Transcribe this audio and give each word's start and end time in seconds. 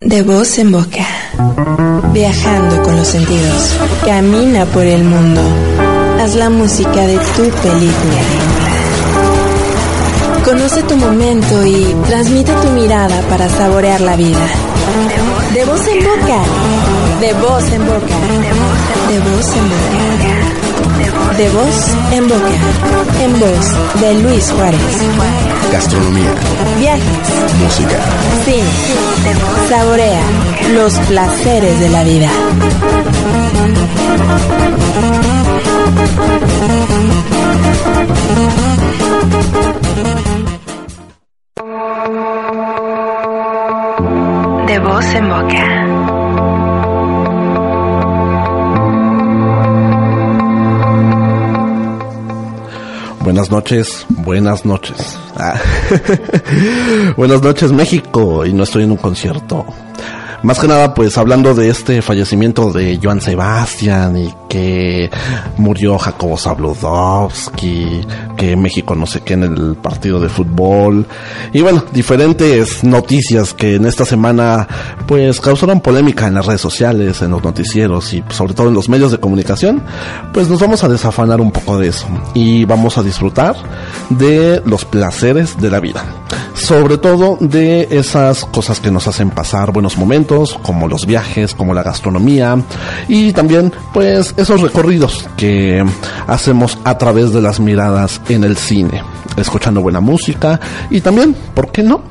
De 0.00 0.22
voz 0.22 0.58
en 0.58 0.72
boca. 0.72 1.06
Viajando 2.12 2.82
con 2.82 2.96
los 2.96 3.08
sentidos. 3.08 3.70
Camina 4.04 4.66
por 4.66 4.84
el 4.84 5.02
mundo. 5.02 5.40
Haz 6.20 6.34
la 6.34 6.50
música 6.50 7.06
de 7.06 7.16
tu 7.16 7.44
película. 7.44 8.20
Conoce 10.44 10.82
tu 10.82 10.98
momento 10.98 11.64
y 11.64 11.96
transmite 12.06 12.52
tu 12.52 12.68
mirada 12.72 13.22
para 13.30 13.48
saborear 13.48 14.02
la 14.02 14.16
vida. 14.16 14.46
De 15.54 15.64
voz 15.64 15.86
en 15.88 16.04
boca. 16.04 16.42
De 17.22 17.32
voz 17.32 17.72
en 17.72 17.86
boca. 17.86 18.16
De 19.08 19.18
voz 19.18 19.56
en 19.56 19.68
boca. 19.70 20.65
De 21.36 21.48
voz 21.50 21.94
en 22.12 22.28
boca. 22.28 22.54
En 23.22 23.38
voz 23.38 24.00
de 24.00 24.14
Luis 24.22 24.50
Juárez. 24.52 24.80
Gastronomía, 25.72 26.30
Viajes. 26.78 27.04
música, 27.62 27.98
Cine. 28.44 28.62
Saborea 29.68 30.22
los 30.74 30.94
placeres 31.00 31.80
de 31.80 31.88
la 31.90 32.04
vida. 32.04 32.28
De 44.66 44.78
voz 44.78 45.04
en 45.14 45.28
boca. 45.28 45.95
Buenas 53.26 53.50
noches, 53.50 54.06
buenas 54.08 54.64
noches. 54.64 55.18
Ah. 55.36 55.60
buenas 57.16 57.42
noches 57.42 57.72
México 57.72 58.46
y 58.46 58.52
no 58.52 58.62
estoy 58.62 58.84
en 58.84 58.92
un 58.92 58.96
concierto. 58.98 59.66
Más 60.44 60.60
que 60.60 60.68
nada 60.68 60.94
pues 60.94 61.18
hablando 61.18 61.52
de 61.52 61.68
este 61.68 62.02
fallecimiento 62.02 62.72
de 62.72 63.00
Joan 63.02 63.20
Sebastián 63.20 64.16
y 64.16 64.32
que 64.48 65.10
murió 65.56 65.98
Jacobo 65.98 66.38
Zabludovsky, 66.38 68.06
que 68.36 68.56
México 68.56 68.94
no 68.94 69.06
sé 69.06 69.20
qué 69.20 69.34
en 69.34 69.42
el 69.44 69.76
partido 69.76 70.20
de 70.20 70.28
fútbol 70.28 71.06
y 71.52 71.60
bueno, 71.60 71.84
diferentes 71.92 72.84
noticias 72.84 73.54
que 73.54 73.76
en 73.76 73.86
esta 73.86 74.04
semana 74.04 74.68
pues 75.06 75.40
causaron 75.40 75.80
polémica 75.80 76.26
en 76.26 76.34
las 76.34 76.46
redes 76.46 76.60
sociales, 76.60 77.22
en 77.22 77.30
los 77.30 77.42
noticieros 77.42 78.12
y 78.12 78.22
sobre 78.30 78.54
todo 78.54 78.68
en 78.68 78.74
los 78.74 78.88
medios 78.88 79.12
de 79.12 79.18
comunicación, 79.18 79.82
pues 80.32 80.48
nos 80.48 80.60
vamos 80.60 80.84
a 80.84 80.88
desafanar 80.88 81.40
un 81.40 81.50
poco 81.50 81.78
de 81.78 81.88
eso 81.88 82.06
y 82.34 82.64
vamos 82.64 82.98
a 82.98 83.02
disfrutar 83.02 83.56
de 84.10 84.62
los 84.64 84.84
placeres 84.84 85.58
de 85.58 85.70
la 85.70 85.80
vida. 85.80 86.04
Sobre 86.54 86.96
todo 86.96 87.36
de 87.38 87.86
esas 87.90 88.46
cosas 88.46 88.80
que 88.80 88.90
nos 88.90 89.06
hacen 89.06 89.30
pasar 89.30 89.72
buenos 89.72 89.98
momentos, 89.98 90.58
como 90.62 90.88
los 90.88 91.04
viajes, 91.04 91.54
como 91.54 91.74
la 91.74 91.82
gastronomía 91.82 92.58
y 93.08 93.32
también 93.32 93.72
pues 93.92 94.34
esos 94.36 94.62
recorridos 94.62 95.28
que 95.36 95.84
hacemos 96.26 96.78
a 96.84 96.96
través 96.96 97.32
de 97.32 97.42
las 97.42 97.60
miradas 97.60 98.20
en 98.28 98.44
el 98.44 98.56
cine, 98.56 99.02
escuchando 99.36 99.80
buena 99.80 100.00
música 100.00 100.60
y 100.90 101.00
también, 101.00 101.34
¿por 101.54 101.70
qué 101.70 101.82
no? 101.82 102.02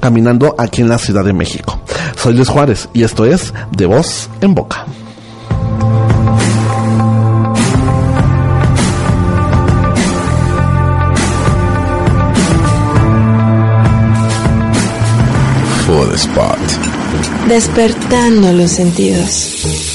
Caminando 0.00 0.54
aquí 0.58 0.82
en 0.82 0.88
la 0.88 0.98
Ciudad 0.98 1.24
de 1.24 1.32
México. 1.32 1.80
Soy 2.16 2.34
Luis 2.34 2.48
Juárez 2.48 2.88
y 2.92 3.02
esto 3.02 3.24
es 3.24 3.52
De 3.70 3.86
Voz 3.86 4.28
en 4.40 4.54
Boca. 4.54 4.84
For 15.86 16.08
the 16.08 16.16
spot. 16.16 16.58
Despertando 17.48 18.52
los 18.52 18.72
sentidos. 18.72 19.85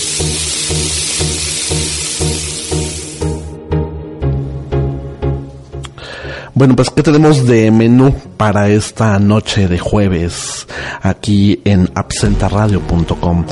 Bueno, 6.62 6.76
pues 6.76 6.92
¿qué 6.92 7.02
tenemos 7.02 7.48
de 7.48 7.72
menú 7.72 8.14
para 8.38 8.70
esta 8.70 9.18
noche 9.18 9.68
de 9.68 9.80
jueves 9.80 10.68
aquí 11.02 11.60
en 11.66 11.90
absentaradio.com? 11.96 13.46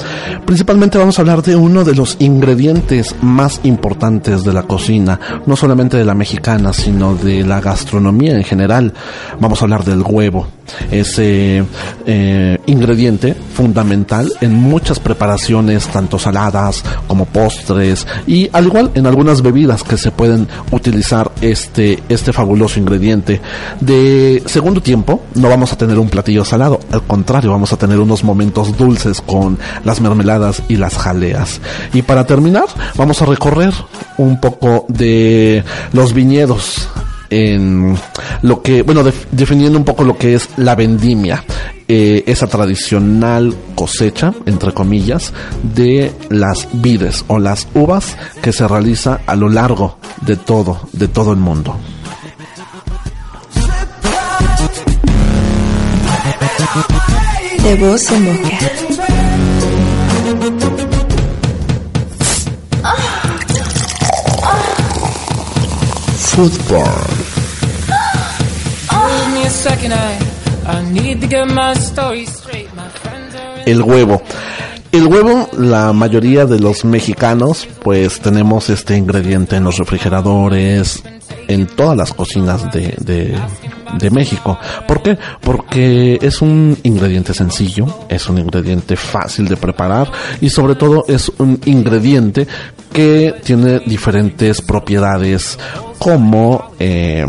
Principalmente 0.46 1.00
vamos 1.00 1.18
a 1.18 1.24
hablar 1.24 1.42
de 1.42 1.56
uno 1.56 1.84
de 1.84 1.96
los 1.96 2.18
ingredientes 2.20 3.16
más 3.24 3.62
importantes 3.64 4.44
de 4.44 4.54
la 4.54 4.62
cocina, 4.62 5.20
no 5.48 5.56
solamente 5.56 5.98
de 5.98 6.06
la 6.06 6.14
mexicana, 6.14 6.72
sino 6.72 7.16
de 7.16 7.44
la 7.44 7.60
gastronomía 7.62 8.34
en 8.34 8.44
general. 8.44 8.94
Vamos 9.40 9.60
a 9.60 9.66
hablar 9.66 9.84
del 9.86 10.04
huevo, 10.04 10.46
ese 10.92 11.64
eh, 12.06 12.60
ingrediente 12.68 13.34
fundamental 13.34 14.32
en 14.40 14.54
muchas 14.54 15.00
preparaciones, 15.00 15.88
tanto 15.88 16.20
saladas 16.20 16.84
como 17.08 17.26
postres 17.26 18.06
y 18.28 18.52
al 18.54 18.68
igual 18.68 18.92
en 18.94 19.08
algunas 19.08 19.42
bebidas 19.42 19.82
que 19.82 19.98
se 19.98 20.12
pueden 20.12 20.48
utilizar 20.70 21.32
este, 21.42 22.04
este 22.08 22.32
fabuloso 22.32 22.80
ingrediente. 22.80 22.99
De 23.80 24.44
segundo 24.46 24.82
tiempo 24.82 25.22
no 25.36 25.50
vamos 25.50 25.72
a 25.74 25.78
tener 25.78 25.98
un 25.98 26.10
platillo 26.10 26.44
salado, 26.46 26.80
al 26.92 27.04
contrario 27.04 27.52
vamos 27.52 27.72
a 27.74 27.78
tener 27.78 28.00
unos 28.00 28.24
momentos 28.24 28.78
dulces 28.78 29.22
con 29.22 29.58
las 29.84 30.02
mermeladas 30.02 30.62
y 30.68 30.76
las 30.76 30.98
jaleas. 30.98 31.62
Y 31.94 32.02
para 32.04 32.26
terminar 32.26 32.66
vamos 32.96 33.22
a 33.22 33.26
recorrer 33.26 33.74
un 34.18 34.40
poco 34.40 34.86
de 34.90 35.64
los 35.94 36.14
viñedos 36.14 36.88
en 37.32 37.96
lo 38.42 38.62
que, 38.64 38.82
bueno, 38.82 39.04
def- 39.04 39.28
definiendo 39.32 39.78
un 39.78 39.86
poco 39.86 40.04
lo 40.04 40.18
que 40.18 40.34
es 40.34 40.50
la 40.58 40.74
vendimia, 40.76 41.44
eh, 41.88 42.24
esa 42.26 42.48
tradicional 42.48 43.54
cosecha, 43.76 44.34
entre 44.48 44.74
comillas, 44.74 45.32
de 45.62 46.12
las 46.30 46.68
vides 46.74 47.24
o 47.28 47.38
las 47.38 47.68
uvas 47.76 48.18
que 48.42 48.52
se 48.52 48.68
realiza 48.68 49.20
a 49.28 49.36
lo 49.36 49.48
largo 49.48 50.00
de 50.22 50.38
todo, 50.38 50.82
de 50.94 51.08
todo 51.08 51.32
el 51.32 51.38
mundo. 51.38 51.76
Straight. 72.26 72.74
My 72.76 72.88
friends 72.90 73.36
are 73.36 73.60
in 73.62 73.68
El 73.68 73.82
huevo. 73.84 74.22
El 74.92 75.06
huevo, 75.06 75.48
la 75.58 75.94
mayoría 75.94 76.48
de 76.48 76.60
los 76.60 76.84
mexicanos, 76.84 77.68
pues 77.84 78.20
tenemos 78.20 78.72
este 78.72 78.98
ingrediente 78.98 79.56
en 79.56 79.64
los 79.64 79.78
refrigeradores, 79.78 81.04
en 81.48 81.68
todas 81.68 81.96
las 81.96 82.12
cocinas 82.12 82.72
de, 82.72 82.96
de, 83.00 83.38
de 84.00 84.10
México. 84.10 84.58
¿Por 84.88 85.04
qué? 85.04 85.18
Porque 85.42 86.18
es 86.20 86.42
un 86.42 86.76
ingrediente 86.82 87.36
sencillo, 87.36 87.86
es 88.10 88.30
un 88.30 88.40
ingrediente 88.40 88.96
fácil 88.96 89.48
de 89.48 89.58
preparar 89.58 90.12
y 90.42 90.50
sobre 90.50 90.74
todo 90.74 91.06
es 91.08 91.32
un 91.38 91.60
ingrediente 91.66 92.48
que 92.92 93.36
tiene 93.44 93.80
diferentes 93.86 94.62
propiedades 94.62 95.60
como... 96.00 96.72
Eh, 96.80 97.28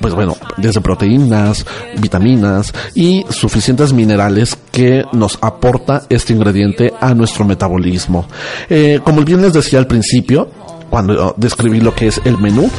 pues 0.00 0.14
bueno, 0.14 0.36
desde 0.56 0.80
proteínas, 0.80 1.66
vitaminas 2.00 2.72
y 2.94 3.24
suficientes 3.30 3.92
minerales 3.92 4.56
que 4.70 5.04
nos 5.12 5.38
aporta 5.40 6.04
este 6.08 6.32
ingrediente 6.32 6.92
a 7.00 7.14
nuestro 7.14 7.44
metabolismo. 7.44 8.26
Eh, 8.68 9.00
como 9.02 9.22
bien 9.22 9.42
les 9.42 9.52
decía 9.52 9.78
al 9.78 9.86
principio, 9.86 10.48
cuando 10.90 11.34
describí 11.36 11.80
lo 11.80 11.94
que 11.94 12.06
es 12.06 12.20
el 12.24 12.38
menú 12.38 12.70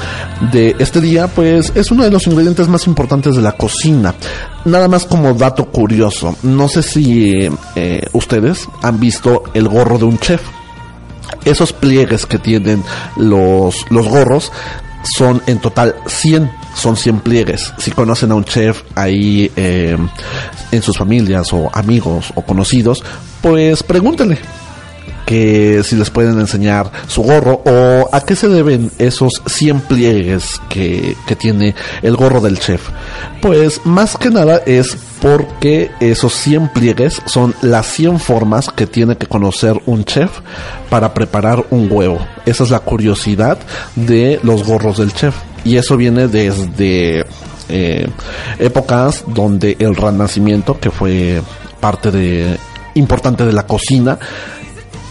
de 0.51 0.75
este 0.79 0.99
día, 0.99 1.27
pues 1.27 1.71
es 1.75 1.91
uno 1.91 2.03
de 2.03 2.11
los 2.11 2.25
ingredientes 2.25 2.67
más 2.67 2.87
importantes 2.87 3.35
de 3.35 3.41
la 3.41 3.51
cocina. 3.51 4.15
Nada 4.65 4.87
más 4.87 5.05
como 5.05 5.33
dato 5.33 5.65
curioso, 5.65 6.35
no 6.43 6.67
sé 6.67 6.81
si 6.81 7.49
eh, 7.75 8.07
ustedes 8.13 8.67
han 8.81 8.99
visto 8.99 9.43
el 9.53 9.67
gorro 9.67 9.97
de 9.97 10.05
un 10.05 10.17
chef 10.17 10.41
esos 11.45 11.73
pliegues 11.73 12.25
que 12.25 12.39
tienen 12.39 12.83
los, 13.15 13.85
los 13.89 14.07
gorros 14.07 14.51
son 15.03 15.41
en 15.47 15.59
total 15.59 15.95
100, 16.07 16.51
son 16.79 16.97
100 16.97 17.19
pliegues. 17.19 17.73
Si 17.77 17.91
conocen 17.91 18.31
a 18.31 18.35
un 18.35 18.45
chef 18.45 18.83
ahí 18.95 19.51
eh, 19.55 19.97
en 20.71 20.81
sus 20.81 20.97
familias 20.97 21.53
o 21.53 21.69
amigos 21.73 22.31
o 22.35 22.41
conocidos, 22.41 23.03
pues 23.41 23.83
pregúntenle 23.83 24.39
que 25.29 25.83
si 25.83 25.95
les 25.95 26.09
pueden 26.09 26.39
enseñar 26.39 26.91
su 27.05 27.21
gorro 27.21 27.61
o 27.63 28.09
a 28.11 28.21
qué 28.21 28.35
se 28.35 28.47
deben 28.47 28.89
esos 28.97 29.43
100 29.45 29.81
pliegues 29.81 30.59
que, 30.69 31.15
que 31.27 31.35
tiene 31.35 31.75
el 32.01 32.15
gorro 32.15 32.41
del 32.41 32.57
chef. 32.57 32.89
Pues 33.39 33.85
más 33.85 34.17
que 34.17 34.31
nada 34.31 34.59
es 34.65 34.97
porque 35.21 35.91
esos 35.99 36.33
100 36.33 36.69
pliegues 36.69 37.21
son 37.27 37.53
las 37.61 37.85
100 37.93 38.19
formas 38.19 38.71
que 38.71 38.87
tiene 38.87 39.17
que 39.17 39.27
conocer 39.27 39.79
un 39.85 40.03
chef 40.03 40.31
para 40.89 41.13
preparar 41.13 41.63
un 41.69 41.91
huevo. 41.91 42.17
Esa 42.47 42.63
es 42.63 42.71
la 42.71 42.79
curiosidad 42.79 43.59
de 43.95 44.39
los 44.41 44.63
gorros 44.63 44.97
del 44.97 45.13
chef. 45.13 45.35
Y 45.63 45.77
eso 45.77 45.95
viene 45.95 46.27
desde 46.27 47.23
eh, 47.69 48.09
épocas 48.57 49.25
donde 49.27 49.77
el 49.77 49.95
Renacimiento, 49.95 50.79
que 50.79 50.89
fue 50.89 51.43
parte 51.79 52.09
de 52.09 52.57
importante 52.95 53.45
de 53.45 53.53
la 53.53 53.67
cocina, 53.67 54.17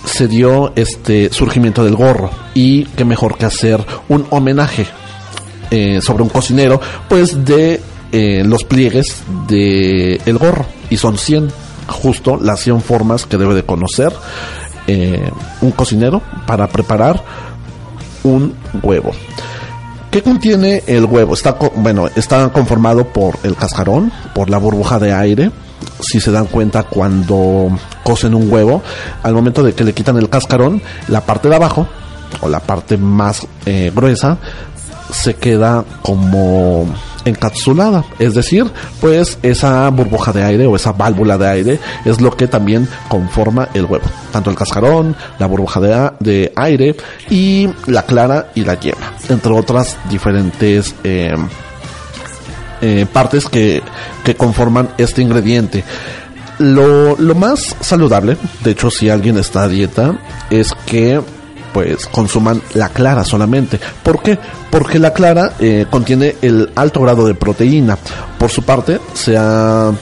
se 0.08 0.26
dio 0.28 0.72
este 0.74 1.32
surgimiento 1.32 1.84
del 1.84 1.94
gorro 1.94 2.30
y 2.54 2.84
qué 2.84 3.04
mejor 3.04 3.36
que 3.36 3.46
hacer 3.46 3.84
un 4.08 4.26
homenaje 4.30 4.86
eh, 5.70 6.00
sobre 6.02 6.22
un 6.22 6.28
cocinero 6.28 6.80
pues 7.08 7.44
de 7.44 7.80
eh, 8.10 8.42
los 8.44 8.64
pliegues 8.64 9.22
de 9.46 10.20
el 10.24 10.38
gorro 10.38 10.66
y 10.90 10.96
son 10.96 11.18
100 11.18 11.52
justo 11.88 12.38
las 12.40 12.60
100 12.60 12.80
formas 12.80 13.26
que 13.26 13.36
debe 13.36 13.54
de 13.54 13.64
conocer 13.64 14.12
eh, 14.86 15.30
un 15.60 15.70
cocinero 15.72 16.22
para 16.46 16.66
preparar 16.68 17.22
un 18.24 18.54
huevo 18.82 19.12
¿Qué 20.10 20.22
contiene 20.22 20.82
el 20.86 21.04
huevo? 21.04 21.34
Está, 21.34 21.58
bueno, 21.76 22.08
está 22.16 22.50
conformado 22.50 23.04
por 23.12 23.38
el 23.42 23.54
cascarón, 23.54 24.10
por 24.34 24.48
la 24.48 24.56
burbuja 24.56 24.98
de 24.98 25.12
aire. 25.12 25.50
Si 26.00 26.20
se 26.20 26.30
dan 26.30 26.46
cuenta 26.46 26.84
cuando 26.84 27.70
cocen 28.02 28.34
un 28.34 28.50
huevo, 28.50 28.82
al 29.22 29.34
momento 29.34 29.62
de 29.62 29.74
que 29.74 29.84
le 29.84 29.92
quitan 29.92 30.16
el 30.16 30.28
cascarón, 30.28 30.82
la 31.08 31.20
parte 31.22 31.48
de 31.48 31.56
abajo, 31.56 31.86
o 32.40 32.48
la 32.48 32.60
parte 32.60 32.96
más 32.96 33.46
eh, 33.66 33.92
gruesa, 33.94 34.38
se 35.10 35.34
queda 35.34 35.84
como 36.02 36.86
encapsulada, 37.24 38.04
es 38.18 38.34
decir, 38.34 38.66
pues 39.00 39.38
esa 39.42 39.88
burbuja 39.90 40.32
de 40.32 40.44
aire 40.44 40.66
o 40.66 40.76
esa 40.76 40.92
válvula 40.92 41.36
de 41.36 41.48
aire 41.48 41.80
es 42.04 42.20
lo 42.20 42.36
que 42.36 42.46
también 42.46 42.88
conforma 43.08 43.68
el 43.74 43.84
huevo, 43.84 44.04
tanto 44.32 44.50
el 44.50 44.56
cascarón, 44.56 45.14
la 45.38 45.46
burbuja 45.46 45.80
de, 46.18 46.52
aire 46.56 46.96
y 47.30 47.68
la 47.86 48.02
clara 48.02 48.50
y 48.54 48.64
la 48.64 48.78
yema, 48.78 49.14
entre 49.28 49.52
otras 49.52 49.96
diferentes 50.10 50.94
eh, 51.04 51.34
eh, 52.80 53.06
partes 53.12 53.46
que, 53.46 53.82
que 54.24 54.34
conforman 54.34 54.90
este 54.98 55.22
ingrediente. 55.22 55.84
Lo, 56.58 57.16
lo, 57.16 57.34
más 57.34 57.76
saludable, 57.80 58.36
de 58.64 58.72
hecho 58.72 58.90
si 58.90 59.08
alguien 59.08 59.38
está 59.38 59.62
a 59.62 59.68
dieta, 59.68 60.18
es 60.50 60.72
que 60.86 61.20
pues 61.72 62.06
consuman 62.06 62.60
la 62.74 62.88
clara 62.88 63.24
solamente. 63.24 63.78
¿Por 64.02 64.22
qué? 64.22 64.38
Porque 64.70 64.98
la 64.98 65.12
clara 65.12 65.52
eh, 65.60 65.86
contiene 65.88 66.36
el 66.42 66.70
alto 66.74 67.00
grado 67.00 67.26
de 67.26 67.34
proteína. 67.34 67.96
Por 68.38 68.50
su 68.50 68.62
parte, 68.62 69.00
se 69.14 69.36
ha, 69.36 69.92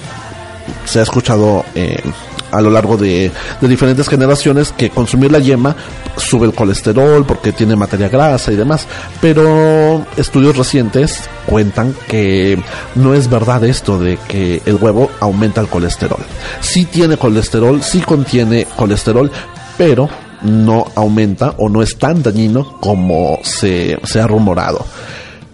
se 0.84 1.00
ha 1.00 1.02
escuchado 1.02 1.64
eh, 1.74 2.02
a 2.50 2.60
lo 2.60 2.70
largo 2.70 2.96
de, 2.96 3.30
de, 3.60 3.68
diferentes 3.68 4.08
generaciones 4.08 4.72
que 4.72 4.90
consumir 4.90 5.32
la 5.32 5.38
yema 5.38 5.76
sube 6.16 6.46
el 6.46 6.54
colesterol 6.54 7.24
porque 7.26 7.52
tiene 7.52 7.76
materia 7.76 8.08
grasa 8.08 8.52
y 8.52 8.56
demás. 8.56 8.86
Pero 9.20 10.06
estudios 10.16 10.56
recientes 10.56 11.22
cuentan 11.46 11.94
que 12.08 12.58
no 12.94 13.14
es 13.14 13.28
verdad 13.28 13.64
esto 13.64 13.98
de 13.98 14.18
que 14.28 14.62
el 14.64 14.76
huevo 14.76 15.10
aumenta 15.20 15.60
el 15.60 15.68
colesterol. 15.68 16.20
Sí 16.60 16.84
tiene 16.86 17.16
colesterol, 17.16 17.82
sí 17.82 18.00
contiene 18.00 18.66
colesterol, 18.76 19.30
pero 19.76 20.08
no 20.42 20.86
aumenta 20.94 21.54
o 21.58 21.68
no 21.68 21.82
es 21.82 21.98
tan 21.98 22.22
dañino 22.22 22.78
como 22.80 23.38
se, 23.42 23.98
ha 24.20 24.26
rumorado. 24.26 24.84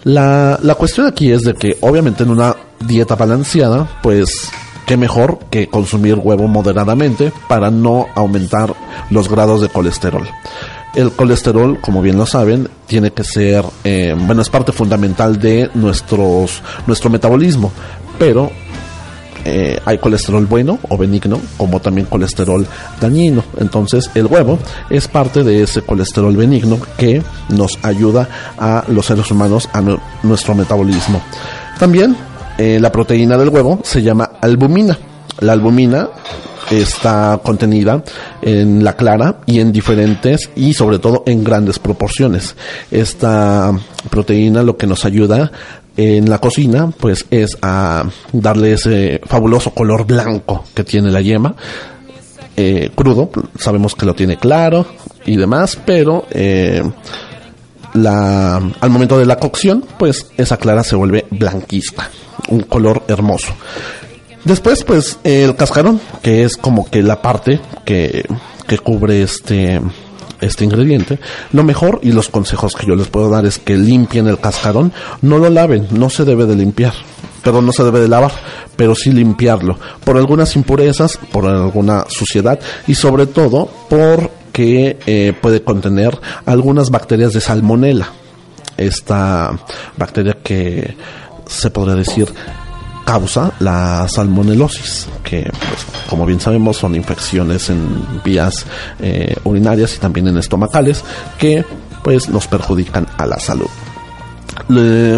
La, 0.05 0.59
la 0.63 0.75
cuestión 0.75 1.07
aquí 1.07 1.31
es 1.31 1.43
de 1.43 1.55
que 1.55 1.79
obviamente 1.81 2.25
en 2.25 2.31
una 2.31 2.57
dieta 2.81 3.15
balanceada, 3.15 4.01
pues 4.03 4.51
qué 4.87 4.97
mejor 4.97 5.39
que 5.51 5.69
consumir 5.69 6.17
huevo 6.17 6.49
moderadamente 6.49 7.33
para 7.49 7.71
no 7.71 8.07
aumentar 8.15 8.75
los 9.11 9.29
grados 9.29 9.61
de 9.61 9.69
colesterol. 9.69 10.29
El 10.95 11.13
colesterol, 11.13 11.81
como 11.81 12.03
bien 12.03 12.19
lo 12.19 12.27
saben, 12.27 12.69
tiene 12.87 13.13
que 13.13 13.25
ser, 13.25 13.65
eh, 13.83 14.15
bueno, 14.19 14.43
es 14.43 14.51
parte 14.51 14.73
fundamental 14.73 15.41
de 15.41 15.71
nuestros, 15.75 16.63
nuestro 16.87 17.09
metabolismo, 17.09 17.73
pero 18.19 18.51
eh, 19.45 19.81
hay 19.85 19.99
colesterol 19.99 20.47
bueno 20.47 20.79
o 20.89 20.97
benigno, 20.97 21.41
como 21.57 21.81
también 21.81 22.07
colesterol 22.07 22.67
dañino. 23.01 23.43
Entonces 23.59 24.11
el 24.15 24.27
huevo 24.27 24.59
es 24.91 25.09
parte 25.09 25.43
de 25.43 25.63
ese 25.63 25.83
colesterol 25.83 26.37
benigno 26.37 26.79
que 26.97 27.23
nos 27.49 27.79
ayuda 27.83 28.29
a 28.59 28.85
los 28.89 29.07
seres 29.07 29.31
humanos 29.31 29.69
a 29.73 29.83
nuestro 30.23 30.55
metabolismo. 30.55 31.21
También 31.79 32.17
eh, 32.63 32.79
la 32.79 32.93
proteína 32.93 33.37
del 33.37 33.49
huevo 33.49 33.81
se 33.83 34.03
llama 34.03 34.35
albumina. 34.41 34.97
La 35.41 35.53
albumina 35.53 36.11
está 36.71 37.41
contenida 37.43 38.05
en 38.41 38.85
la 38.85 38.95
clara 38.95 39.41
y 39.47 39.59
en 39.59 39.73
diferentes 39.73 40.49
y 40.55 40.73
sobre 40.73 41.01
todo 41.01 41.25
en 41.27 41.43
grandes 41.43 41.81
proporciones. 41.81 42.55
Esta 42.89 43.77
proteína 44.09 44.63
lo 44.63 44.77
que 44.77 44.87
nos 44.87 45.05
ayuda 45.05 45.51
en 45.97 46.31
la 46.31 46.39
cocina, 46.39 46.89
pues 46.97 47.27
es 47.33 47.59
a 47.63 48.05
darle 48.33 48.75
ese 48.75 49.21
fabuloso 49.27 49.73
color 49.73 50.07
blanco 50.07 50.63
que 50.73 50.85
tiene 50.85 51.11
la 51.11 51.21
yema. 51.21 51.57
Eh, 52.57 52.91
crudo, 52.95 53.29
sabemos 53.59 53.97
que 53.97 54.07
lo 54.07 54.15
tiene 54.15 54.37
claro 54.37 54.87
y 55.27 55.37
demás, 55.37 55.77
pero 55.85 56.27
eh, 56.31 56.81
la, 57.95 58.57
al 58.81 58.91
momento 58.91 59.19
de 59.19 59.27
la 59.27 59.37
cocción, 59.37 59.85
pues 59.99 60.29
esa 60.37 60.57
clara 60.57 60.85
se 60.85 60.95
vuelve 60.95 61.27
blanquista, 61.31 62.09
un 62.49 62.61
color 62.61 63.05
hermoso. 63.09 63.53
Después, 64.45 64.83
pues 64.83 65.19
el 65.23 65.55
cascarón, 65.55 66.01
que 66.23 66.45
es 66.45 66.57
como 66.57 66.91
que 66.91 67.03
la 67.03 67.23
parte 67.23 67.61
que, 67.85 68.25
que 68.67 68.79
cubre 68.79 69.23
este 69.23 69.81
este 70.43 70.65
ingrediente, 70.65 71.21
lo 71.53 71.63
mejor 71.63 72.01
y 72.03 72.11
los 72.11 72.29
consejos 72.29 72.75
que 72.75 72.85
yo 72.85 72.97
les 72.97 73.07
puedo 73.07 73.31
dar 73.31 73.47
es 73.47 73.59
que 73.59 73.77
limpien 73.77 74.27
el 74.27 74.41
cascarón, 74.41 74.93
no 75.23 75.39
lo 75.39 75.49
laven, 75.49 75.87
no 75.93 76.11
se 76.11 76.25
debe 76.25 76.47
de 76.47 76.57
limpiar, 76.57 76.95
perdón, 77.45 77.65
no 77.65 77.73
se 77.73 77.85
debe 77.85 78.01
de 78.01 78.09
lavar, 78.09 78.33
pero 78.75 78.95
sí 78.95 79.13
limpiarlo 79.13 79.79
por 80.05 80.17
algunas 80.17 80.57
impurezas, 80.57 81.17
por 81.31 81.47
alguna 81.47 82.07
suciedad 82.09 82.59
y 82.89 82.97
sobre 82.97 83.27
todo 83.27 83.71
porque 83.89 84.99
eh, 85.07 85.33
puede 85.41 85.63
contener 85.63 86.19
algunas 86.45 86.91
bacterias 86.91 87.33
de 87.33 87.41
salmonela. 87.41 88.09
Esta 88.77 89.57
bacteria 89.97 90.39
que 90.43 90.97
se 91.53 91.71
podría 91.71 91.95
decir 91.95 92.33
causa 93.05 93.53
la 93.59 94.07
salmonelosis, 94.09 95.09
que 95.23 95.43
pues, 95.43 95.87
como 96.09 96.25
bien 96.25 96.41
sabemos 96.41 96.77
son 96.77 96.95
infecciones 96.95 97.69
en 97.71 98.23
vías 98.25 98.65
eh, 99.01 99.35
urinarias 99.45 99.97
y 99.97 99.99
también 99.99 100.29
en 100.29 100.39
estomacales 100.39 101.05
que 101.39 101.65
pues 102.03 102.29
nos 102.29 102.47
perjudican 102.47 103.07
a 103.19 103.27
la 103.27 103.39
salud. 103.39 103.69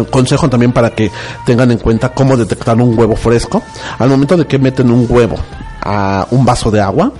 Consejo 0.09 0.49
también 0.49 0.71
para 0.71 0.91
que 0.91 1.11
tengan 1.45 1.71
en 1.71 1.77
cuenta 1.77 2.13
cómo 2.13 2.35
detectar 2.37 2.77
un 2.77 2.97
huevo 2.97 3.15
fresco. 3.15 3.61
Al 3.99 4.09
momento 4.09 4.37
de 4.37 4.45
que 4.45 4.57
meten 4.57 4.91
un 4.91 5.05
huevo 5.09 5.37
a 5.81 6.27
un 6.31 6.45
vaso 6.45 6.71
de 6.71 6.81
agua, 6.81 7.11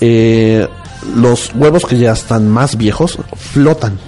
eh, 0.00 0.66
los 1.14 1.52
huevos 1.54 1.84
que 1.84 1.98
ya 1.98 2.12
están 2.12 2.48
más 2.48 2.76
viejos 2.76 3.18
flotan. 3.36 3.98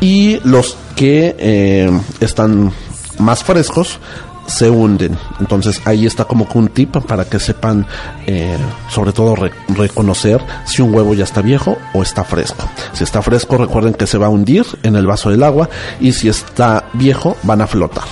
Y 0.00 0.40
los 0.44 0.76
que 0.96 1.34
eh, 1.38 1.90
están 2.20 2.72
más 3.18 3.44
frescos 3.44 3.98
se 4.46 4.70
hunden. 4.70 5.16
Entonces 5.40 5.80
ahí 5.84 6.06
está 6.06 6.24
como 6.24 6.48
que 6.48 6.58
un 6.58 6.68
tip 6.68 6.96
para 7.06 7.24
que 7.24 7.38
sepan, 7.38 7.86
eh, 8.26 8.56
sobre 8.90 9.12
todo 9.12 9.36
reconocer 9.68 10.40
si 10.64 10.82
un 10.82 10.94
huevo 10.94 11.14
ya 11.14 11.24
está 11.24 11.42
viejo 11.42 11.78
o 11.92 12.02
está 12.02 12.24
fresco. 12.24 12.68
Si 12.92 13.04
está 13.04 13.22
fresco, 13.22 13.56
recuerden 13.56 13.94
que 13.94 14.06
se 14.06 14.18
va 14.18 14.26
a 14.26 14.30
hundir 14.30 14.64
en 14.82 14.96
el 14.96 15.06
vaso 15.06 15.30
del 15.30 15.42
agua 15.42 15.68
y 16.00 16.12
si 16.12 16.28
está 16.28 16.84
viejo, 16.92 17.36
van 17.42 17.60
a 17.60 17.66
flotar. 17.66 18.04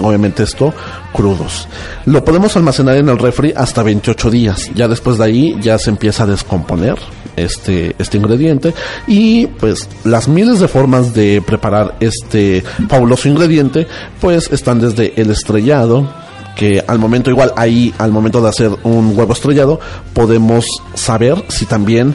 Obviamente 0.00 0.42
esto 0.42 0.72
crudos. 1.12 1.68
Lo 2.06 2.24
podemos 2.24 2.56
almacenar 2.56 2.96
en 2.96 3.08
el 3.08 3.18
refri 3.18 3.52
hasta 3.54 3.82
28 3.82 4.30
días. 4.30 4.70
Ya 4.74 4.88
después 4.88 5.18
de 5.18 5.24
ahí 5.24 5.56
ya 5.60 5.78
se 5.78 5.90
empieza 5.90 6.24
a 6.24 6.26
descomponer 6.26 6.98
este, 7.36 7.94
este 7.98 8.18
ingrediente. 8.18 8.74
Y 9.06 9.46
pues 9.46 9.88
las 10.04 10.28
miles 10.28 10.60
de 10.60 10.68
formas 10.68 11.14
de 11.14 11.42
preparar 11.42 11.96
este 12.00 12.62
fabuloso 12.88 13.28
ingrediente, 13.28 13.86
pues 14.20 14.50
están 14.52 14.80
desde 14.80 15.20
el 15.20 15.30
estrellado, 15.30 16.08
que 16.56 16.84
al 16.86 16.98
momento 16.98 17.30
igual 17.30 17.52
ahí, 17.56 17.94
al 17.98 18.12
momento 18.12 18.40
de 18.40 18.48
hacer 18.48 18.70
un 18.82 19.16
huevo 19.16 19.32
estrellado, 19.32 19.80
podemos 20.12 20.66
saber 20.94 21.44
si 21.48 21.66
también 21.66 22.14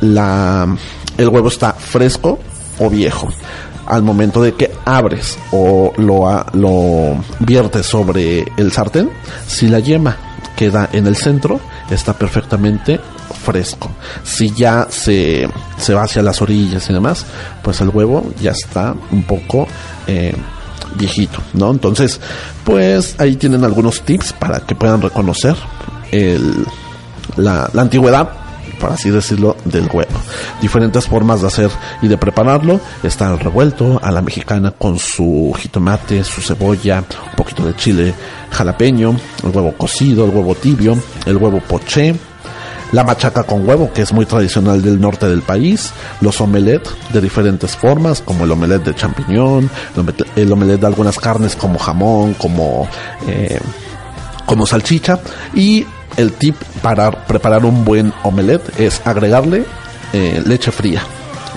la, 0.00 0.76
el 1.16 1.28
huevo 1.28 1.48
está 1.48 1.72
fresco 1.72 2.38
o 2.78 2.90
viejo 2.90 3.28
al 3.86 4.02
momento 4.02 4.42
de 4.42 4.54
que 4.54 4.70
abres 4.84 5.38
o 5.52 5.92
lo, 5.96 6.44
lo 6.54 7.24
viertes 7.40 7.86
sobre 7.86 8.44
el 8.56 8.72
sartén, 8.72 9.10
si 9.46 9.68
la 9.68 9.78
yema 9.78 10.16
queda 10.56 10.88
en 10.92 11.06
el 11.06 11.16
centro, 11.16 11.60
está 11.90 12.12
perfectamente 12.14 13.00
fresco. 13.46 13.90
Si 14.24 14.50
ya 14.50 14.88
se, 14.90 15.48
se 15.78 15.94
va 15.94 16.02
hacia 16.02 16.22
las 16.22 16.42
orillas 16.42 16.90
y 16.90 16.92
demás, 16.92 17.24
pues 17.62 17.80
el 17.80 17.90
huevo 17.90 18.32
ya 18.42 18.50
está 18.50 18.94
un 19.12 19.22
poco 19.22 19.68
eh, 20.08 20.34
viejito, 20.96 21.38
¿no? 21.54 21.70
Entonces, 21.70 22.20
pues 22.64 23.14
ahí 23.18 23.36
tienen 23.36 23.64
algunos 23.64 24.02
tips 24.02 24.32
para 24.32 24.60
que 24.60 24.74
puedan 24.74 25.00
reconocer 25.00 25.54
el, 26.10 26.66
la, 27.36 27.70
la 27.72 27.82
antigüedad 27.82 28.30
por 28.76 28.92
así 28.92 29.08
decirlo, 29.10 29.56
del 29.64 29.88
huevo. 29.90 30.12
Diferentes 30.60 31.06
formas 31.06 31.40
de 31.40 31.46
hacer 31.46 31.70
y 32.02 32.08
de 32.08 32.18
prepararlo. 32.18 32.78
Está 33.02 33.32
el 33.32 33.38
revuelto 33.38 33.98
a 34.02 34.10
la 34.10 34.20
mexicana 34.20 34.70
con 34.70 34.98
su 34.98 35.54
jitomate, 35.56 36.22
su 36.24 36.42
cebolla, 36.42 36.98
un 36.98 37.36
poquito 37.36 37.64
de 37.64 37.74
chile 37.74 38.14
jalapeño, 38.50 39.16
el 39.44 39.50
huevo 39.50 39.72
cocido, 39.72 40.26
el 40.26 40.30
huevo 40.30 40.54
tibio, 40.54 40.96
el 41.24 41.36
huevo 41.36 41.60
poché, 41.60 42.14
la 42.92 43.04
machaca 43.04 43.42
con 43.42 43.68
huevo, 43.68 43.92
que 43.92 44.02
es 44.02 44.12
muy 44.12 44.26
tradicional 44.26 44.82
del 44.82 45.00
norte 45.00 45.28
del 45.28 45.42
país, 45.42 45.92
los 46.20 46.40
omelette 46.40 46.88
de 47.12 47.20
diferentes 47.20 47.76
formas, 47.76 48.22
como 48.22 48.44
el 48.44 48.52
omelette 48.52 48.84
de 48.84 48.94
champiñón, 48.94 49.70
el 50.36 50.52
omelette 50.52 50.80
de 50.80 50.86
algunas 50.86 51.18
carnes 51.18 51.56
como 51.56 51.78
jamón, 51.78 52.34
como, 52.34 52.88
eh, 53.26 53.60
como 54.46 54.66
salchicha, 54.66 55.20
y 55.54 55.86
el 56.16 56.32
tip 56.32 56.56
para 56.82 57.10
preparar 57.10 57.64
un 57.64 57.84
buen 57.84 58.12
omelette 58.22 58.80
es 58.80 59.06
agregarle 59.06 59.64
eh, 60.12 60.42
leche 60.46 60.70
fría 60.70 61.02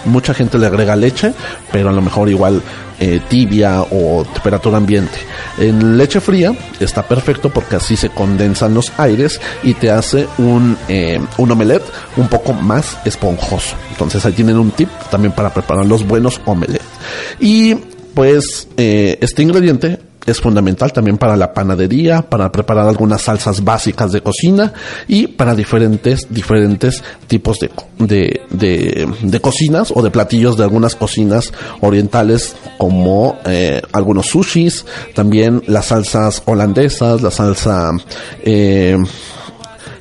mucha 0.06 0.34
gente 0.34 0.58
le 0.58 0.68
agrega 0.68 0.96
leche, 0.96 1.34
pero 1.72 1.90
a 1.90 1.92
lo 1.92 2.02
mejor 2.02 2.30
igual 2.30 2.62
eh, 3.00 3.22
tibia 3.30 3.82
o 3.82 4.26
temperatura 4.26 4.78
ambiente. 4.78 5.18
En 5.58 5.98
leche 5.98 6.20
fría 6.20 6.54
está 6.80 7.04
perfecto 7.04 7.50
porque 7.50 7.78
así 7.78 7.96
se 7.96 8.10
condensan 8.10 8.74
los 8.74 8.92
aires 8.98 9.40
y 9.64 9.74
te 9.74 9.90
hace 9.90 10.28
un, 10.38 10.78
eh, 10.88 11.20
un 11.38 11.52
omelette 11.52 11.86
un 12.18 12.28
poco 12.28 12.54
más 12.54 12.98
esponjoso. 13.06 13.76
Entonces 13.92 14.26
ahí 14.26 14.34
tienen 14.34 14.58
un 14.58 14.72
tip 14.72 14.90
también 15.10 15.34
para 15.34 15.54
preparar 15.54 15.86
los 15.86 16.06
buenos 16.06 16.42
omelettes. 16.46 16.88
Y 17.40 17.76
pues 18.14 18.68
eh, 18.76 19.18
este 19.22 19.44
ingrediente 19.44 20.00
es 20.26 20.40
fundamental 20.40 20.94
también 20.94 21.18
para 21.18 21.36
la 21.36 21.54
panadería, 21.54 22.22
para 22.22 22.52
preparar 22.52 22.88
algunas 22.88 23.22
salsas 23.22 23.64
básicas 23.64 24.12
de 24.12 24.22
cocina 24.22 24.74
y 25.08 25.28
para 25.28 25.56
diferentes, 25.56 26.28
diferentes 26.30 27.04
tipos 27.28 27.60
de, 27.60 27.72
de, 28.50 29.08
de, 29.22 29.42
cocinas 29.42 29.92
o 29.96 30.02
de 30.02 30.12
platillos 30.12 30.58
de 30.58 30.64
algunas 30.64 30.96
cocinas 30.96 31.52
orientales 31.82 32.56
como 32.78 33.40
eh, 33.46 33.82
algunos 33.92 34.28
sushis, 34.28 34.86
también 35.16 35.64
las 35.68 35.88
salsas 35.88 36.44
holandesas, 36.46 37.22
la 37.22 37.32
salsa... 37.32 37.92
Eh, 38.44 38.98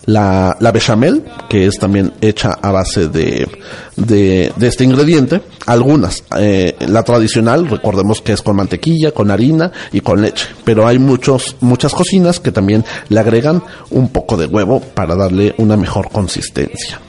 la, 0.09 0.57
la 0.59 0.73
bechamel, 0.73 1.23
que 1.51 1.67
es 1.67 1.79
también 1.79 2.15
hecha 2.23 2.59
a 2.63 2.73
base 2.73 3.09
de, 3.09 3.47
de, 3.95 4.53
este 4.61 4.85
ingrediente. 4.85 5.43
Algunas, 5.67 6.25
eh, 6.39 6.75
la 6.81 7.03
tradicional, 7.03 7.69
recordemos 7.69 8.23
que 8.23 8.33
es 8.33 8.41
con 8.41 8.57
mantequilla, 8.57 9.13
con 9.13 9.31
harina 9.31 9.71
y 9.93 10.01
con 10.01 10.23
leche. 10.23 10.49
Pero 10.65 10.87
hay 10.87 10.99
muchos, 10.99 11.57
muchas 11.61 11.93
cocinas 11.93 12.41
que 12.41 12.53
también 12.53 12.87
le 13.11 13.21
agregan 13.21 13.63
un 13.91 14.09
poco 14.09 14.39
de 14.39 14.47
huevo 14.47 14.81
para 14.81 15.15
darle 15.15 15.55
una 15.59 15.77
mejor 15.77 16.11
consistencia. 16.11 17.01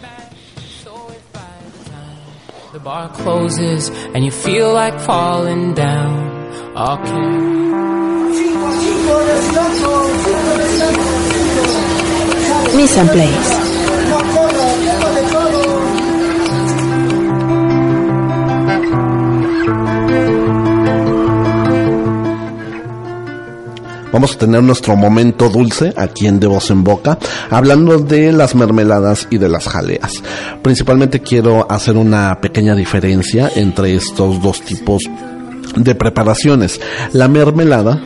Miss 12.75 12.97
and 12.97 13.09
Place. 13.11 13.59
Vamos 24.11 24.35
a 24.35 24.37
tener 24.37 24.63
nuestro 24.63 24.95
momento 24.95 25.49
dulce 25.49 25.93
aquí 25.95 26.27
en 26.27 26.39
De 26.39 26.47
Voz 26.47 26.69
en 26.71 26.83
Boca, 26.83 27.17
hablando 27.49 27.99
de 27.99 28.31
las 28.31 28.55
mermeladas 28.55 29.27
y 29.29 29.37
de 29.37 29.49
las 29.49 29.67
jaleas. 29.67 30.21
Principalmente 30.61 31.21
quiero 31.21 31.69
hacer 31.71 31.95
una 31.95 32.39
pequeña 32.41 32.75
diferencia 32.75 33.49
entre 33.55 33.95
estos 33.95 34.41
dos 34.41 34.61
tipos 34.61 35.03
de 35.75 35.95
preparaciones. 35.95 36.81
La 37.13 37.27
mermelada 37.27 38.01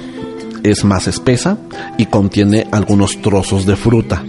es 0.63 0.83
más 0.83 1.07
espesa 1.07 1.57
y 1.97 2.05
contiene 2.05 2.67
algunos 2.71 3.21
trozos 3.21 3.65
de 3.65 3.75
fruta 3.75 4.23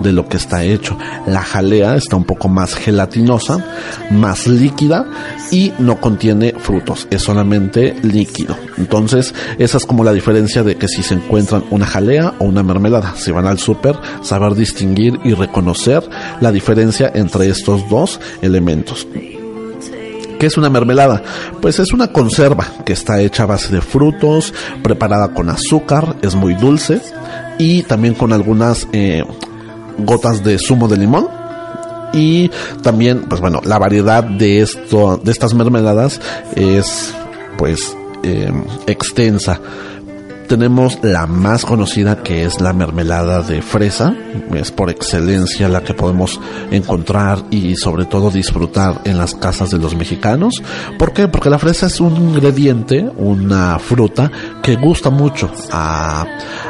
de 0.00 0.12
lo 0.12 0.28
que 0.28 0.36
está 0.36 0.64
hecho. 0.64 0.96
La 1.26 1.42
jalea 1.42 1.96
está 1.96 2.16
un 2.16 2.24
poco 2.24 2.48
más 2.48 2.74
gelatinosa, 2.74 3.64
más 4.10 4.46
líquida 4.46 5.06
y 5.50 5.72
no 5.78 6.00
contiene 6.00 6.54
frutos, 6.58 7.06
es 7.10 7.22
solamente 7.22 7.96
líquido. 8.02 8.56
Entonces, 8.76 9.34
esa 9.58 9.78
es 9.78 9.86
como 9.86 10.04
la 10.04 10.12
diferencia 10.12 10.62
de 10.62 10.76
que 10.76 10.88
si 10.88 11.02
se 11.02 11.14
encuentran 11.14 11.64
una 11.70 11.86
jalea 11.86 12.34
o 12.38 12.44
una 12.44 12.62
mermelada. 12.62 13.14
Si 13.16 13.30
van 13.30 13.46
al 13.46 13.58
súper, 13.58 13.96
saber 14.22 14.54
distinguir 14.54 15.18
y 15.24 15.34
reconocer 15.34 16.08
la 16.40 16.52
diferencia 16.52 17.10
entre 17.14 17.48
estos 17.48 17.88
dos 17.88 18.20
elementos. 18.42 19.06
¿Qué 20.38 20.46
es 20.46 20.56
una 20.56 20.68
mermelada? 20.68 21.22
Pues 21.62 21.78
es 21.78 21.92
una 21.92 22.08
conserva 22.08 22.66
que 22.84 22.92
está 22.92 23.20
hecha 23.20 23.44
a 23.44 23.46
base 23.46 23.72
de 23.72 23.80
frutos, 23.80 24.52
preparada 24.82 25.32
con 25.32 25.48
azúcar, 25.48 26.16
es 26.22 26.34
muy 26.34 26.54
dulce 26.54 27.00
y 27.58 27.82
también 27.84 28.14
con 28.14 28.32
algunas 28.32 28.88
eh, 28.92 29.24
gotas 29.98 30.42
de 30.44 30.58
zumo 30.58 30.88
de 30.88 30.96
limón. 30.96 31.28
Y 32.12 32.50
también, 32.82 33.24
pues 33.28 33.40
bueno, 33.40 33.60
la 33.64 33.78
variedad 33.78 34.22
de 34.22 34.60
esto, 34.60 35.16
de 35.16 35.32
estas 35.32 35.52
mermeladas 35.54 36.20
es 36.54 37.12
pues 37.58 37.96
eh, 38.22 38.52
extensa 38.86 39.60
tenemos 40.48 40.98
la 41.02 41.26
más 41.26 41.64
conocida 41.64 42.22
que 42.22 42.44
es 42.44 42.60
la 42.60 42.72
mermelada 42.72 43.42
de 43.42 43.62
fresa, 43.62 44.14
es 44.54 44.70
por 44.70 44.90
excelencia 44.90 45.68
la 45.68 45.82
que 45.82 45.94
podemos 45.94 46.40
encontrar 46.70 47.44
y 47.50 47.76
sobre 47.76 48.04
todo 48.04 48.30
disfrutar 48.30 49.00
en 49.04 49.18
las 49.18 49.34
casas 49.34 49.70
de 49.70 49.78
los 49.78 49.94
mexicanos. 49.96 50.62
¿Por 50.98 51.12
qué? 51.12 51.28
Porque 51.28 51.50
la 51.50 51.58
fresa 51.58 51.86
es 51.86 52.00
un 52.00 52.16
ingrediente, 52.16 53.08
una 53.16 53.78
fruta 53.78 54.30
que 54.62 54.76
gusta 54.76 55.10
mucho 55.10 55.50
a, 55.70 56.24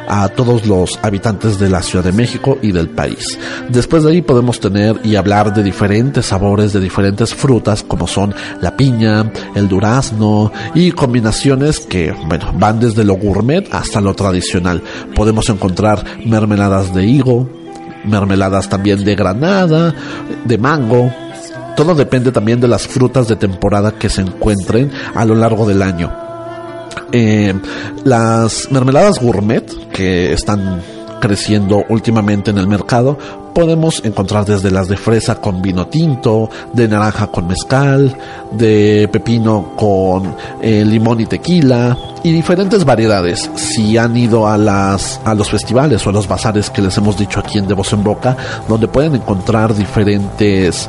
a 0.08 0.28
todos 0.28 0.66
los 0.66 0.98
habitantes 1.02 1.58
de 1.58 1.68
la 1.68 1.82
Ciudad 1.82 2.04
de 2.04 2.12
México 2.12 2.58
y 2.62 2.72
del 2.72 2.90
país. 2.90 3.38
Después 3.68 4.04
de 4.04 4.12
ahí 4.12 4.22
podemos 4.22 4.60
tener 4.60 5.00
y 5.04 5.16
hablar 5.16 5.52
de 5.52 5.62
diferentes 5.62 6.26
sabores 6.26 6.72
de 6.72 6.80
diferentes 6.80 7.34
frutas 7.34 7.82
como 7.82 8.06
son 8.06 8.34
la 8.60 8.76
piña, 8.76 9.30
el 9.54 9.68
durazno 9.68 10.52
y 10.74 10.92
combinaciones 10.92 11.80
que, 11.80 12.12
bueno, 12.26 12.52
van 12.58 12.80
desde 12.80 13.04
lo 13.04 13.14
gourmet 13.14 13.63
hasta 13.70 14.00
lo 14.00 14.14
tradicional. 14.14 14.82
Podemos 15.14 15.48
encontrar 15.48 16.04
mermeladas 16.24 16.94
de 16.94 17.06
higo, 17.06 17.48
mermeladas 18.04 18.68
también 18.68 19.04
de 19.04 19.14
granada, 19.14 19.94
de 20.44 20.58
mango. 20.58 21.12
Todo 21.76 21.94
depende 21.94 22.30
también 22.30 22.60
de 22.60 22.68
las 22.68 22.86
frutas 22.86 23.28
de 23.28 23.36
temporada 23.36 23.92
que 23.92 24.08
se 24.08 24.20
encuentren 24.20 24.90
a 25.14 25.24
lo 25.24 25.34
largo 25.34 25.66
del 25.66 25.82
año. 25.82 26.12
Eh, 27.12 27.54
las 28.04 28.70
mermeladas 28.70 29.20
gourmet 29.20 29.64
que 29.90 30.32
están 30.32 30.82
creciendo 31.20 31.84
últimamente 31.88 32.50
en 32.50 32.58
el 32.58 32.68
mercado, 32.68 33.18
podemos 33.54 34.04
encontrar 34.04 34.44
desde 34.44 34.70
las 34.70 34.88
de 34.88 34.96
fresa 34.96 35.36
con 35.36 35.62
vino 35.62 35.86
tinto, 35.86 36.50
de 36.72 36.88
naranja 36.88 37.28
con 37.28 37.46
mezcal, 37.46 38.14
de 38.50 39.08
pepino 39.10 39.72
con 39.76 40.36
eh, 40.60 40.84
limón 40.84 41.20
y 41.20 41.26
tequila 41.26 41.96
y 42.22 42.32
diferentes 42.32 42.84
variedades. 42.84 43.50
Si 43.54 43.96
han 43.96 44.16
ido 44.16 44.48
a 44.48 44.58
las 44.58 45.20
a 45.24 45.34
los 45.34 45.50
festivales 45.50 46.06
o 46.06 46.10
a 46.10 46.12
los 46.12 46.26
bazares 46.26 46.68
que 46.70 46.82
les 46.82 46.96
hemos 46.98 47.16
dicho 47.16 47.40
aquí 47.40 47.58
en 47.58 47.68
De 47.68 47.74
Voz 47.74 47.92
en 47.92 48.02
Boca, 48.02 48.36
donde 48.68 48.88
pueden 48.88 49.14
encontrar 49.14 49.74
diferentes 49.74 50.88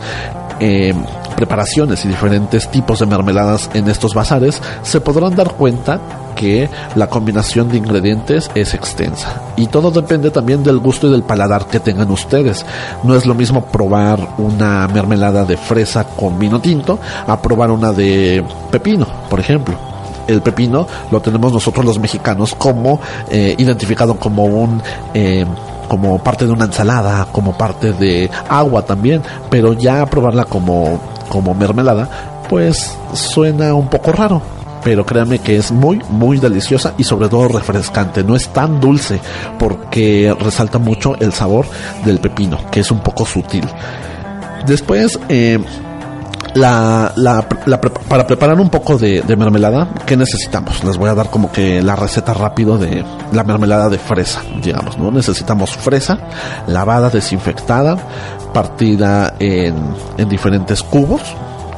eh, 0.59 0.93
preparaciones 1.35 2.05
y 2.05 2.07
diferentes 2.07 2.69
tipos 2.69 2.99
de 2.99 3.05
mermeladas 3.05 3.69
en 3.73 3.89
estos 3.89 4.13
bazares, 4.13 4.61
se 4.83 5.01
podrán 5.01 5.35
dar 5.35 5.53
cuenta 5.53 5.99
que 6.35 6.69
la 6.95 7.07
combinación 7.07 7.69
de 7.69 7.77
ingredientes 7.77 8.51
es 8.55 8.73
extensa. 8.73 9.41
Y 9.55 9.67
todo 9.67 9.91
depende 9.91 10.31
también 10.31 10.63
del 10.63 10.79
gusto 10.79 11.07
y 11.07 11.11
del 11.11 11.23
paladar 11.23 11.65
que 11.67 11.79
tengan 11.79 12.11
ustedes. 12.11 12.65
No 13.03 13.15
es 13.15 13.25
lo 13.25 13.33
mismo 13.33 13.65
probar 13.65 14.19
una 14.37 14.87
mermelada 14.87 15.45
de 15.45 15.57
fresa 15.57 16.05
con 16.05 16.37
vino 16.37 16.59
tinto 16.59 16.99
a 17.25 17.41
probar 17.41 17.71
una 17.71 17.93
de 17.93 18.43
pepino, 18.71 19.07
por 19.29 19.39
ejemplo 19.39 19.75
el 20.27 20.41
pepino 20.41 20.87
lo 21.11 21.21
tenemos 21.21 21.53
nosotros 21.53 21.85
los 21.85 21.99
mexicanos 21.99 22.55
como 22.55 22.99
eh, 23.29 23.53
identificado 23.57 24.15
como 24.17 24.45
un 24.45 24.81
eh, 25.13 25.45
como 25.87 26.23
parte 26.23 26.45
de 26.45 26.51
una 26.51 26.65
ensalada, 26.65 27.27
como 27.31 27.57
parte 27.57 27.93
de 27.93 28.29
agua 28.49 28.83
también, 28.83 29.21
pero 29.49 29.73
ya 29.73 30.05
probarla 30.05 30.45
como 30.45 30.99
como 31.29 31.53
mermelada, 31.53 32.43
pues 32.49 32.95
suena 33.13 33.73
un 33.73 33.89
poco 33.89 34.11
raro 34.11 34.41
pero 34.85 35.03
créanme 35.03 35.39
que 35.39 35.57
es 35.57 35.71
muy, 35.71 35.99
muy 36.09 36.37
deliciosa 36.37 36.93
y 36.95 37.03
sobre 37.03 37.27
todo 37.27 37.47
refrescante. 37.47 38.23
No 38.23 38.35
es 38.35 38.49
tan 38.49 38.79
dulce 38.79 39.19
porque 39.57 40.33
resalta 40.39 40.77
mucho 40.77 41.15
el 41.15 41.33
sabor 41.33 41.65
del 42.05 42.19
pepino, 42.19 42.59
que 42.69 42.81
es 42.81 42.91
un 42.91 42.99
poco 42.99 43.25
sutil. 43.25 43.67
Después, 44.67 45.19
eh, 45.27 45.57
la, 46.55 47.45
para 48.07 48.25
preparar 48.25 48.59
un 48.59 48.69
poco 48.69 48.97
de, 48.97 49.23
mermelada, 49.37 49.89
¿qué 50.05 50.15
necesitamos? 50.15 50.83
Les 50.83 50.97
voy 50.97 51.09
a 51.09 51.15
dar 51.15 51.29
como 51.29 51.51
que 51.51 51.81
la 51.81 51.95
receta 51.95 52.33
rápido 52.33 52.77
de 52.77 53.03
la 53.33 53.43
mermelada 53.43 53.89
de 53.89 53.97
fresa, 53.97 54.41
digamos, 54.61 54.97
¿no? 54.97 55.11
Necesitamos 55.11 55.71
fresa, 55.71 56.17
lavada, 56.67 57.09
desinfectada, 57.09 57.97
partida 58.53 59.35
en, 59.39 59.75
en 60.17 60.29
diferentes 60.29 60.81
cubos, 60.81 61.21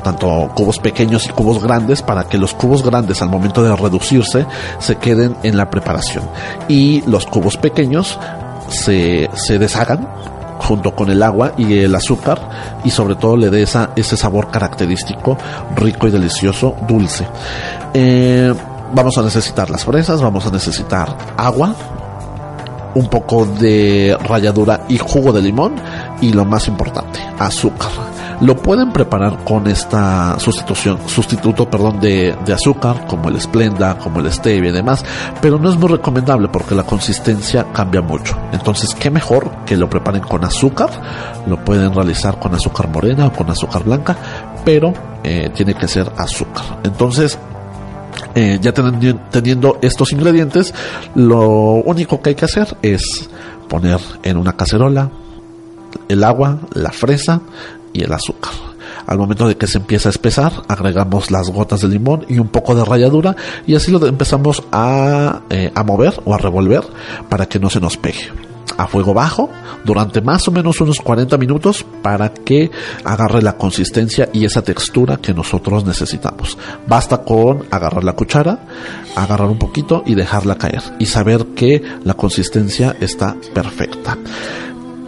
tanto 0.04 0.52
cubos 0.54 0.78
pequeños 0.78 1.26
y 1.26 1.30
cubos 1.30 1.62
grandes 1.62 2.04
para 2.04 2.26
que 2.26 2.38
los 2.38 2.54
cubos 2.54 2.84
grandes 2.84 3.22
al 3.24 3.30
momento 3.30 3.64
de 3.64 3.76
reducirse 3.76 4.46
se 4.80 4.96
queden 4.98 5.36
en 5.42 5.58
la 5.58 5.72
preparación 5.72 6.24
y 6.68 7.02
los 7.08 7.26
cubos 7.26 7.58
pequeños 7.58 8.20
se, 8.70 9.30
se 9.34 9.58
deshagan 9.58 10.08
junto 10.68 10.94
con 10.94 11.10
el 11.10 11.24
agua 11.24 11.54
y 11.58 11.80
el 11.80 11.96
azúcar 11.96 12.82
y 12.84 12.90
sobre 12.90 13.16
todo 13.16 13.38
le 13.38 13.50
dé 13.50 13.64
esa, 13.64 13.92
ese 13.96 14.18
sabor 14.18 14.52
característico, 14.52 15.38
rico 15.76 16.08
y 16.08 16.12
delicioso, 16.12 16.76
dulce. 16.88 17.26
Eh, 17.94 18.54
vamos 18.94 19.18
a 19.18 19.22
necesitar 19.22 19.70
las 19.70 19.86
fresas, 19.86 20.22
vamos 20.22 20.46
a 20.46 20.52
necesitar 20.52 21.16
agua, 21.38 21.74
un 22.96 23.08
poco 23.08 23.46
de 23.46 24.18
ralladura 24.28 24.82
y 24.90 24.98
jugo 24.98 25.32
de 25.32 25.42
limón 25.42 25.76
y 26.20 26.34
lo 26.34 26.44
más 26.44 26.68
importante, 26.68 27.20
azúcar. 27.40 27.92
Lo 28.40 28.56
pueden 28.56 28.92
preparar 28.92 29.44
con 29.44 29.66
esta 29.66 30.38
sustitución, 30.40 31.00
sustituto 31.08 31.68
perdón, 31.68 32.00
de, 32.00 32.36
de 32.46 32.54
azúcar, 32.54 33.08
como 33.08 33.30
el 33.30 33.42
Splenda, 33.42 33.98
como 33.98 34.20
el 34.20 34.32
Stevia 34.32 34.70
y 34.70 34.74
demás, 34.74 35.04
pero 35.42 35.58
no 35.58 35.70
es 35.70 35.78
muy 35.78 35.90
recomendable 35.90 36.48
porque 36.48 36.76
la 36.76 36.84
consistencia 36.84 37.66
cambia 37.74 38.02
mucho. 38.02 38.38
Entonces, 38.52 38.94
qué 38.94 39.10
mejor 39.10 39.50
que 39.66 39.76
lo 39.76 39.90
preparen 39.90 40.22
con 40.22 40.44
azúcar, 40.46 40.90
lo 41.48 41.64
pueden 41.66 41.94
realizar 41.96 42.38
con 42.38 42.54
azúcar 42.54 42.90
morena 42.90 43.26
o 43.26 43.34
con 43.34 43.50
azúcar 43.50 43.84
blanca, 43.84 44.16
pero 44.64 44.94
eh, 45.24 45.50
tiene 45.56 45.74
que 45.74 45.88
ser 45.88 46.12
azúcar. 46.16 46.80
Entonces, 46.84 47.40
eh, 48.36 48.60
ya 48.62 48.72
teniendo, 48.72 49.20
teniendo 49.32 49.80
estos 49.82 50.12
ingredientes, 50.12 50.76
lo 51.16 51.48
único 51.50 52.22
que 52.22 52.30
hay 52.30 52.36
que 52.36 52.46
hacer 52.46 52.78
es 52.84 53.32
poner 53.68 54.00
en 54.22 54.38
una 54.38 54.54
cacerola 54.54 55.10
el 56.08 56.24
agua, 56.24 56.60
la 56.74 56.92
fresa 56.92 57.42
y 57.98 58.04
el 58.04 58.14
azúcar. 58.14 58.54
Al 59.06 59.18
momento 59.18 59.48
de 59.48 59.56
que 59.56 59.68
se 59.68 59.78
empieza 59.78 60.10
a 60.10 60.12
espesar, 60.12 60.52
agregamos 60.68 61.32
las 61.32 61.50
gotas 61.50 61.82
de 61.82 61.88
limón 61.88 62.26
y 62.28 62.40
un 62.40 62.50
poco 62.50 62.76
de 62.76 62.84
ralladura 62.84 63.36
y 63.66 63.76
así 63.76 63.92
lo 63.92 64.06
empezamos 64.06 64.64
a, 64.72 65.42
eh, 65.50 65.72
a 65.74 65.84
mover 65.84 66.22
o 66.26 66.34
a 66.34 66.38
revolver 66.38 66.84
para 67.30 67.48
que 67.48 67.60
no 67.60 67.70
se 67.70 67.80
nos 67.80 67.98
pegue 67.98 68.30
a 68.78 68.88
fuego 68.88 69.14
bajo 69.14 69.50
durante 69.84 70.22
más 70.22 70.48
o 70.48 70.52
menos 70.52 70.80
unos 70.82 71.00
40 71.00 71.38
minutos 71.38 71.86
para 72.02 72.34
que 72.34 72.70
agarre 73.04 73.42
la 73.42 73.58
consistencia 73.58 74.30
y 74.34 74.46
esa 74.46 74.62
textura 74.62 75.18
que 75.18 75.34
nosotros 75.34 75.86
necesitamos. 75.86 76.58
Basta 76.88 77.24
con 77.24 77.64
agarrar 77.72 78.04
la 78.04 78.14
cuchara, 78.14 78.60
agarrar 79.16 79.50
un 79.50 79.58
poquito 79.58 80.04
y 80.06 80.16
dejarla 80.16 80.58
caer 80.58 80.84
y 81.00 81.06
saber 81.06 81.48
que 81.56 81.82
la 82.04 82.14
consistencia 82.14 82.96
está 83.00 83.36
perfecta. 83.54 84.18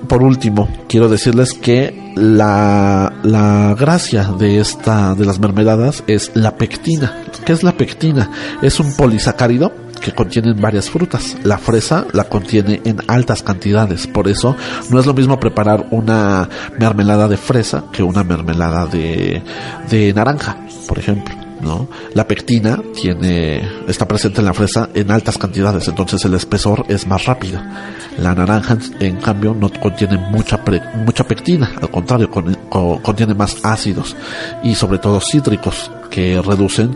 Por 0.10 0.24
último, 0.24 0.68
quiero 0.88 1.08
decirles 1.08 1.54
que 1.54 2.14
la, 2.16 3.14
la 3.22 3.76
gracia 3.80 4.24
de 4.24 4.60
esta 4.60 5.14
de 5.14 5.24
las 5.24 5.40
mermeladas 5.40 6.04
es 6.08 6.32
la 6.34 6.58
pectina. 6.58 7.24
¿Qué 7.46 7.54
es 7.54 7.62
la 7.62 7.74
pectina? 7.74 8.32
Es 8.64 8.80
un 8.80 8.92
polisacárido 8.96 9.72
que 10.02 10.12
contienen 10.12 10.60
varias 10.60 10.90
frutas. 10.90 11.38
La 11.44 11.60
fresa 11.60 12.08
la 12.12 12.24
contiene 12.24 12.82
en 12.86 12.98
altas 13.08 13.44
cantidades, 13.44 14.08
por 14.08 14.28
eso 14.28 14.56
no 14.90 15.00
es 15.00 15.06
lo 15.06 15.14
mismo 15.14 15.40
preparar 15.40 15.86
una 15.92 16.50
mermelada 16.80 17.28
de 17.28 17.38
fresa 17.38 17.84
que 17.92 18.02
una 18.02 18.24
mermelada 18.24 18.88
de, 18.88 19.44
de 19.92 20.12
naranja, 20.14 20.58
por 20.88 20.98
ejemplo. 20.98 21.49
¿No? 21.62 21.88
La 22.14 22.28
pectina 22.28 22.80
tiene, 22.94 23.62
está 23.88 24.08
presente 24.08 24.40
en 24.42 24.46
la 24.46 24.54
fresa 24.54 24.90
en 24.94 25.12
altas 25.12 25.38
cantidades, 25.38 25.88
entonces 25.88 26.24
el 26.26 26.34
espesor 26.34 26.86
es 26.88 27.06
más 27.08 27.26
rápido. 27.26 27.62
La 28.18 28.34
naranja, 28.36 28.78
en 29.00 29.18
cambio, 29.18 29.54
no 29.54 29.70
contiene 29.80 30.18
mucha, 30.18 30.64
pre- 30.64 30.82
mucha 31.06 31.24
pectina, 31.26 31.72
al 31.82 31.90
contrario, 31.90 32.30
con- 32.30 32.54
con- 32.70 33.00
contiene 33.00 33.34
más 33.34 33.58
ácidos 33.64 34.16
y 34.64 34.76
sobre 34.76 34.98
todo 35.00 35.20
cítricos 35.22 35.92
que 36.10 36.42
reducen 36.42 36.96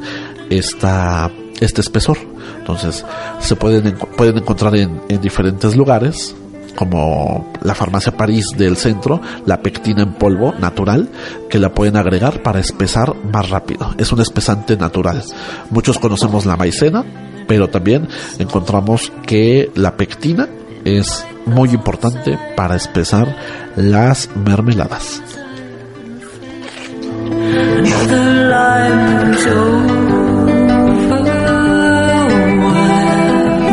esta, 0.49 1.29
este 1.59 1.81
espesor. 1.81 2.17
Entonces, 2.59 3.05
se 3.39 3.55
pueden, 3.55 3.95
pueden 4.17 4.37
encontrar 4.37 4.75
en, 4.75 5.01
en 5.09 5.19
diferentes 5.21 5.75
lugares, 5.75 6.35
como 6.75 7.51
la 7.61 7.75
farmacia 7.75 8.15
París 8.15 8.47
del 8.57 8.77
centro, 8.77 9.21
la 9.45 9.61
pectina 9.61 10.03
en 10.03 10.13
polvo 10.13 10.53
natural, 10.59 11.09
que 11.49 11.59
la 11.59 11.73
pueden 11.73 11.97
agregar 11.97 12.41
para 12.43 12.59
espesar 12.59 13.15
más 13.31 13.49
rápido. 13.49 13.93
Es 13.97 14.11
un 14.11 14.21
espesante 14.21 14.77
natural. 14.77 15.23
Muchos 15.69 15.99
conocemos 15.99 16.45
la 16.45 16.57
maicena, 16.57 17.03
pero 17.47 17.69
también 17.69 18.07
encontramos 18.39 19.11
que 19.25 19.71
la 19.75 19.95
pectina 19.95 20.47
es 20.85 21.25
muy 21.45 21.69
importante 21.69 22.37
para 22.55 22.75
espesar 22.75 23.35
las 23.75 24.29
mermeladas. 24.35 25.21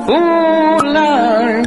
Ooh, 0.09 0.79
Lord, 0.97 1.65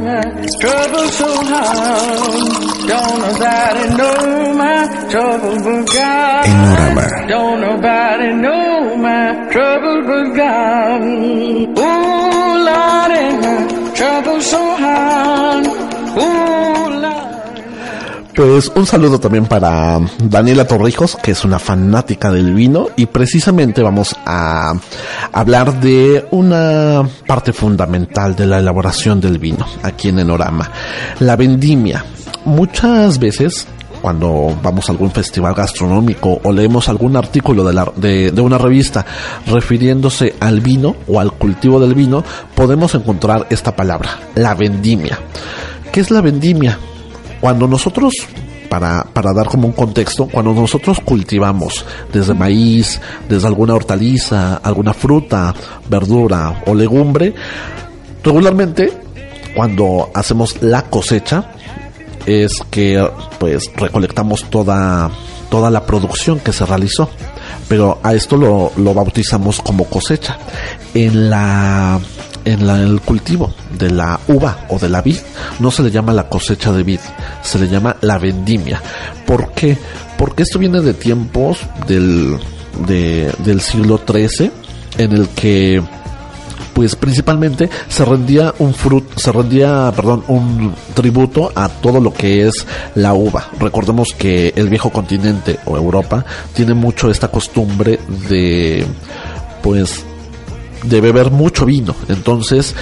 trouble 0.59 1.07
so 1.19 1.29
hard. 1.51 2.63
Don't 2.87 3.19
nobody 3.21 3.83
know 3.99 4.53
my 4.55 4.79
trouble 5.09 5.55
but 5.63 5.83
God. 5.93 6.45
Enorama. 6.47 7.05
Don't 7.27 7.59
nobody 7.61 8.29
know 8.33 8.95
my 8.97 9.49
trouble 9.51 10.01
but 10.07 10.27
God. 10.35 11.01
Ooh, 11.77 12.53
Lord, 12.67 13.95
trouble 13.95 14.41
so 14.41 14.61
hard. 14.75 15.65
Ooh, 15.67 16.21
Lord. 16.21 16.72
Pues 18.35 18.71
un 18.75 18.87
saludo 18.87 19.19
también 19.19 19.45
para 19.45 19.99
Daniela 20.23 20.65
Torrijos, 20.65 21.15
que 21.21 21.31
es 21.31 21.45
una 21.45 21.59
fanática 21.59 22.31
del 22.31 22.53
vino, 22.55 22.87
y 22.95 23.05
precisamente 23.05 23.83
vamos 23.83 24.15
a 24.25 24.73
hablar 25.31 25.79
de 25.79 26.25
una 26.31 27.07
parte 27.27 27.53
fundamental 27.53 28.35
de 28.35 28.47
la 28.47 28.57
elaboración 28.57 29.21
del 29.21 29.37
vino 29.37 29.65
aquí 29.83 30.09
en 30.09 30.17
Enorama, 30.17 30.71
la 31.19 31.35
vendimia. 31.35 32.03
Muchas 32.45 33.19
veces 33.19 33.67
cuando 34.01 34.57
vamos 34.63 34.89
a 34.89 34.91
algún 34.93 35.11
festival 35.11 35.53
gastronómico 35.53 36.41
o 36.43 36.51
leemos 36.51 36.89
algún 36.89 37.15
artículo 37.15 37.63
de, 37.63 37.71
la- 37.73 37.91
de- 37.95 38.31
de 38.31 38.41
una 38.41 38.57
revista 38.57 39.05
refiriéndose 39.47 40.35
al 40.41 40.59
vino 40.59 40.95
o 41.07 41.19
al 41.19 41.31
cultivo 41.33 41.79
del 41.79 41.93
vino, 41.93 42.23
podemos 42.55 42.95
encontrar 42.95 43.45
esta 43.51 43.75
palabra, 43.75 44.09
la 44.35 44.55
vendimia. 44.55 45.19
¿Qué 45.91 45.99
es 46.01 46.09
la 46.11 46.19
vendimia? 46.21 46.79
Cuando 47.43 47.67
nosotros, 47.67 48.15
para, 48.69 49.03
para 49.03 49.33
dar 49.33 49.47
como 49.47 49.67
un 49.67 49.73
contexto, 49.73 50.29
cuando 50.31 50.53
nosotros 50.53 51.01
cultivamos 51.01 51.85
desde 52.13 52.33
maíz, 52.33 53.01
desde 53.27 53.45
alguna 53.47 53.75
hortaliza, 53.75 54.61
alguna 54.63 54.93
fruta, 54.93 55.53
verdura 55.89 56.63
o 56.65 56.73
legumbre, 56.73 57.33
regularmente 58.23 58.93
cuando 59.53 60.09
hacemos 60.13 60.61
la 60.61 60.83
cosecha 60.83 61.51
es 62.25 62.61
que 62.71 63.05
pues 63.39 63.69
recolectamos 63.75 64.45
toda, 64.49 65.11
toda 65.49 65.69
la 65.69 65.85
producción 65.85 66.39
que 66.39 66.53
se 66.53 66.65
realizó. 66.65 67.09
Pero 67.67 67.99
a 68.03 68.13
esto 68.13 68.37
lo, 68.37 68.71
lo 68.77 68.93
bautizamos 68.93 69.59
como 69.59 69.83
cosecha. 69.83 70.37
En 70.93 71.29
la 71.29 71.99
en 72.45 72.67
la- 72.67 72.81
el 72.81 73.01
cultivo 73.01 73.53
de 73.77 73.89
la 73.91 74.19
uva 74.27 74.65
o 74.69 74.77
de 74.79 74.89
la 74.89 75.01
vid 75.01 75.17
no 75.59 75.71
se 75.71 75.83
le 75.83 75.91
llama 75.91 76.13
la 76.13 76.27
cosecha 76.29 76.71
de 76.71 76.83
vid, 76.83 76.99
se 77.41 77.59
le 77.59 77.67
llama 77.67 77.95
la 78.01 78.17
vendimia. 78.17 78.81
¿Por 79.25 79.51
qué? 79.51 79.77
Porque 80.17 80.43
esto 80.43 80.59
viene 80.59 80.81
de 80.81 80.93
tiempos 80.93 81.59
del, 81.87 82.37
de- 82.87 83.31
del 83.39 83.61
siglo 83.61 83.99
XIII 84.05 84.51
en 84.97 85.11
el 85.13 85.27
que 85.29 85.81
pues 86.73 86.95
principalmente 86.95 87.69
se 87.87 88.03
rendía 88.03 88.51
un 88.57 88.73
fruto, 88.73 89.19
se 89.19 89.31
rendía, 89.31 89.91
perdón, 89.95 90.23
un 90.27 90.73
tributo 90.95 91.51
a 91.53 91.69
todo 91.69 91.99
lo 91.99 92.11
que 92.11 92.47
es 92.47 92.65
la 92.95 93.13
uva. 93.13 93.45
Recordemos 93.59 94.07
que 94.17 94.53
el 94.55 94.69
viejo 94.69 94.89
continente 94.89 95.59
o 95.65 95.77
Europa 95.77 96.25
tiene 96.55 96.73
mucho 96.73 97.11
esta 97.11 97.27
costumbre 97.27 97.99
de, 98.27 98.87
pues, 99.61 100.03
de 100.83 101.01
beber 101.01 101.31
mucho 101.31 101.65
vino. 101.65 101.95
Entonces, 102.09 102.75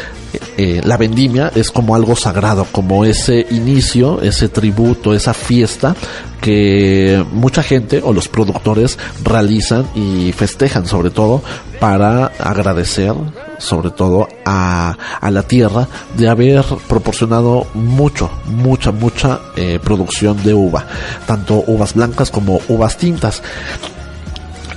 eh, 0.58 0.82
la 0.84 0.98
vendimia 0.98 1.52
es 1.56 1.72
como 1.72 1.96
algo 1.96 2.16
sagrado, 2.16 2.66
como 2.72 3.06
ese 3.06 3.46
inicio, 3.52 4.22
ese 4.22 4.50
tributo, 4.50 5.14
esa 5.14 5.34
fiesta 5.34 5.96
que 6.42 7.24
mucha 7.32 7.64
gente 7.64 8.02
o 8.04 8.14
los 8.14 8.28
productores 8.28 8.98
realizan 9.24 9.86
y 9.96 10.32
festejan 10.32 10.88
sobre 10.88 11.12
todo 11.12 11.44
para 11.80 12.28
agradecer 12.40 13.14
sobre 13.60 13.92
todo 13.92 14.28
a, 14.46 14.98
a 15.20 15.32
la 15.32 15.44
tierra 15.44 15.88
de 16.18 16.30
haber 16.30 16.66
proporcionado 16.88 17.68
mucho, 17.74 18.30
mucha, 18.46 18.92
mucha 18.92 19.40
eh, 19.56 19.80
producción 19.84 20.42
de 20.44 20.54
uva, 20.54 20.86
tanto 21.28 21.64
uvas 21.68 21.94
blancas 21.94 22.32
como 22.32 22.60
uvas 22.68 22.98
tintas. 22.98 23.44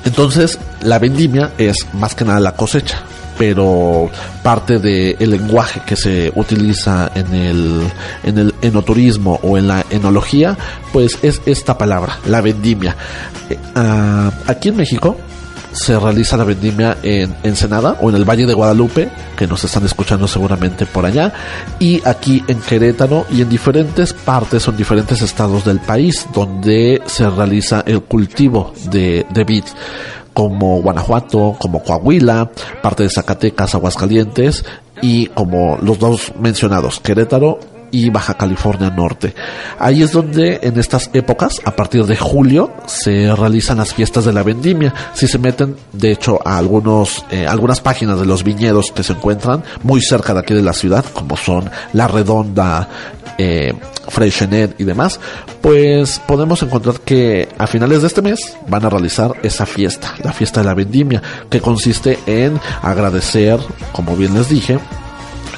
Entonces, 0.04 0.58
la 0.82 0.98
vendimia 0.98 1.52
es 1.56 1.86
más 1.94 2.14
que 2.14 2.26
nada 2.26 2.40
la 2.40 2.52
cosecha, 2.52 3.04
pero 3.38 4.10
parte 4.42 4.78
del 4.78 5.30
lenguaje 5.30 5.82
que 5.86 5.96
se 5.96 6.32
utiliza 6.34 7.10
en 7.14 7.34
el, 7.34 7.80
en 8.22 8.38
el 8.38 8.54
enoturismo 8.62 9.40
o 9.42 9.58
en 9.58 9.68
la 9.68 9.84
enología, 9.90 10.56
pues 10.92 11.18
es 11.22 11.40
esta 11.46 11.76
palabra, 11.78 12.18
la 12.26 12.40
vendimia. 12.40 12.96
Eh, 13.50 13.58
ah, 13.74 14.30
aquí 14.46 14.68
en 14.68 14.76
México, 14.76 15.16
se 15.74 15.98
realiza 15.98 16.36
la 16.36 16.44
vendimia 16.44 16.98
en 17.02 17.34
Ensenada 17.42 17.98
o 18.00 18.08
en 18.08 18.16
el 18.16 18.24
Valle 18.24 18.46
de 18.46 18.54
Guadalupe, 18.54 19.08
que 19.36 19.46
nos 19.46 19.64
están 19.64 19.84
escuchando 19.84 20.28
seguramente 20.28 20.86
por 20.86 21.04
allá, 21.04 21.32
y 21.80 22.00
aquí 22.06 22.42
en 22.46 22.60
Querétaro 22.60 23.26
y 23.30 23.42
en 23.42 23.48
diferentes 23.48 24.12
partes 24.12 24.66
o 24.66 24.70
en 24.70 24.76
diferentes 24.76 25.20
estados 25.20 25.64
del 25.64 25.80
país 25.80 26.26
donde 26.32 27.02
se 27.06 27.28
realiza 27.28 27.82
el 27.86 28.02
cultivo 28.02 28.72
de, 28.90 29.26
de 29.30 29.44
vid 29.44 29.64
como 30.34 30.82
Guanajuato, 30.82 31.56
como 31.58 31.82
Coahuila, 31.82 32.50
parte 32.82 33.04
de 33.04 33.10
Zacatecas, 33.10 33.74
Aguascalientes 33.74 34.64
y 35.00 35.26
como 35.28 35.78
los 35.80 35.98
dos 35.98 36.32
mencionados, 36.38 37.00
Querétaro 37.00 37.58
y 37.94 38.10
Baja 38.10 38.34
California 38.34 38.90
Norte. 38.90 39.34
Ahí 39.78 40.02
es 40.02 40.10
donde 40.10 40.58
en 40.62 40.78
estas 40.80 41.10
épocas, 41.12 41.60
a 41.64 41.76
partir 41.76 42.04
de 42.06 42.16
julio, 42.16 42.72
se 42.86 43.34
realizan 43.36 43.78
las 43.78 43.94
fiestas 43.94 44.24
de 44.24 44.32
la 44.32 44.42
vendimia. 44.42 44.92
Si 45.14 45.28
se 45.28 45.38
meten, 45.38 45.76
de 45.92 46.10
hecho, 46.10 46.40
a 46.44 46.58
algunos, 46.58 47.24
eh, 47.30 47.46
algunas 47.46 47.80
páginas 47.80 48.18
de 48.18 48.26
los 48.26 48.42
viñedos 48.42 48.90
que 48.90 49.04
se 49.04 49.12
encuentran 49.12 49.62
muy 49.84 50.00
cerca 50.00 50.34
de 50.34 50.40
aquí 50.40 50.54
de 50.54 50.62
la 50.62 50.72
ciudad, 50.72 51.04
como 51.12 51.36
son 51.36 51.70
La 51.92 52.08
Redonda, 52.08 52.88
eh, 53.38 53.74
Freixenet 54.08 54.80
y 54.80 54.84
demás, 54.84 55.20
pues 55.60 56.20
podemos 56.26 56.62
encontrar 56.62 57.00
que 57.00 57.48
a 57.58 57.66
finales 57.66 58.02
de 58.02 58.08
este 58.08 58.22
mes 58.22 58.56
van 58.68 58.84
a 58.84 58.90
realizar 58.90 59.32
esa 59.42 59.66
fiesta, 59.66 60.14
la 60.22 60.32
fiesta 60.32 60.60
de 60.60 60.66
la 60.66 60.74
vendimia, 60.74 61.22
que 61.50 61.60
consiste 61.60 62.18
en 62.26 62.60
agradecer, 62.82 63.58
como 63.92 64.16
bien 64.16 64.34
les 64.34 64.48
dije, 64.48 64.78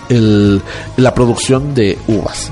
la 0.08 1.14
producción 1.14 1.74
de 1.74 1.98
uvas. 2.06 2.50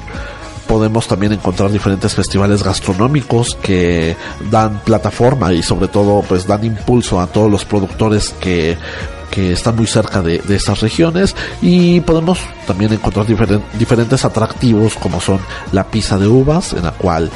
Podemos 0.66 1.06
también 1.06 1.32
encontrar 1.32 1.70
diferentes 1.70 2.14
festivales 2.14 2.62
gastronómicos 2.62 3.54
que 3.54 4.16
dan 4.50 4.80
plataforma 4.80 5.52
y 5.52 5.62
sobre 5.62 5.88
todo 5.88 6.22
pues 6.22 6.46
dan 6.46 6.64
impulso 6.64 7.20
a 7.20 7.26
todos 7.26 7.50
los 7.50 7.66
productores 7.66 8.34
que 8.40 8.76
que 9.34 9.52
están 9.52 9.74
muy 9.74 9.86
cerca 9.86 10.22
de, 10.22 10.38
de 10.38 10.54
estas 10.54 10.80
regiones 10.80 11.34
y 11.60 12.00
podemos 12.00 12.38
también 12.66 12.92
encontrar 12.92 13.26
diferen, 13.26 13.62
diferentes 13.78 14.24
atractivos 14.24 14.94
como 14.94 15.20
son 15.20 15.40
la 15.72 15.84
pizza 15.84 16.18
de 16.18 16.28
uvas 16.28 16.72
en 16.72 16.84
la 16.84 16.92
cual 16.92 17.30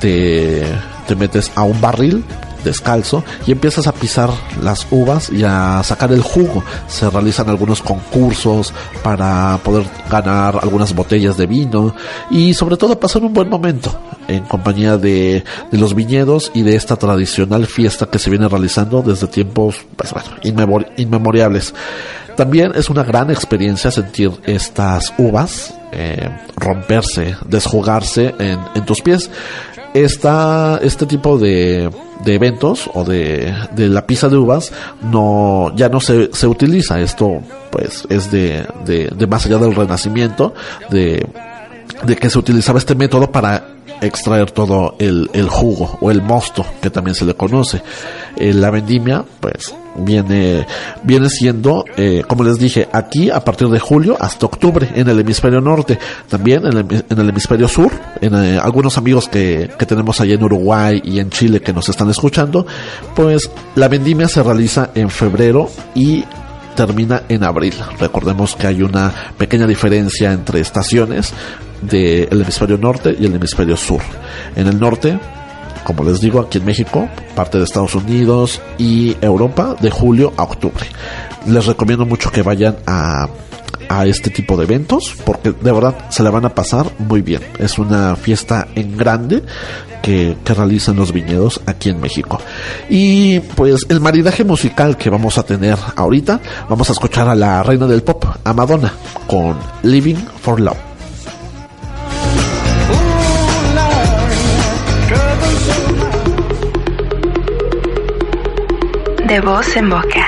te, 0.00 0.66
te 1.06 1.14
metes 1.14 1.52
a 1.54 1.62
un 1.62 1.80
barril 1.80 2.24
descalzo 2.64 3.22
y 3.46 3.52
empiezas 3.52 3.86
a 3.86 3.92
pisar 3.92 4.30
las 4.62 4.86
uvas 4.90 5.30
y 5.30 5.44
a 5.44 5.82
sacar 5.84 6.10
el 6.12 6.22
jugo. 6.22 6.64
Se 6.88 7.08
realizan 7.08 7.48
algunos 7.48 7.82
concursos 7.82 8.72
para 9.02 9.58
poder 9.62 9.84
ganar 10.10 10.58
algunas 10.60 10.94
botellas 10.94 11.36
de 11.36 11.46
vino 11.46 11.94
y 12.30 12.54
sobre 12.54 12.76
todo 12.76 12.98
pasar 12.98 13.22
un 13.22 13.32
buen 13.32 13.48
momento 13.48 13.92
en 14.28 14.44
compañía 14.44 14.96
de, 14.96 15.44
de 15.70 15.78
los 15.78 15.94
viñedos 15.94 16.50
y 16.54 16.62
de 16.62 16.76
esta 16.76 16.96
tradicional 16.96 17.66
fiesta 17.66 18.06
que 18.06 18.18
se 18.18 18.30
viene 18.30 18.48
realizando 18.48 19.02
desde 19.02 19.26
tiempos 19.26 19.76
pues. 19.96 20.12
También 22.36 22.72
es 22.74 22.90
una 22.90 23.04
gran 23.04 23.30
experiencia 23.30 23.90
sentir 23.90 24.32
estas 24.44 25.14
uvas 25.18 25.74
eh, 25.92 26.28
romperse, 26.56 27.36
desjugarse 27.46 28.34
en, 28.38 28.58
en 28.74 28.84
tus 28.84 29.00
pies 29.00 29.30
esta, 29.94 30.80
este 30.82 31.06
tipo 31.06 31.38
de, 31.38 31.88
de 32.24 32.34
eventos 32.34 32.90
o 32.92 33.04
de, 33.04 33.54
de, 33.76 33.88
la 33.88 34.04
pizza 34.04 34.28
de 34.28 34.36
uvas 34.36 34.72
no 35.02 35.72
ya 35.76 35.88
no 35.88 36.00
se, 36.00 36.30
se 36.32 36.48
utiliza 36.48 37.00
esto 37.00 37.40
pues 37.70 38.04
es 38.10 38.30
de, 38.32 38.66
de, 38.84 39.06
de, 39.06 39.26
más 39.28 39.46
allá 39.46 39.58
del 39.58 39.74
renacimiento 39.74 40.52
de, 40.90 41.24
de 42.06 42.16
que 42.16 42.30
se 42.30 42.38
utilizaba 42.38 42.78
este 42.78 42.94
método 42.94 43.30
para 43.30 43.74
extraer 44.00 44.50
todo 44.50 44.96
el, 44.98 45.30
el 45.32 45.48
jugo 45.48 45.98
o 46.00 46.10
el 46.10 46.22
mosto 46.22 46.64
que 46.82 46.90
también 46.90 47.14
se 47.14 47.24
le 47.24 47.34
conoce 47.34 47.82
eh, 48.36 48.52
la 48.52 48.70
vendimia 48.70 49.24
pues 49.40 49.74
viene 49.96 50.66
viene 51.02 51.28
siendo 51.30 51.84
eh, 51.96 52.24
como 52.26 52.44
les 52.44 52.58
dije 52.58 52.88
aquí 52.92 53.30
a 53.30 53.40
partir 53.40 53.68
de 53.68 53.78
julio 53.78 54.16
hasta 54.18 54.46
octubre 54.46 54.90
en 54.94 55.08
el 55.08 55.20
hemisferio 55.20 55.60
norte 55.60 55.98
también 56.28 56.66
en 56.66 57.18
el, 57.18 57.28
hemisferio 57.28 57.68
sur 57.68 57.92
en 58.20 58.34
eh, 58.34 58.58
algunos 58.58 58.98
amigos 58.98 59.28
que, 59.28 59.70
que 59.78 59.86
tenemos 59.86 60.20
allá 60.20 60.34
en 60.34 60.42
Uruguay 60.42 61.00
y 61.04 61.20
en 61.20 61.30
Chile 61.30 61.60
que 61.60 61.72
nos 61.72 61.88
están 61.88 62.10
escuchando 62.10 62.66
pues 63.14 63.50
la 63.76 63.88
vendimia 63.88 64.28
se 64.28 64.42
realiza 64.42 64.90
en 64.94 65.08
febrero 65.08 65.70
y 65.94 66.24
termina 66.74 67.22
en 67.28 67.44
abril. 67.44 67.74
Recordemos 67.98 68.56
que 68.56 68.66
hay 68.66 68.82
una 68.82 69.12
pequeña 69.38 69.66
diferencia 69.66 70.32
entre 70.32 70.60
estaciones 70.60 71.32
del 71.86 72.28
de 72.28 72.42
hemisferio 72.42 72.78
norte 72.78 73.16
y 73.18 73.26
el 73.26 73.34
hemisferio 73.34 73.76
sur. 73.76 74.00
En 74.56 74.66
el 74.66 74.78
norte 74.78 75.18
como 75.84 76.02
les 76.02 76.20
digo, 76.20 76.40
aquí 76.40 76.58
en 76.58 76.64
México, 76.64 77.08
parte 77.36 77.58
de 77.58 77.64
Estados 77.64 77.94
Unidos 77.94 78.60
y 78.78 79.16
Europa, 79.20 79.76
de 79.80 79.90
julio 79.90 80.32
a 80.36 80.44
octubre. 80.44 80.86
Les 81.46 81.66
recomiendo 81.66 82.06
mucho 82.06 82.30
que 82.30 82.42
vayan 82.42 82.76
a, 82.86 83.28
a 83.88 84.06
este 84.06 84.30
tipo 84.30 84.56
de 84.56 84.64
eventos 84.64 85.14
porque 85.24 85.52
de 85.52 85.72
verdad 85.72 85.94
se 86.08 86.22
la 86.22 86.30
van 86.30 86.46
a 86.46 86.54
pasar 86.54 86.90
muy 86.98 87.20
bien. 87.20 87.42
Es 87.58 87.78
una 87.78 88.16
fiesta 88.16 88.66
en 88.74 88.96
grande 88.96 89.42
que, 90.02 90.36
que, 90.42 90.54
realizan 90.54 90.96
los 90.96 91.12
viñedos 91.12 91.60
aquí 91.66 91.90
en 91.90 92.00
México. 92.00 92.40
Y 92.88 93.40
pues 93.40 93.86
el 93.90 94.00
maridaje 94.00 94.42
musical 94.42 94.96
que 94.96 95.10
vamos 95.10 95.36
a 95.36 95.42
tener 95.42 95.78
ahorita, 95.96 96.40
vamos 96.68 96.88
a 96.88 96.92
escuchar 96.92 97.28
a 97.28 97.34
la 97.34 97.62
reina 97.62 97.86
del 97.86 98.02
pop, 98.02 98.24
a 98.42 98.52
Madonna, 98.54 98.92
con 99.26 99.58
Living 99.82 100.16
for 100.40 100.60
Love. 100.60 100.93
De 109.34 109.40
voz 109.40 109.74
en 109.74 109.88
boca. 109.90 110.26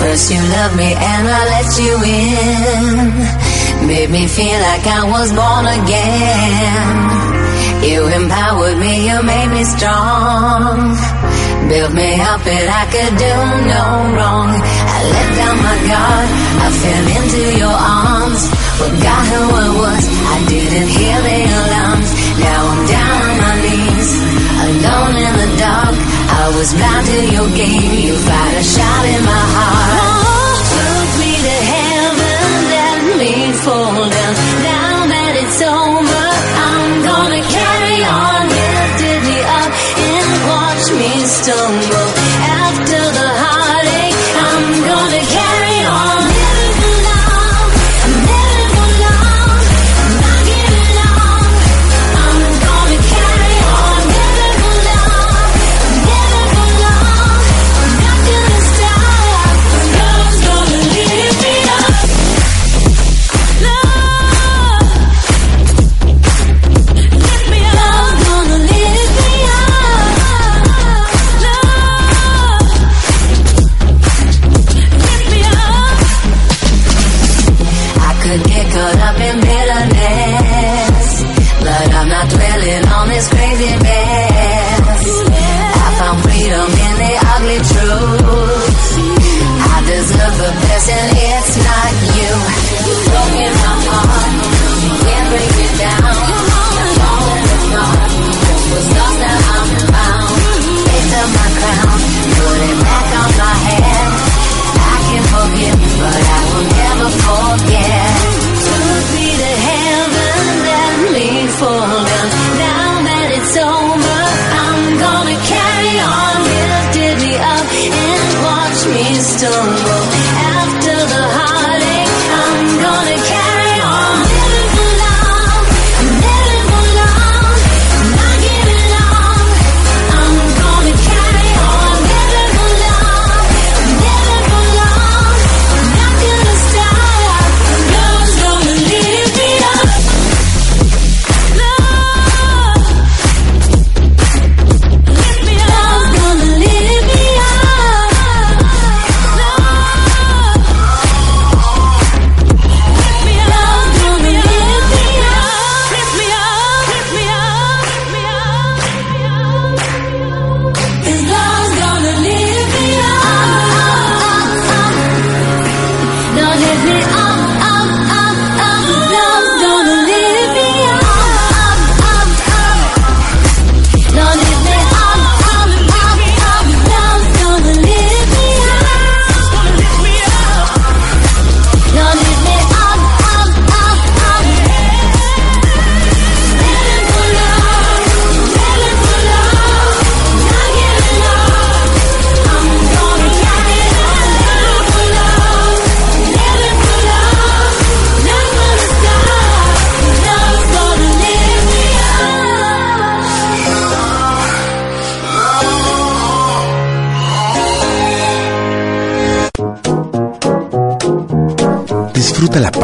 First 0.00 0.30
you 0.32 0.42
love 0.56 0.74
me 0.74 0.90
and 1.12 1.28
I 1.28 1.42
let 1.54 1.78
you 1.78 1.94
in. 2.02 3.86
Made 3.86 4.10
me 4.10 4.26
feel 4.26 4.58
like 4.68 4.84
I 4.84 5.02
was 5.14 5.32
born 5.32 5.66
again. 5.80 6.90
You 7.88 8.00
empowered 8.20 8.78
me, 8.78 9.06
you 9.08 9.22
made 9.22 9.50
me 9.56 9.62
strong. 9.64 10.96
Built 11.68 11.92
me 11.92 12.20
up 12.20 12.44
and 12.56 12.68
I 12.82 12.84
could 12.94 13.14
do 13.26 13.34
no 13.74 13.84
wrong. 14.16 14.50
I 14.96 14.98
let 15.14 15.28
down 15.38 15.56
my 15.68 15.78
guard, 15.90 16.28
I 16.64 16.68
fell 16.82 17.06
into 17.16 17.42
your 17.60 17.76
arms. 18.00 18.53
Forgot 18.78 19.22
who 19.30 19.42
I 19.54 19.68
was, 19.82 20.04
I 20.34 20.38
didn't 20.48 20.88
hear 20.88 21.16
the 21.22 21.38
alarms. 21.62 22.10
Now 22.42 22.60
I'm 22.72 22.82
down 22.86 23.20
on 23.30 23.36
my 23.38 23.54
knees, 23.62 24.10
alone 24.66 25.14
in 25.16 25.34
the 25.42 25.50
dark. 25.58 25.96
I 25.96 26.52
was 26.56 26.74
bound 26.74 27.06
to 27.06 27.18
your 27.32 27.48
game, 27.54 27.92
you 28.04 28.14
fired 28.18 28.58
a 28.58 28.64
shot 28.64 29.04
in 29.06 29.22
my 29.24 29.44
heart. 29.54 30.33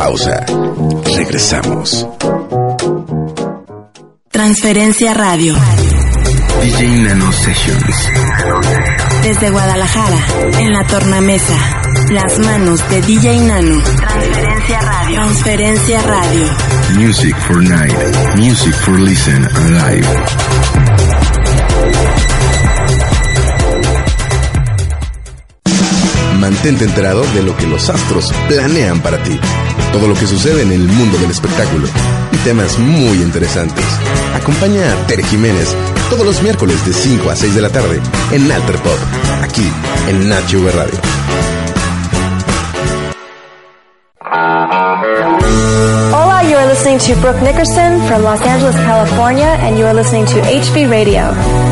Pausa. 0.01 0.47
Regresamos. 1.15 2.09
Transferencia 4.31 5.13
Radio. 5.13 5.55
DJ 6.63 6.89
Nano 7.03 7.31
Sessions. 7.31 7.97
Desde 9.23 9.51
Guadalajara, 9.51 10.19
en 10.59 10.73
la 10.73 10.87
tornamesa. 10.87 11.55
Las 12.13 12.39
manos 12.39 12.81
de 12.89 13.03
DJ 13.03 13.41
Nano. 13.41 13.83
Transferencia 13.83 14.81
Radio. 14.81 15.17
Transferencia 15.17 16.03
Radio. 16.03 16.47
Music 16.97 17.37
for 17.47 17.63
night. 17.63 18.37
Music 18.37 18.75
for 18.77 18.99
listen 18.99 19.45
and 19.45 19.71
live. 19.75 20.09
Mantente 26.39 26.87
enterado 26.87 27.23
de 27.35 27.43
lo 27.43 27.55
que 27.55 27.67
los 27.67 27.91
astros 27.91 28.33
planean 28.49 29.01
para 29.01 29.23
ti. 29.23 29.39
Todo 29.93 30.07
lo 30.09 30.15
que 30.15 30.27
sucede 30.27 30.63
en 30.63 30.73
el 30.73 30.87
mundo 30.87 31.19
del 31.19 31.31
espectáculo. 31.31 31.89
Y 32.33 32.37
temas 32.39 32.79
muy 32.79 33.23
interesantes. 33.23 33.85
Acompaña 34.35 34.93
a 34.93 35.07
Tere 35.07 35.23
Jiménez 35.25 35.75
todos 36.09 36.25
los 36.25 36.43
miércoles 36.43 36.85
de 36.87 36.93
5 36.93 37.31
a 37.31 37.37
6 37.37 37.55
de 37.55 37.61
la 37.61 37.71
tarde 37.71 38.01
en 38.33 38.51
Alter 38.51 38.77
Pop. 38.77 38.99
Aquí 39.43 39.67
en 40.09 40.29
Nacho 40.29 40.59
Radio. 40.75 40.99
Hola, 46.13 46.43
you 46.49 46.57
are 46.57 46.67
listening 46.67 46.99
to 46.99 47.15
Brooke 47.21 47.43
Nickerson 47.43 48.01
from 48.09 48.23
Los 48.23 48.41
Angeles, 48.43 48.75
California, 48.77 49.57
and 49.61 49.79
you 49.79 49.87
are 49.87 49.95
listening 49.95 50.27
to 50.27 50.41
HB 50.41 50.91
Radio. 50.91 51.70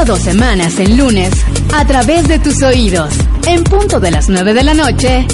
Cada 0.00 0.12
dos 0.12 0.22
semanas 0.22 0.78
en 0.78 0.96
lunes, 0.96 1.30
a 1.74 1.84
través 1.84 2.26
de 2.26 2.38
tus 2.38 2.62
oídos, 2.62 3.12
en 3.46 3.62
punto 3.64 4.00
de 4.00 4.10
las 4.10 4.30
9 4.30 4.54
de 4.54 4.62
la 4.62 4.72
noche, 4.72 5.26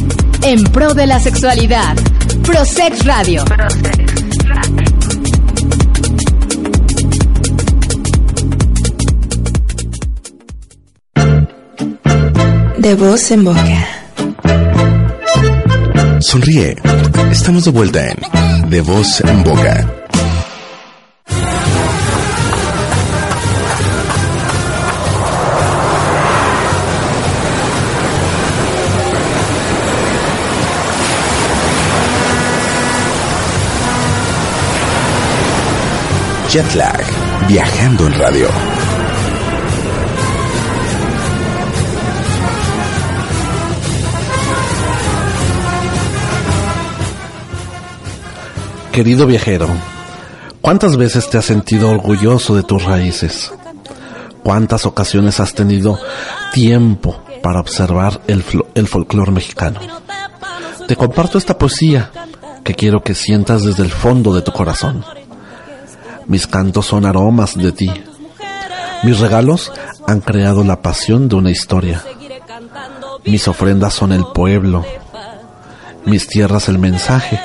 en 0.43 0.65
pro 0.65 0.93
de 0.93 1.07
la 1.07 1.21
sexualidad, 1.21 1.95
Prosex 2.43 3.05
Radio. 3.05 3.45
De 12.77 12.95
voz 12.97 13.31
en 13.31 13.45
boca. 13.45 13.89
Sonríe. 16.19 16.75
Estamos 17.31 17.67
de 17.67 17.71
vuelta 17.71 18.05
en 18.05 18.69
De 18.69 18.81
Voz 18.81 19.21
en 19.21 19.45
Boca. 19.45 20.06
Jetlag. 36.49 37.05
Viajando 37.49 38.07
en 38.07 38.19
radio. 38.19 38.49
Querido 48.93 49.27
viajero, 49.27 49.69
¿cuántas 50.61 50.97
veces 50.97 51.29
te 51.29 51.37
has 51.37 51.45
sentido 51.45 51.91
orgulloso 51.91 52.55
de 52.55 52.63
tus 52.63 52.85
raíces? 52.85 53.53
¿Cuántas 54.45 54.87
ocasiones 54.87 55.41
has 55.41 55.53
tenido 55.53 55.99
tiempo 56.53 57.23
para 57.43 57.59
observar 57.61 58.21
el, 58.29 58.45
el 58.75 58.87
folclore 58.87 59.33
mexicano? 59.33 59.81
Te 60.87 60.95
comparto 60.95 61.39
esta 61.39 61.59
poesía 61.59 62.11
que 62.63 62.75
quiero 62.75 63.03
que 63.03 63.15
sientas 63.15 63.65
desde 63.65 63.83
el 63.83 63.91
fondo 63.91 64.33
de 64.33 64.43
tu 64.43 64.53
corazón. 64.53 65.05
Mis 66.29 66.47
cantos 66.47 66.87
son 66.87 67.07
aromas 67.07 67.57
de 67.57 67.73
ti. 67.73 67.91
Mis 69.03 69.19
regalos 69.21 69.73
han 70.07 70.21
creado 70.21 70.65
la 70.65 70.83
pasión 70.83 71.29
de 71.29 71.37
una 71.37 71.51
historia. 71.51 72.03
Mis 73.25 73.47
ofrendas 73.49 73.95
son 73.95 74.13
el 74.13 74.25
pueblo. 74.35 74.85
Mis 76.05 76.27
tierras 76.27 76.69
el 76.69 76.79
mensaje. 76.79 77.41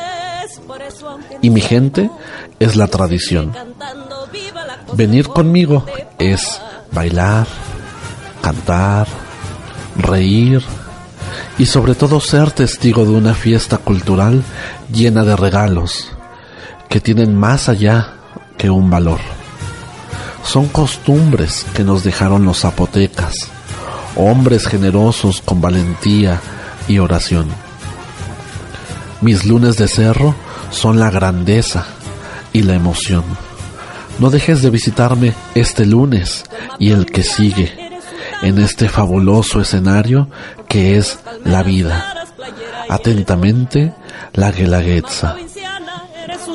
Y 1.42 1.50
mi 1.50 1.62
gente 1.62 2.10
es 2.60 2.76
la 2.76 2.88
tradición. 2.88 3.54
Venir 4.94 5.28
conmigo 5.28 5.86
es 6.20 6.62
bailar, 6.92 7.48
cantar, 8.42 9.08
reír 9.98 10.62
y 11.58 11.66
sobre 11.66 11.96
todo 11.96 12.20
ser 12.20 12.52
testigo 12.52 13.06
de 13.06 13.12
una 13.12 13.34
fiesta 13.34 13.78
cultural 13.78 14.44
llena 14.92 15.24
de 15.24 15.36
regalos 15.36 16.10
que 16.90 17.00
tienen 17.00 17.36
más 17.36 17.70
allá 17.70 18.16
que 18.62 18.70
un 18.70 18.92
valor. 18.92 19.20
Son 20.44 20.68
costumbres 20.68 21.66
que 21.74 21.84
nos 21.84 22.04
dejaron 22.04 22.46
los 22.46 22.60
zapotecas, 22.60 23.48
hombres 24.16 24.68
generosos 24.68 25.42
con 25.42 25.62
valentía 25.62 26.40
y 26.88 27.00
oración. 27.00 27.48
Mis 29.20 29.48
lunes 29.48 29.78
de 29.78 29.88
cerro 29.88 30.36
son 30.70 31.00
la 31.00 31.10
grandeza 31.10 31.88
y 32.54 32.62
la 32.62 32.76
emoción. 32.76 33.24
No 34.20 34.30
dejes 34.30 34.62
de 34.62 34.70
visitarme 34.70 35.34
este 35.56 35.88
lunes 35.88 36.44
y 36.78 36.92
el 36.92 37.08
que 37.08 37.24
sigue 37.24 37.74
en 38.44 38.60
este 38.60 38.90
fabuloso 38.90 39.60
escenario 39.60 40.28
que 40.68 41.00
es 41.00 41.18
la 41.44 41.64
vida. 41.64 42.14
Atentamente, 42.90 43.92
la 44.34 44.52
Guelaguetza 44.52 45.36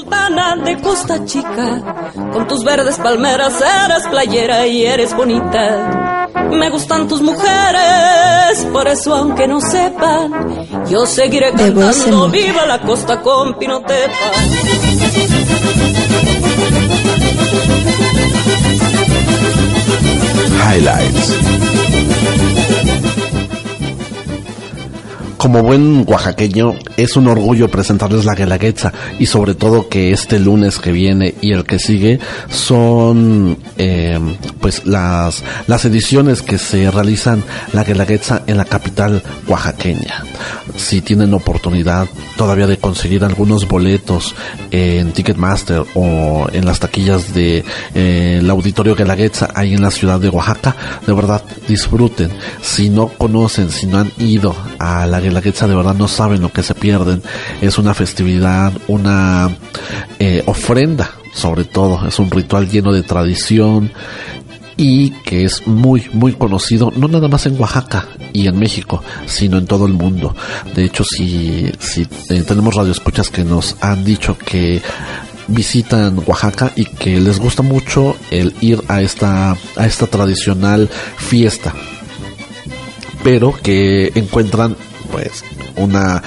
montana 0.06 0.56
de 0.64 0.80
costa 0.80 1.24
chica, 1.24 2.12
con 2.32 2.46
tus 2.46 2.64
verdes 2.64 2.96
palmeras 2.98 3.54
eres 3.60 4.06
playera 4.08 4.66
y 4.66 4.84
eres 4.84 5.14
bonita. 5.14 6.28
Me 6.50 6.70
gustan 6.70 7.08
tus 7.08 7.20
mujeres, 7.20 8.64
por 8.72 8.86
eso 8.86 9.14
aunque 9.14 9.48
no 9.48 9.60
sepan, 9.60 10.86
yo 10.88 11.06
seguiré 11.06 11.52
cantando 11.52 12.28
viva 12.30 12.66
la 12.66 12.80
costa 12.80 13.20
con 13.20 13.58
Pinotepa. 13.58 14.32
Highlights. 20.68 21.85
Como 25.36 25.62
buen 25.62 26.04
oaxaqueño, 26.06 26.74
es 26.96 27.16
un 27.16 27.28
orgullo 27.28 27.68
presentarles 27.68 28.24
la 28.24 28.34
Guelaguetza 28.34 28.92
y 29.18 29.26
sobre 29.26 29.54
todo 29.54 29.88
que 29.88 30.12
este 30.12 30.38
lunes 30.38 30.78
que 30.78 30.92
viene 30.92 31.34
y 31.40 31.52
el 31.52 31.64
que 31.64 31.78
sigue 31.78 32.18
son 32.48 33.58
eh, 33.76 34.18
pues 34.60 34.86
las, 34.86 35.42
las 35.66 35.84
ediciones 35.84 36.42
que 36.42 36.58
se 36.58 36.90
realizan 36.90 37.42
la 37.72 37.84
Guelaguetza 37.84 38.42
en 38.46 38.56
la 38.56 38.64
capital 38.64 39.22
oaxaqueña. 39.46 40.24
Si 40.76 41.00
tienen 41.00 41.34
oportunidad 41.34 42.08
todavía 42.36 42.66
de 42.66 42.78
conseguir 42.78 43.24
algunos 43.24 43.68
boletos 43.68 44.34
en 44.70 45.12
Ticketmaster 45.12 45.84
o 45.94 46.46
en 46.52 46.64
las 46.64 46.80
taquillas 46.80 47.32
de 47.34 47.64
eh, 47.94 48.38
el 48.40 48.50
auditorio 48.50 48.94
Guelaguetza 48.94 49.50
ahí 49.54 49.74
en 49.74 49.82
la 49.82 49.90
ciudad 49.90 50.20
de 50.20 50.28
Oaxaca, 50.28 50.76
de 51.06 51.12
verdad 51.12 51.42
disfruten. 51.68 52.30
Si 52.62 52.88
no 52.88 53.08
conocen, 53.08 53.70
si 53.70 53.86
no 53.86 53.98
han 53.98 54.12
ido 54.18 54.54
a 54.78 55.06
la 55.06 55.20
Guelaguetza, 55.26 55.66
de 55.66 55.74
verdad 55.74 55.94
no 55.94 56.08
saben 56.08 56.40
lo 56.40 56.52
que 56.52 56.62
se 56.62 56.74
pierden. 56.74 57.22
Es 57.60 57.78
una 57.78 57.94
festividad, 57.94 58.72
una 58.86 59.50
eh, 60.18 60.42
ofrenda, 60.46 61.10
sobre 61.34 61.64
todo. 61.64 62.06
Es 62.06 62.18
un 62.18 62.30
ritual 62.30 62.68
lleno 62.68 62.92
de 62.92 63.02
tradición 63.02 63.92
y 64.76 65.10
que 65.22 65.44
es 65.44 65.66
muy, 65.66 66.08
muy 66.12 66.34
conocido, 66.34 66.92
no 66.94 67.08
nada 67.08 67.28
más 67.28 67.46
en 67.46 67.58
Oaxaca 67.58 68.06
y 68.32 68.46
en 68.46 68.58
México, 68.58 69.02
sino 69.26 69.58
en 69.58 69.66
todo 69.66 69.86
el 69.86 69.94
mundo. 69.94 70.36
De 70.74 70.84
hecho, 70.84 71.02
si, 71.02 71.72
si 71.78 72.02
eh, 72.28 72.42
tenemos 72.46 72.74
radioescuchas 72.74 73.30
que 73.30 73.42
nos 73.42 73.76
han 73.80 74.04
dicho 74.04 74.36
que 74.38 74.82
visitan 75.48 76.20
Oaxaca 76.26 76.72
y 76.76 76.84
que 76.84 77.20
les 77.20 77.40
gusta 77.40 77.62
mucho 77.62 78.16
el 78.30 78.54
ir 78.60 78.82
a 78.88 79.00
esta, 79.00 79.52
a 79.76 79.86
esta 79.86 80.06
tradicional 80.06 80.88
fiesta 81.16 81.72
pero 83.26 83.52
que 83.52 84.12
encuentran 84.14 84.76
pues 85.16 85.42
una 85.76 86.22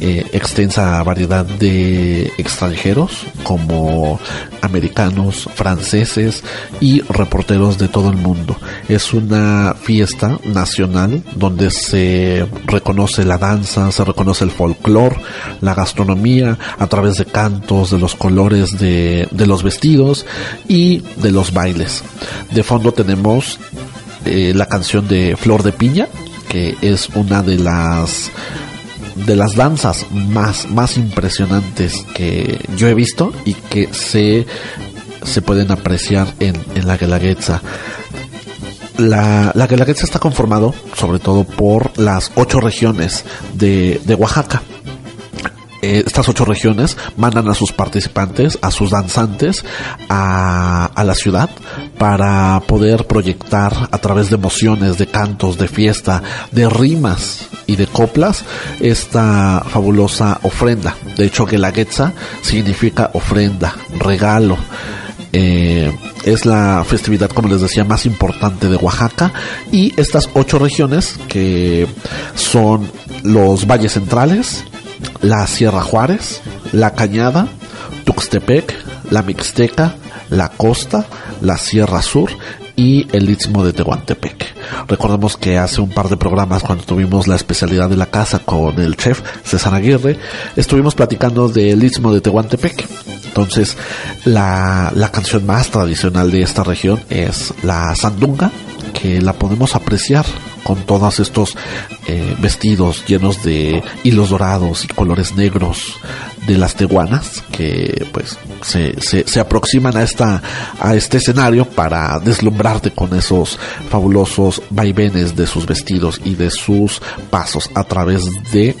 eh, 0.00 0.26
extensa 0.32 1.00
variedad 1.04 1.44
de 1.44 2.32
extranjeros 2.36 3.26
como 3.44 4.18
americanos, 4.60 5.48
franceses 5.54 6.42
y 6.80 7.02
reporteros 7.02 7.78
de 7.78 7.86
todo 7.86 8.10
el 8.10 8.16
mundo. 8.16 8.56
Es 8.88 9.14
una 9.14 9.76
fiesta 9.80 10.36
nacional 10.44 11.22
donde 11.36 11.70
se 11.70 12.44
reconoce 12.66 13.24
la 13.24 13.38
danza, 13.38 13.92
se 13.92 14.04
reconoce 14.04 14.42
el 14.42 14.50
folclore, 14.50 15.20
la 15.60 15.74
gastronomía 15.74 16.58
a 16.76 16.88
través 16.88 17.18
de 17.18 17.24
cantos, 17.24 17.92
de 17.92 18.00
los 18.00 18.16
colores 18.16 18.80
de, 18.80 19.28
de 19.30 19.46
los 19.46 19.62
vestidos 19.62 20.26
y 20.66 21.04
de 21.22 21.30
los 21.30 21.52
bailes. 21.52 22.02
De 22.50 22.64
fondo 22.64 22.90
tenemos 22.90 23.60
eh, 24.24 24.52
la 24.56 24.66
canción 24.66 25.06
de 25.06 25.36
Flor 25.36 25.62
de 25.62 25.70
Piña, 25.70 26.08
que 26.48 26.76
es 26.82 27.08
una 27.10 27.42
de 27.42 27.58
las 27.58 28.30
de 29.26 29.36
las 29.36 29.56
danzas 29.56 30.06
más, 30.12 30.70
más 30.70 30.96
impresionantes 30.96 32.04
que 32.14 32.64
yo 32.76 32.88
he 32.88 32.94
visto 32.94 33.32
y 33.44 33.54
que 33.54 33.92
se, 33.92 34.46
se 35.24 35.42
pueden 35.42 35.70
apreciar 35.70 36.28
en, 36.38 36.54
en 36.74 36.86
la 36.86 36.96
Guelaguetza. 36.96 37.60
La, 38.96 39.52
la 39.54 39.66
está 39.66 40.18
conformado 40.18 40.74
sobre 40.96 41.18
todo 41.18 41.44
por 41.44 41.96
las 41.98 42.32
ocho 42.34 42.60
regiones 42.60 43.24
de, 43.54 44.00
de 44.04 44.14
Oaxaca. 44.14 44.62
Eh, 45.82 46.02
estas 46.06 46.28
ocho 46.28 46.44
regiones 46.44 46.96
mandan 47.16 47.48
a 47.48 47.54
sus 47.54 47.72
participantes, 47.72 48.58
a 48.62 48.70
sus 48.70 48.90
danzantes, 48.90 49.64
a, 50.08 50.86
a, 50.86 51.04
la 51.04 51.14
ciudad 51.14 51.50
para 51.98 52.60
poder 52.66 53.06
proyectar 53.06 53.88
a 53.90 53.98
través 53.98 54.30
de 54.30 54.36
emociones, 54.36 54.98
de 54.98 55.06
cantos, 55.06 55.56
de 55.56 55.68
fiesta, 55.68 56.22
de 56.50 56.68
rimas 56.68 57.48
y 57.66 57.76
de 57.76 57.86
coplas 57.86 58.44
esta 58.80 59.64
fabulosa 59.68 60.40
ofrenda. 60.42 60.96
De 61.16 61.26
hecho, 61.26 61.46
Guelaguetza 61.46 62.12
significa 62.42 63.10
ofrenda, 63.14 63.74
regalo. 63.98 64.58
Eh, 65.32 65.92
es 66.24 66.46
la 66.46 66.84
festividad, 66.86 67.30
como 67.30 67.48
les 67.48 67.60
decía, 67.60 67.84
más 67.84 68.06
importante 68.06 68.68
de 68.68 68.76
Oaxaca 68.76 69.32
y 69.70 69.92
estas 70.00 70.30
ocho 70.34 70.58
regiones 70.58 71.18
que 71.28 71.86
son 72.34 72.90
los 73.22 73.66
valles 73.66 73.92
centrales, 73.92 74.64
la 75.20 75.46
Sierra 75.46 75.82
Juárez, 75.82 76.40
la 76.72 76.94
Cañada, 76.94 77.48
Tuxtepec, 78.04 78.74
la 79.10 79.22
Mixteca, 79.22 79.94
la 80.30 80.50
Costa, 80.50 81.06
la 81.40 81.56
Sierra 81.56 82.02
Sur 82.02 82.30
y 82.76 83.08
el 83.12 83.28
Istmo 83.28 83.64
de 83.64 83.72
Tehuantepec. 83.72 84.54
Recordemos 84.86 85.36
que 85.36 85.58
hace 85.58 85.80
un 85.80 85.90
par 85.90 86.08
de 86.08 86.16
programas 86.16 86.62
cuando 86.62 86.84
tuvimos 86.84 87.26
la 87.26 87.34
especialidad 87.34 87.88
de 87.88 87.96
la 87.96 88.06
casa 88.06 88.38
con 88.38 88.78
el 88.78 88.96
chef 88.96 89.20
César 89.42 89.74
Aguirre, 89.74 90.16
estuvimos 90.54 90.94
platicando 90.94 91.48
del 91.48 91.82
Istmo 91.82 92.12
de 92.12 92.20
Tehuantepec. 92.20 92.86
Entonces, 93.26 93.76
la, 94.24 94.92
la 94.94 95.10
canción 95.10 95.44
más 95.44 95.70
tradicional 95.70 96.30
de 96.30 96.42
esta 96.42 96.62
región 96.62 97.00
es 97.10 97.52
la 97.62 97.94
Sandunga, 97.96 98.52
que 98.94 99.20
la 99.20 99.32
podemos 99.32 99.74
apreciar 99.74 100.24
con 100.68 100.82
todos 100.82 101.18
estos 101.18 101.56
eh, 102.06 102.36
vestidos 102.40 103.02
llenos 103.06 103.42
de 103.42 103.82
hilos 104.04 104.28
dorados 104.28 104.84
y 104.84 104.88
colores 104.88 105.34
negros 105.34 105.94
de 106.46 106.58
las 106.58 106.74
teguanas 106.74 107.42
que 107.50 108.06
pues 108.12 108.36
se, 108.60 109.00
se, 109.00 109.26
se, 109.26 109.40
aproximan 109.40 109.96
a 109.96 110.02
esta 110.02 110.42
a 110.78 110.94
este 110.94 111.16
escenario 111.16 111.64
para 111.64 112.18
deslumbrarte 112.18 112.90
con 112.90 113.16
esos 113.16 113.58
fabulosos 113.88 114.60
vaivenes 114.68 115.34
de 115.36 115.46
sus 115.46 115.64
vestidos 115.64 116.20
y 116.22 116.34
de 116.34 116.50
sus 116.50 117.00
pasos 117.30 117.70
a 117.72 117.84
través 117.84 118.26
de 118.52 118.76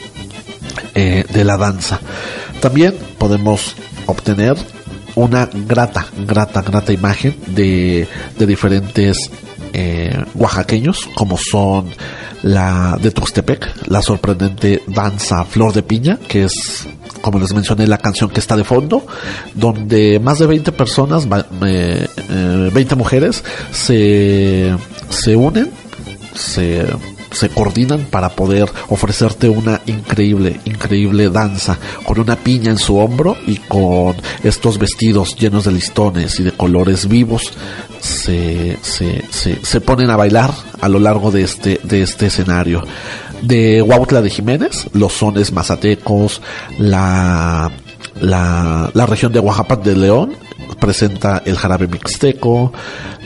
eh, 0.94 1.24
de 1.32 1.44
la 1.44 1.56
danza. 1.56 2.00
También 2.60 2.94
podemos 3.16 3.76
obtener 4.04 4.56
una 5.14 5.48
grata 5.66 6.06
grata 6.18 6.60
grata 6.60 6.92
imagen 6.92 7.34
de, 7.46 8.06
de 8.38 8.46
diferentes 8.46 9.30
eh, 9.72 10.24
oaxaqueños 10.34 11.08
como 11.14 11.36
son 11.36 11.86
la 12.42 12.98
de 13.00 13.10
Tuxtepec, 13.10 13.88
la 13.88 14.02
sorprendente 14.02 14.82
danza 14.86 15.44
Flor 15.44 15.72
de 15.72 15.82
Piña, 15.82 16.18
que 16.28 16.44
es 16.44 16.86
como 17.20 17.38
les 17.38 17.52
mencioné 17.52 17.86
la 17.86 17.98
canción 17.98 18.30
que 18.30 18.40
está 18.40 18.56
de 18.56 18.64
fondo, 18.64 19.06
donde 19.54 20.20
más 20.20 20.38
de 20.38 20.46
20 20.46 20.72
personas, 20.72 21.26
eh, 21.66 22.06
eh, 22.30 22.70
20 22.72 22.94
mujeres 22.94 23.42
se, 23.72 24.74
se 25.10 25.36
unen, 25.36 25.70
se 26.34 26.86
se 27.38 27.48
coordinan 27.48 28.06
para 28.10 28.30
poder 28.30 28.68
ofrecerte 28.88 29.48
una 29.48 29.80
increíble, 29.86 30.60
increíble 30.64 31.30
danza 31.30 31.78
con 32.04 32.18
una 32.18 32.36
piña 32.36 32.70
en 32.70 32.78
su 32.78 32.98
hombro 32.98 33.36
y 33.46 33.56
con 33.56 34.16
estos 34.42 34.78
vestidos 34.78 35.36
llenos 35.36 35.64
de 35.64 35.72
listones 35.72 36.40
y 36.40 36.42
de 36.42 36.52
colores 36.52 37.06
vivos 37.06 37.52
se, 38.00 38.78
se, 38.82 39.24
se, 39.30 39.64
se 39.64 39.80
ponen 39.80 40.10
a 40.10 40.16
bailar 40.16 40.52
a 40.80 40.88
lo 40.88 40.98
largo 40.98 41.30
de 41.30 41.42
este, 41.42 41.80
de 41.82 42.02
este 42.02 42.26
escenario. 42.26 42.82
De 43.42 43.82
Huautla 43.82 44.20
de 44.20 44.30
Jiménez, 44.30 44.88
los 44.94 45.12
sones 45.12 45.52
mazatecos, 45.52 46.42
la, 46.78 47.70
la, 48.20 48.90
la 48.92 49.06
región 49.06 49.32
de 49.32 49.38
Oaxaca 49.38 49.76
de 49.76 49.94
León 49.94 50.47
presenta 50.78 51.42
el 51.44 51.56
jarabe 51.56 51.86
mixteco, 51.86 52.72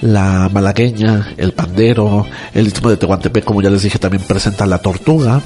la 0.01 0.51
malagueña, 0.53 1.35
el 1.37 1.53
pandero, 1.53 2.27
el 2.55 2.67
istmo 2.67 2.91
de 2.91 2.97
Tehuantepec, 2.97 3.45
como 3.45 3.63
ya 3.63 3.71
les 3.71 3.83
dije, 3.83 3.99
también 3.99 4.25
presenta 4.25 4.67
la 4.67 4.79
tortuga, 4.79 5.41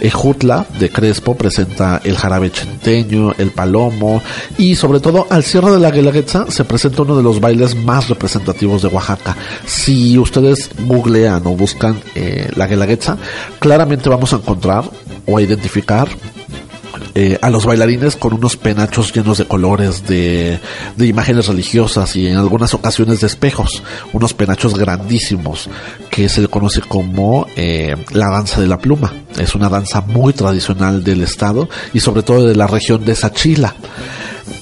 Ejutla 0.00 0.66
de 0.78 0.90
Crespo 0.90 1.34
presenta 1.34 2.00
el 2.04 2.16
jarabe 2.16 2.50
chenteño, 2.50 3.32
el 3.38 3.50
palomo 3.50 4.22
y 4.58 4.74
sobre 4.74 5.00
todo 5.00 5.26
al 5.30 5.44
cierre 5.44 5.70
de 5.70 5.80
la 5.80 5.90
Guelaguetza 5.90 6.50
se 6.50 6.64
presenta 6.64 7.02
uno 7.02 7.16
de 7.16 7.22
los 7.22 7.40
bailes 7.40 7.74
más 7.74 8.08
representativos 8.08 8.82
de 8.82 8.88
Oaxaca. 8.88 9.36
Si 9.66 10.18
ustedes 10.18 10.70
googlean 10.86 11.46
o 11.46 11.56
buscan 11.56 12.00
eh, 12.14 12.50
la 12.56 12.66
Guelaguetza, 12.66 13.16
claramente 13.58 14.08
vamos 14.08 14.32
a 14.32 14.36
encontrar 14.36 14.84
o 15.26 15.38
a 15.38 15.42
identificar 15.42 16.08
eh, 17.14 17.38
a 17.42 17.50
los 17.50 17.66
bailarines 17.66 18.16
con 18.16 18.32
unos 18.32 18.56
penachos 18.56 19.12
llenos 19.12 19.36
de 19.36 19.44
colores, 19.44 20.06
de, 20.06 20.58
de, 20.96 21.06
imágenes 21.06 21.46
religiosas 21.46 22.16
y 22.16 22.26
en 22.26 22.36
algunas 22.36 22.72
ocasiones 22.72 23.20
de 23.20 23.26
espejos, 23.26 23.82
unos 24.14 24.32
penachos 24.32 24.78
grandísimos 24.78 25.68
que 26.10 26.28
se 26.28 26.40
le 26.40 26.48
conoce 26.48 26.80
como 26.80 27.46
eh, 27.56 27.94
la 28.12 28.30
danza 28.30 28.60
de 28.60 28.66
la 28.66 28.78
pluma. 28.78 29.12
Es 29.38 29.54
una 29.54 29.68
danza 29.68 30.00
muy 30.00 30.32
tradicional 30.32 31.04
del 31.04 31.22
estado 31.22 31.68
y 31.92 32.00
sobre 32.00 32.22
todo 32.22 32.46
de 32.46 32.56
la 32.56 32.66
región 32.66 33.04
de 33.04 33.14
Sachila. 33.14 33.74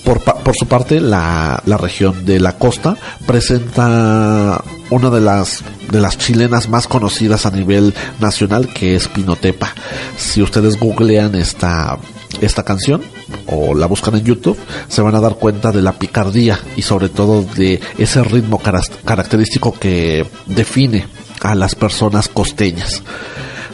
Por, 0.04 0.20
por, 0.20 0.56
su 0.56 0.66
parte, 0.66 1.00
la, 1.00 1.62
la, 1.66 1.76
región 1.76 2.24
de 2.24 2.40
la 2.40 2.56
costa 2.58 2.96
presenta 3.26 4.62
una 4.90 5.10
de 5.10 5.20
las, 5.20 5.62
de 5.90 6.00
las 6.00 6.18
chilenas 6.18 6.68
más 6.68 6.88
conocidas 6.88 7.46
a 7.46 7.50
nivel 7.50 7.94
nacional, 8.18 8.72
que 8.72 8.96
es 8.96 9.08
Pinotepa. 9.08 9.72
Si 10.16 10.42
ustedes 10.42 10.78
googlean 10.78 11.34
esta, 11.34 11.98
esta 12.40 12.62
canción 12.62 13.02
o 13.46 13.74
la 13.74 13.86
buscan 13.86 14.14
en 14.16 14.24
YouTube, 14.24 14.58
se 14.88 15.02
van 15.02 15.14
a 15.14 15.20
dar 15.20 15.34
cuenta 15.34 15.72
de 15.72 15.82
la 15.82 15.92
picardía 15.92 16.58
y 16.76 16.82
sobre 16.82 17.08
todo 17.08 17.42
de 17.42 17.80
ese 17.98 18.22
ritmo 18.22 18.60
característico 19.04 19.72
que 19.72 20.26
define 20.46 21.06
a 21.40 21.54
las 21.54 21.74
personas 21.74 22.28
costeñas. 22.28 23.02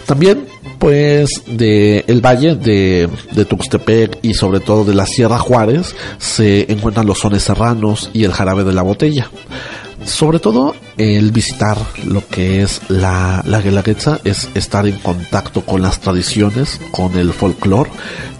También 0.06 0.46
pues 0.78 1.42
de 1.46 2.04
el 2.06 2.20
valle 2.20 2.54
de, 2.54 3.08
de 3.32 3.44
Tuxtepec 3.44 4.18
y 4.22 4.34
sobre 4.34 4.60
todo 4.60 4.84
de 4.84 4.94
la 4.94 5.06
Sierra 5.06 5.38
Juárez 5.38 5.96
se 6.18 6.70
encuentran 6.70 7.06
los 7.06 7.18
sones 7.18 7.42
serranos 7.42 8.10
y 8.12 8.24
el 8.24 8.32
jarabe 8.32 8.64
de 8.64 8.72
la 8.72 8.82
botella. 8.82 9.30
Sobre 10.06 10.38
todo 10.38 10.74
el 10.96 11.32
visitar 11.32 11.76
lo 12.06 12.26
que 12.26 12.62
es 12.62 12.80
la, 12.88 13.42
la 13.44 13.60
Guelaguetza 13.60 14.20
es 14.24 14.48
estar 14.54 14.86
en 14.86 14.98
contacto 14.98 15.62
con 15.62 15.82
las 15.82 16.00
tradiciones, 16.00 16.80
con 16.92 17.18
el 17.18 17.32
folclore 17.32 17.90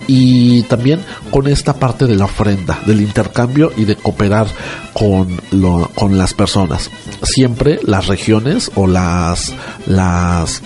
y 0.07 0.62
también 0.62 1.01
con 1.31 1.49
esta 1.49 1.75
parte 1.75 2.07
de 2.07 2.14
la 2.14 2.27
ofrenda, 2.27 2.79
del 2.87 3.01
intercambio 3.01 3.73
y 3.77 3.85
de 3.85 3.97
cooperar 3.97 4.47
con, 4.93 5.29
lo, 5.51 5.91
con 5.95 6.17
las 6.17 6.35
personas. 6.35 6.91
Siempre 7.23 7.81
las 7.83 8.07
regiones 8.07 8.71
o 8.77 8.87
las, 8.87 9.53
las 9.87 10.62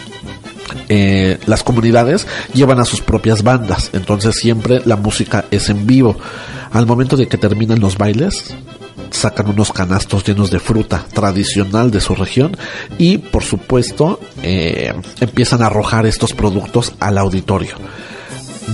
eh, 0.89 1.39
las 1.47 1.63
comunidades 1.63 2.27
llevan 2.53 2.79
a 2.79 2.85
sus 2.85 3.01
propias 3.01 3.43
bandas, 3.43 3.91
entonces 3.93 4.37
siempre 4.37 4.83
la 4.85 4.97
música 4.97 5.47
es 5.51 5.71
en 5.71 5.87
vivo. 5.87 6.17
Al 6.73 6.87
momento 6.87 7.17
de 7.17 7.27
que 7.27 7.39
terminan 7.39 7.81
los 7.81 7.99
bailes, 7.99 8.55
sacan 9.11 9.49
unos 9.49 9.73
canastos 9.73 10.25
llenos 10.25 10.51
de 10.51 10.61
fruta 10.61 11.05
tradicional 11.13 11.91
de 11.91 12.01
su 12.01 12.15
región 12.15 12.57
y 12.99 13.19
por 13.19 13.43
supuesto 13.43 14.21
eh, 14.43 14.93
empiezan 15.21 15.63
a 15.63 15.67
arrojar 15.67 16.07
estos 16.07 16.33
productos 16.33 16.95
al 17.01 17.19
auditorio 17.19 17.77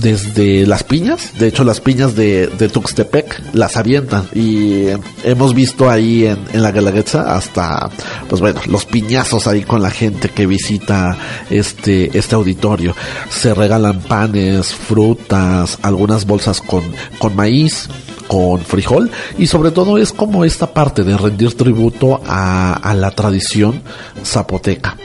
desde 0.01 0.65
las 0.65 0.83
piñas, 0.83 1.37
de 1.39 1.47
hecho 1.47 1.63
las 1.63 1.81
piñas 1.81 2.15
de, 2.15 2.47
Tuxtepec 2.71 3.53
las 3.53 3.77
avientan 3.77 4.27
y 4.33 4.87
hemos 5.23 5.53
visto 5.53 5.89
ahí 5.89 6.25
en, 6.25 6.37
en 6.53 6.61
la 6.61 6.71
Galaguetza 6.71 7.35
hasta, 7.35 7.89
pues 8.29 8.41
bueno, 8.41 8.61
los 8.67 8.85
piñazos 8.85 9.47
ahí 9.47 9.63
con 9.63 9.81
la 9.81 9.89
gente 9.89 10.29
que 10.29 10.45
visita 10.45 11.17
este, 11.49 12.17
este 12.17 12.35
auditorio. 12.35 12.95
Se 13.29 13.53
regalan 13.53 14.01
panes, 14.01 14.73
frutas, 14.73 15.79
algunas 15.81 16.25
bolsas 16.25 16.61
con, 16.61 16.83
con 17.17 17.35
maíz, 17.35 17.89
con 18.27 18.59
frijol 18.59 19.09
y 19.37 19.47
sobre 19.47 19.71
todo 19.71 19.97
es 19.97 20.13
como 20.13 20.45
esta 20.45 20.67
parte 20.73 21.03
de 21.03 21.17
rendir 21.17 21.55
tributo 21.55 22.21
a, 22.25 22.93
la 22.95 23.11
tradición 23.11 23.81
zapoteca 24.23 24.97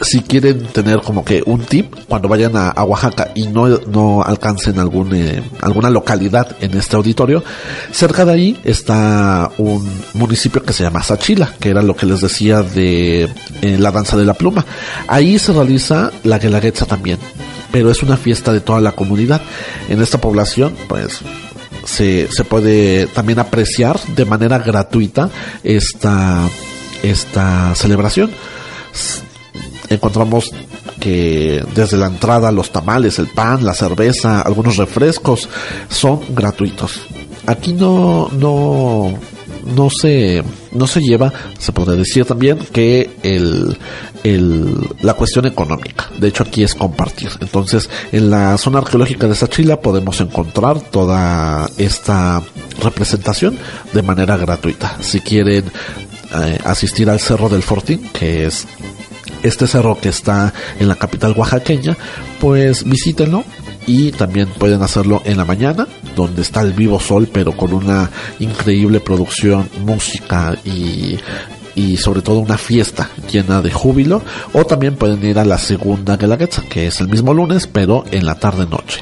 si 0.00 0.22
quieren 0.22 0.66
tener 0.66 1.00
como 1.00 1.24
que 1.24 1.42
un 1.44 1.60
tip 1.60 1.94
cuando 2.08 2.28
vayan 2.28 2.56
a, 2.56 2.70
a 2.70 2.84
Oaxaca 2.84 3.30
y 3.34 3.46
no, 3.46 3.68
no 3.68 4.22
alcancen 4.22 4.78
algún, 4.78 5.14
eh, 5.14 5.42
alguna 5.60 5.90
localidad 5.90 6.56
en 6.60 6.76
este 6.76 6.96
auditorio, 6.96 7.44
cerca 7.92 8.24
de 8.24 8.32
ahí 8.32 8.60
está 8.64 9.50
un 9.58 9.86
municipio 10.14 10.62
que 10.62 10.72
se 10.72 10.82
llama 10.82 11.02
Sachila, 11.02 11.54
que 11.60 11.70
era 11.70 11.82
lo 11.82 11.94
que 11.96 12.06
les 12.06 12.20
decía 12.20 12.62
de 12.62 13.24
eh, 13.24 13.76
la 13.78 13.90
danza 13.90 14.16
de 14.16 14.24
la 14.24 14.34
pluma. 14.34 14.64
Ahí 15.06 15.38
se 15.38 15.52
realiza 15.52 16.10
la 16.22 16.38
Guelaguetza 16.38 16.86
también, 16.86 17.18
pero 17.70 17.90
es 17.90 18.02
una 18.02 18.16
fiesta 18.16 18.52
de 18.52 18.60
toda 18.60 18.80
la 18.80 18.92
comunidad. 18.92 19.42
En 19.88 20.00
esta 20.00 20.18
población, 20.18 20.74
pues 20.88 21.20
se, 21.84 22.30
se 22.30 22.44
puede 22.44 23.06
también 23.06 23.38
apreciar 23.38 24.00
de 24.14 24.24
manera 24.24 24.58
gratuita 24.58 25.30
esta, 25.62 26.48
esta 27.02 27.74
celebración 27.74 28.30
encontramos 29.88 30.50
que 31.00 31.64
desde 31.74 31.96
la 31.96 32.06
entrada 32.06 32.52
los 32.52 32.70
tamales, 32.70 33.18
el 33.18 33.28
pan, 33.28 33.64
la 33.64 33.74
cerveza, 33.74 34.40
algunos 34.40 34.76
refrescos 34.76 35.48
son 35.88 36.20
gratuitos. 36.34 37.00
Aquí 37.46 37.72
no 37.72 38.28
no 38.32 39.18
no 39.64 39.90
se 39.90 40.42
no 40.72 40.86
se 40.86 41.00
lleva, 41.00 41.32
se 41.58 41.72
puede 41.72 41.96
decir 41.96 42.24
también 42.24 42.58
que 42.58 43.10
el, 43.22 43.76
el, 44.24 44.74
la 45.02 45.14
cuestión 45.14 45.46
económica. 45.46 46.10
De 46.18 46.28
hecho, 46.28 46.42
aquí 46.42 46.62
es 46.62 46.74
compartir. 46.74 47.30
Entonces, 47.40 47.88
en 48.12 48.30
la 48.30 48.58
zona 48.58 48.78
arqueológica 48.78 49.26
de 49.26 49.34
Sachila 49.34 49.80
podemos 49.80 50.20
encontrar 50.20 50.80
toda 50.80 51.68
esta 51.78 52.42
representación 52.82 53.56
de 53.92 54.02
manera 54.02 54.36
gratuita. 54.36 54.98
Si 55.00 55.20
quieren 55.20 55.64
eh, 56.34 56.58
asistir 56.64 57.08
al 57.08 57.20
Cerro 57.20 57.48
del 57.48 57.62
Fortín, 57.62 58.10
que 58.12 58.46
es 58.46 58.66
este 59.42 59.66
cerro 59.66 59.98
que 60.00 60.08
está 60.08 60.52
en 60.80 60.88
la 60.88 60.96
capital 60.96 61.34
oaxaqueña, 61.36 61.96
pues 62.40 62.82
visítenlo 62.84 63.44
y 63.86 64.12
también 64.12 64.48
pueden 64.48 64.82
hacerlo 64.82 65.22
en 65.24 65.36
la 65.36 65.44
mañana, 65.44 65.86
donde 66.16 66.42
está 66.42 66.62
el 66.62 66.72
vivo 66.72 67.00
sol, 67.00 67.28
pero 67.32 67.56
con 67.56 67.72
una 67.72 68.10
increíble 68.40 69.00
producción, 69.00 69.68
música 69.84 70.56
y, 70.64 71.18
y 71.74 71.96
sobre 71.96 72.22
todo 72.22 72.38
una 72.38 72.58
fiesta 72.58 73.10
llena 73.30 73.60
de 73.62 73.70
júbilo. 73.70 74.22
O 74.52 74.64
también 74.64 74.96
pueden 74.96 75.24
ir 75.24 75.38
a 75.38 75.44
la 75.44 75.58
segunda 75.58 76.16
Guelaguetza, 76.16 76.62
que 76.62 76.86
es 76.86 77.00
el 77.00 77.08
mismo 77.08 77.34
lunes, 77.34 77.66
pero 77.66 78.04
en 78.10 78.26
la 78.26 78.36
tarde-noche. 78.36 79.00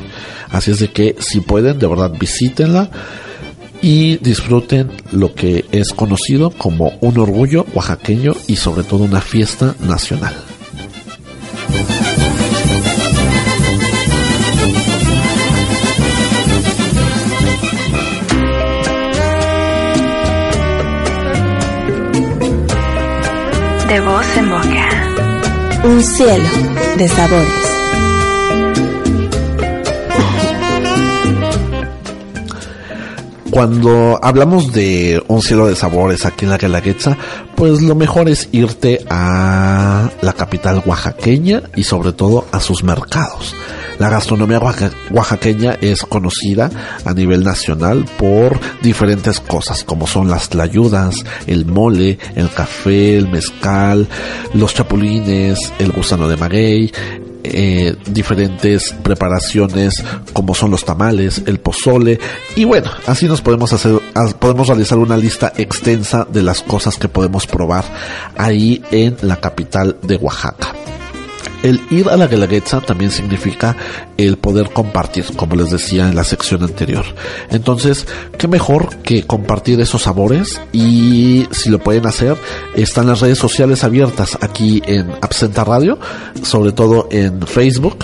Así 0.50 0.70
es 0.70 0.80
de 0.80 0.90
que 0.90 1.16
si 1.18 1.40
pueden, 1.40 1.78
de 1.78 1.86
verdad 1.86 2.12
visítenla 2.18 2.90
y 3.80 4.18
disfruten 4.18 4.90
lo 5.10 5.34
que 5.34 5.64
es 5.72 5.92
conocido 5.92 6.50
como 6.50 6.92
un 7.00 7.18
orgullo 7.18 7.66
oaxaqueño 7.74 8.34
y 8.46 8.56
sobre 8.56 8.84
todo 8.84 9.04
una 9.04 9.20
fiesta 9.20 9.74
nacional. 9.80 10.34
Un 25.84 26.02
cielo 26.02 26.48
de 26.96 27.08
sabores. 27.08 27.72
Cuando 33.50 34.18
hablamos 34.22 34.72
de 34.72 35.22
un 35.28 35.42
cielo 35.42 35.66
de 35.66 35.76
sabores 35.76 36.24
aquí 36.24 36.44
en 36.44 36.50
la 36.52 36.58
Guelaguetza, 36.58 37.18
pues 37.54 37.82
lo 37.82 37.94
mejor 37.94 38.28
es 38.28 38.48
irte 38.52 39.04
a 39.10 40.08
la 40.22 40.32
capital 40.32 40.82
oaxaqueña 40.86 41.62
y 41.76 41.82
sobre 41.82 42.12
todo 42.12 42.46
a 42.50 42.60
sus 42.60 42.82
mercados. 42.82 43.54
La 43.98 44.08
gastronomía 44.08 44.58
oaxa- 44.60 44.90
oaxaqueña 45.10 45.76
es 45.80 46.02
conocida 46.02 46.70
a 47.04 47.12
nivel 47.14 47.44
nacional 47.44 48.04
por 48.18 48.58
diferentes 48.82 49.38
cosas, 49.40 49.84
como 49.84 50.06
son 50.06 50.28
las 50.28 50.48
tlayudas, 50.48 51.24
el 51.46 51.66
mole, 51.66 52.18
el 52.34 52.50
café, 52.50 53.16
el 53.16 53.28
mezcal, 53.28 54.08
los 54.54 54.74
chapulines, 54.74 55.72
el 55.78 55.92
gusano 55.92 56.26
de 56.28 56.36
maguey, 56.36 56.92
eh, 57.44 57.96
diferentes 58.06 58.92
preparaciones 59.02 60.02
como 60.32 60.54
son 60.54 60.70
los 60.70 60.84
tamales, 60.84 61.42
el 61.46 61.58
pozole 61.60 62.18
y 62.56 62.64
bueno, 62.64 62.90
así 63.06 63.26
nos 63.26 63.40
podemos 63.42 63.72
hacer, 63.72 63.98
podemos 64.38 64.68
realizar 64.68 64.98
una 64.98 65.16
lista 65.16 65.52
extensa 65.56 66.26
de 66.32 66.42
las 66.42 66.62
cosas 66.62 66.96
que 66.98 67.08
podemos 67.08 67.46
probar 67.46 67.84
ahí 68.36 68.82
en 68.90 69.16
la 69.22 69.36
capital 69.36 69.96
de 70.02 70.16
Oaxaca. 70.16 70.68
El 71.62 71.80
ir 71.90 72.08
a 72.08 72.16
la 72.16 72.26
Guelaguetza 72.26 72.80
también 72.80 73.10
significa 73.10 73.76
el 74.16 74.36
poder 74.36 74.70
compartir, 74.70 75.24
como 75.36 75.56
les 75.56 75.70
decía 75.70 76.08
en 76.08 76.16
la 76.16 76.24
sección 76.24 76.62
anterior. 76.62 77.04
Entonces, 77.50 78.06
qué 78.38 78.48
mejor 78.48 78.96
que 78.98 79.24
compartir 79.24 79.80
esos 79.80 80.02
sabores 80.02 80.60
y 80.72 81.46
si 81.50 81.70
lo 81.70 81.78
pueden 81.78 82.06
hacer, 82.06 82.36
están 82.74 83.06
las 83.06 83.20
redes 83.20 83.38
sociales 83.38 83.84
abiertas 83.84 84.38
aquí 84.40 84.82
en 84.86 85.10
Absenta 85.20 85.64
Radio, 85.64 85.98
sobre 86.42 86.72
todo 86.72 87.08
en 87.10 87.46
Facebook, 87.46 87.98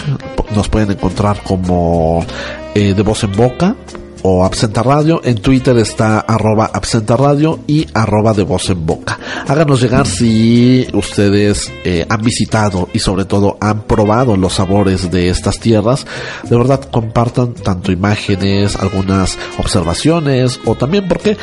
nos 0.55 0.69
pueden 0.69 0.91
encontrar 0.93 1.43
como 1.43 2.25
eh, 2.75 2.95
de 2.95 3.03
voz 3.03 3.25
en 3.25 3.33
boca 3.33 3.77
o 4.23 4.45
Absenta 4.45 4.83
Radio. 4.83 5.21
En 5.25 5.37
Twitter 5.37 5.77
está 5.79 6.21
arroba 6.21 6.71
y 7.67 7.87
arroba 7.95 8.33
de 8.33 8.43
voz 8.43 8.71
en 8.71 8.87
boca. 8.87 9.19
Háganos 9.47 9.81
llegar 9.81 10.07
si 10.07 10.87
ustedes 10.93 11.71
eh, 11.85 12.07
han 12.09 12.23
visitado 12.23 12.89
y 12.93 12.99
sobre 12.99 13.25
todo 13.25 13.57
han 13.61 13.83
probado 13.83 14.37
los 14.37 14.55
sabores 14.55 15.11
de 15.11 15.29
estas 15.29 15.59
tierras. 15.59 16.07
De 16.49 16.57
verdad 16.57 16.81
compartan 16.91 17.55
tanto 17.55 17.93
imágenes, 17.93 18.77
algunas 18.77 19.39
observaciones 19.59 20.61
o 20.65 20.75
también, 20.75 21.09
¿por 21.09 21.21
qué, 21.21 21.37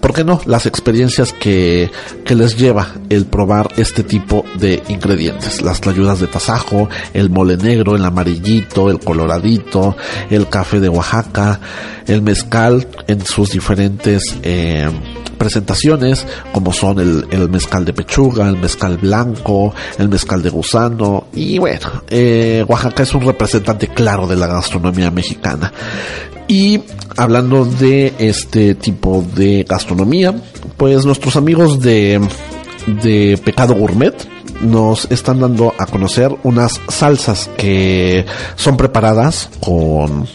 por 0.00 0.12
qué 0.12 0.24
no? 0.24 0.40
Las 0.46 0.66
experiencias 0.66 1.32
que, 1.32 1.90
que 2.24 2.34
les 2.34 2.56
lleva 2.56 2.88
el 3.10 3.26
probar 3.26 3.68
este 3.76 4.02
tipo 4.02 4.44
de 4.58 4.82
ingredientes. 4.88 5.62
Las 5.62 5.80
tlayudas 5.80 6.20
de 6.20 6.26
tasajo, 6.26 6.88
el 7.12 7.30
mole 7.30 7.56
negro, 7.56 7.96
el 7.96 8.04
amarillito, 8.04 8.90
el 8.90 8.98
coloradito, 8.98 9.96
el 10.30 10.48
café 10.48 10.80
de 10.80 10.88
Oaxaca, 10.88 11.60
el 12.16 12.22
mezcal 12.22 12.88
en 13.06 13.24
sus 13.24 13.50
diferentes 13.50 14.22
eh, 14.42 14.90
presentaciones, 15.38 16.26
como 16.52 16.72
son 16.72 16.98
el, 16.98 17.26
el 17.30 17.48
mezcal 17.48 17.84
de 17.84 17.92
pechuga, 17.92 18.48
el 18.48 18.56
mezcal 18.56 18.96
blanco, 18.96 19.74
el 19.98 20.08
mezcal 20.08 20.42
de 20.42 20.50
gusano, 20.50 21.26
y 21.34 21.58
bueno, 21.58 22.02
eh, 22.08 22.64
Oaxaca 22.66 23.02
es 23.02 23.14
un 23.14 23.22
representante 23.22 23.88
claro 23.88 24.26
de 24.26 24.36
la 24.36 24.46
gastronomía 24.46 25.10
mexicana. 25.10 25.72
Y 26.48 26.80
hablando 27.16 27.64
de 27.64 28.14
este 28.18 28.74
tipo 28.76 29.24
de 29.34 29.64
gastronomía, 29.68 30.34
pues 30.76 31.04
nuestros 31.04 31.36
amigos 31.36 31.80
de, 31.80 32.20
de 33.02 33.38
Pecado 33.44 33.74
Gourmet 33.74 34.14
nos 34.60 35.10
están 35.10 35.40
dando 35.40 35.74
a 35.76 35.86
conocer 35.86 36.34
unas 36.44 36.80
salsas 36.88 37.50
que 37.56 38.24
son 38.54 38.76
preparadas 38.76 39.50
con 39.60 40.26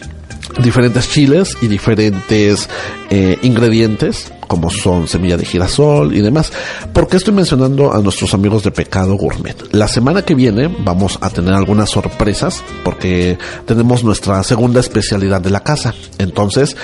diferentes 0.60 1.08
chiles 1.08 1.56
y 1.60 1.68
diferentes 1.68 2.68
eh, 3.10 3.38
ingredientes 3.42 4.32
como 4.52 4.68
son 4.68 5.08
semilla 5.08 5.38
de 5.38 5.46
girasol 5.46 6.14
y 6.14 6.20
demás. 6.20 6.52
¿Por 6.92 7.08
qué 7.08 7.16
estoy 7.16 7.32
mencionando 7.32 7.90
a 7.90 8.02
nuestros 8.02 8.34
amigos 8.34 8.62
de 8.62 8.70
Pecado 8.70 9.14
Gourmet? 9.14 9.56
La 9.72 9.88
semana 9.88 10.26
que 10.26 10.34
viene 10.34 10.68
vamos 10.84 11.18
a 11.22 11.30
tener 11.30 11.54
algunas 11.54 11.88
sorpresas 11.88 12.62
porque 12.84 13.38
tenemos 13.64 14.04
nuestra 14.04 14.42
segunda 14.42 14.80
especialidad 14.80 15.40
de 15.40 15.48
la 15.48 15.60
casa. 15.60 15.94
Entonces, 16.18 16.76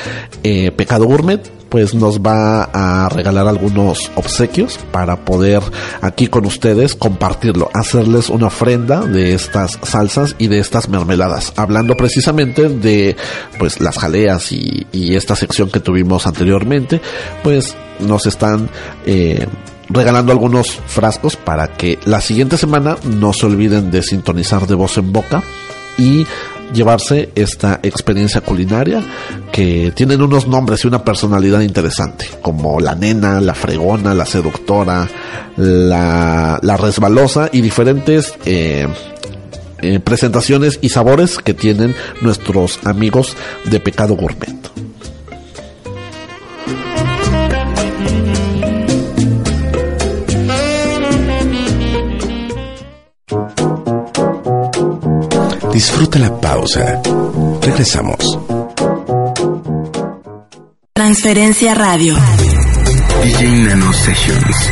eh, 0.43 0.71
Pecado 0.71 1.05
Gourmet 1.05 1.58
pues 1.69 1.95
nos 1.95 2.21
va 2.21 2.65
a 2.65 3.09
regalar 3.09 3.49
algunos 3.49 4.11
obsequios 4.15 4.79
para 4.91 5.25
poder 5.25 5.63
aquí 6.01 6.29
con 6.29 6.47
ustedes 6.47 6.95
compartirlo, 6.95 7.71
hacerles 7.75 8.31
una 8.31 8.47
ofrenda 8.47 9.01
de 9.01 9.35
estas 9.35 9.79
salsas 9.83 10.35
y 10.39 10.49
de 10.49 10.59
estas 10.59 10.89
mermeladas, 10.89 11.53
hablando 11.57 11.97
precisamente 11.97 12.69
de 12.69 13.17
pues 13.59 13.81
las 13.81 13.99
jaleas 13.99 14.53
y, 14.53 14.87
esta 14.93 15.35
sección 15.35 15.71
que 15.71 15.81
tuvimos 15.81 16.27
anteriormente, 16.27 17.01
pues 17.43 17.77
nos 17.99 18.27
están 18.27 18.69
eh, 19.07 19.47
regalando 19.89 20.33
algunos 20.33 20.79
frascos 20.87 21.37
para 21.37 21.69
que 21.69 21.99
la 22.05 22.21
siguiente 22.21 22.57
semana 22.57 22.97
no 23.05 23.33
se 23.33 23.47
olviden 23.47 23.91
de 23.91 24.03
sintonizar 24.03 24.67
de 24.67 24.75
voz 24.75 24.99
en 24.99 25.13
boca 25.13 25.43
y 25.99 26.27
llevarse 26.73 27.31
esta 27.35 27.81
experiencia 27.83 28.41
culinaria 28.41 29.03
que 29.53 29.93
tienen 29.95 30.23
unos 30.23 30.47
nombres 30.47 30.85
y 30.85 30.89
una 30.89 31.05
personalidad 31.05 31.61
interesante, 31.61 32.27
como 32.43 32.81
la 32.81 32.95
nena, 32.95 33.41
la 33.41 33.55
fregona, 33.55 34.15
la 34.15 34.27
seductora, 34.27 35.09
la, 35.57 36.77
resbalosa 36.79 37.51
y 37.53 37.61
diferentes 37.61 38.35
eh, 38.45 38.87
eh, 39.81 40.01
presentaciones 40.01 40.79
y 40.81 40.91
sabores 40.91 41.39
que 41.39 41.55
tienen 41.55 41.95
nuestros 42.21 42.79
amigos 42.85 43.37
de 43.65 43.81
Pecado 43.81 44.15
Gourmet. 44.15 44.88
Disfruta 55.73 56.19
la 56.19 56.41
pausa. 56.41 57.01
Regresamos. 57.63 58.39
Transferencia 60.93 61.75
Radio. 61.75 62.15
DJ 63.23 63.51
Nano 63.67 63.93
Sessions. 63.93 64.71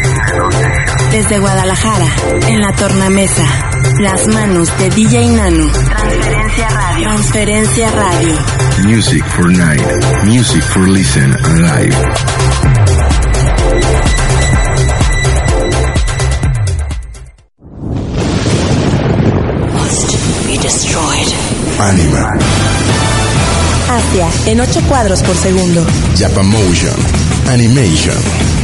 Desde 1.13 1.39
Guadalajara, 1.39 2.07
en 2.49 2.61
la 2.61 2.73
tornamesa. 2.75 3.45
Las 4.01 4.27
manos 4.29 4.69
de 4.79 4.91
DJ 4.91 5.29
Nano. 5.31 5.73
Transferencia 5.73 6.69
Radio. 6.69 7.09
Transferencia 7.09 7.91
Radio. 7.91 8.35
Music 8.85 9.25
for 9.37 9.51
night. 9.51 10.25
Music 10.25 10.63
for 10.63 10.89
listen 10.89 11.33
and 11.45 11.59
live. 11.63 12.46
Anima. 21.79 22.31
Asia, 23.91 24.29
en 24.47 24.61
8 24.61 24.81
cuadros 24.89 25.23
por 25.23 25.37
segundo. 25.37 25.87
Japamotion. 26.19 26.95
Animation. 27.51 28.17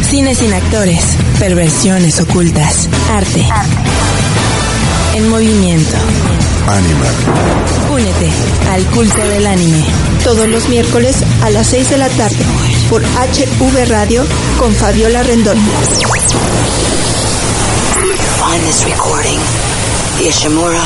Cine 0.08 0.34
sin 0.34 0.52
actores. 0.54 1.04
Perversiones 1.38 2.20
ocultas. 2.20 2.88
Arte. 3.10 3.46
En 5.14 5.28
movimiento. 5.28 5.94
Anima. 6.66 7.04
Únete 7.92 8.30
al 8.72 8.84
culto 8.86 9.22
del 9.28 9.46
anime. 9.46 9.84
Todos 10.24 10.48
los 10.48 10.68
miércoles 10.70 11.16
a 11.42 11.50
las 11.50 11.66
6 11.66 11.90
de 11.90 11.98
la 11.98 12.08
tarde 12.08 12.44
por 12.88 13.02
HV 13.02 13.88
Radio 13.88 14.24
con 14.58 14.74
Fabiola 14.74 15.22
Rendón. 15.22 15.58
Find 18.38 18.64
this 18.64 18.84
recording. 18.84 19.38
The 20.18 20.28
Ishimura 20.28 20.82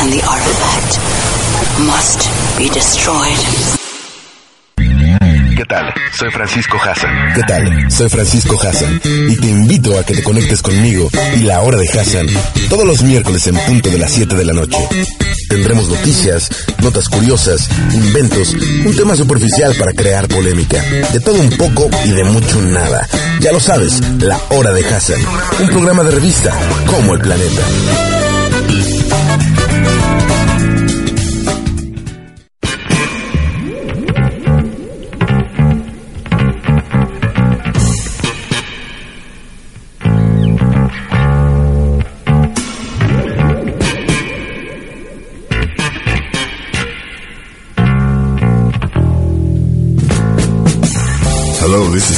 and 0.00 0.12
the 0.12 0.22
artifact 0.22 1.15
must 1.80 2.28
be 2.56 2.70
destroyed. 2.70 3.36
¿Qué 5.56 5.64
tal? 5.68 5.92
Soy 6.12 6.30
Francisco 6.30 6.78
Hassan. 6.82 7.34
¿Qué 7.34 7.42
tal? 7.42 7.90
Soy 7.90 8.08
Francisco 8.08 8.58
Hassan 8.62 9.00
y 9.28 9.36
te 9.36 9.46
invito 9.46 9.98
a 9.98 10.04
que 10.04 10.14
te 10.14 10.22
conectes 10.22 10.62
conmigo 10.62 11.08
y 11.34 11.40
la 11.40 11.60
hora 11.60 11.76
de 11.76 11.88
Hassan 11.88 12.26
todos 12.70 12.86
los 12.86 13.02
miércoles 13.02 13.46
en 13.46 13.56
punto 13.56 13.90
de 13.90 13.98
las 13.98 14.12
7 14.12 14.34
de 14.34 14.44
la 14.44 14.52
noche. 14.54 14.78
Tendremos 15.48 15.88
noticias, 15.88 16.48
notas 16.82 17.08
curiosas, 17.08 17.68
inventos, 17.92 18.54
un 18.54 18.96
tema 18.96 19.14
superficial 19.14 19.74
para 19.74 19.92
crear 19.92 20.28
polémica, 20.28 20.82
de 21.12 21.20
todo 21.20 21.40
un 21.40 21.50
poco 21.50 21.90
y 22.04 22.10
de 22.10 22.24
mucho 22.24 22.60
nada. 22.62 23.06
Ya 23.40 23.52
lo 23.52 23.60
sabes, 23.60 24.00
la 24.18 24.40
hora 24.50 24.72
de 24.72 24.86
Hassan, 24.86 25.20
un 25.60 25.68
programa 25.68 26.04
de 26.04 26.10
revista 26.12 26.52
como 26.86 27.14
el 27.14 27.20
planeta. 27.20 27.62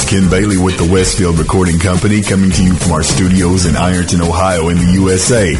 Ken 0.09 0.27
Bailey 0.27 0.57
with 0.57 0.75
the 0.79 0.91
Westfield 0.91 1.37
Recording 1.37 1.77
Company 1.77 2.23
coming 2.23 2.49
to 2.49 2.63
you 2.63 2.73
from 2.73 2.93
our 2.93 3.03
studios 3.03 3.67
in 3.67 3.77
Ironton, 3.77 4.21
Ohio 4.21 4.69
in 4.69 4.77
the 4.77 4.93
USA. 4.97 5.53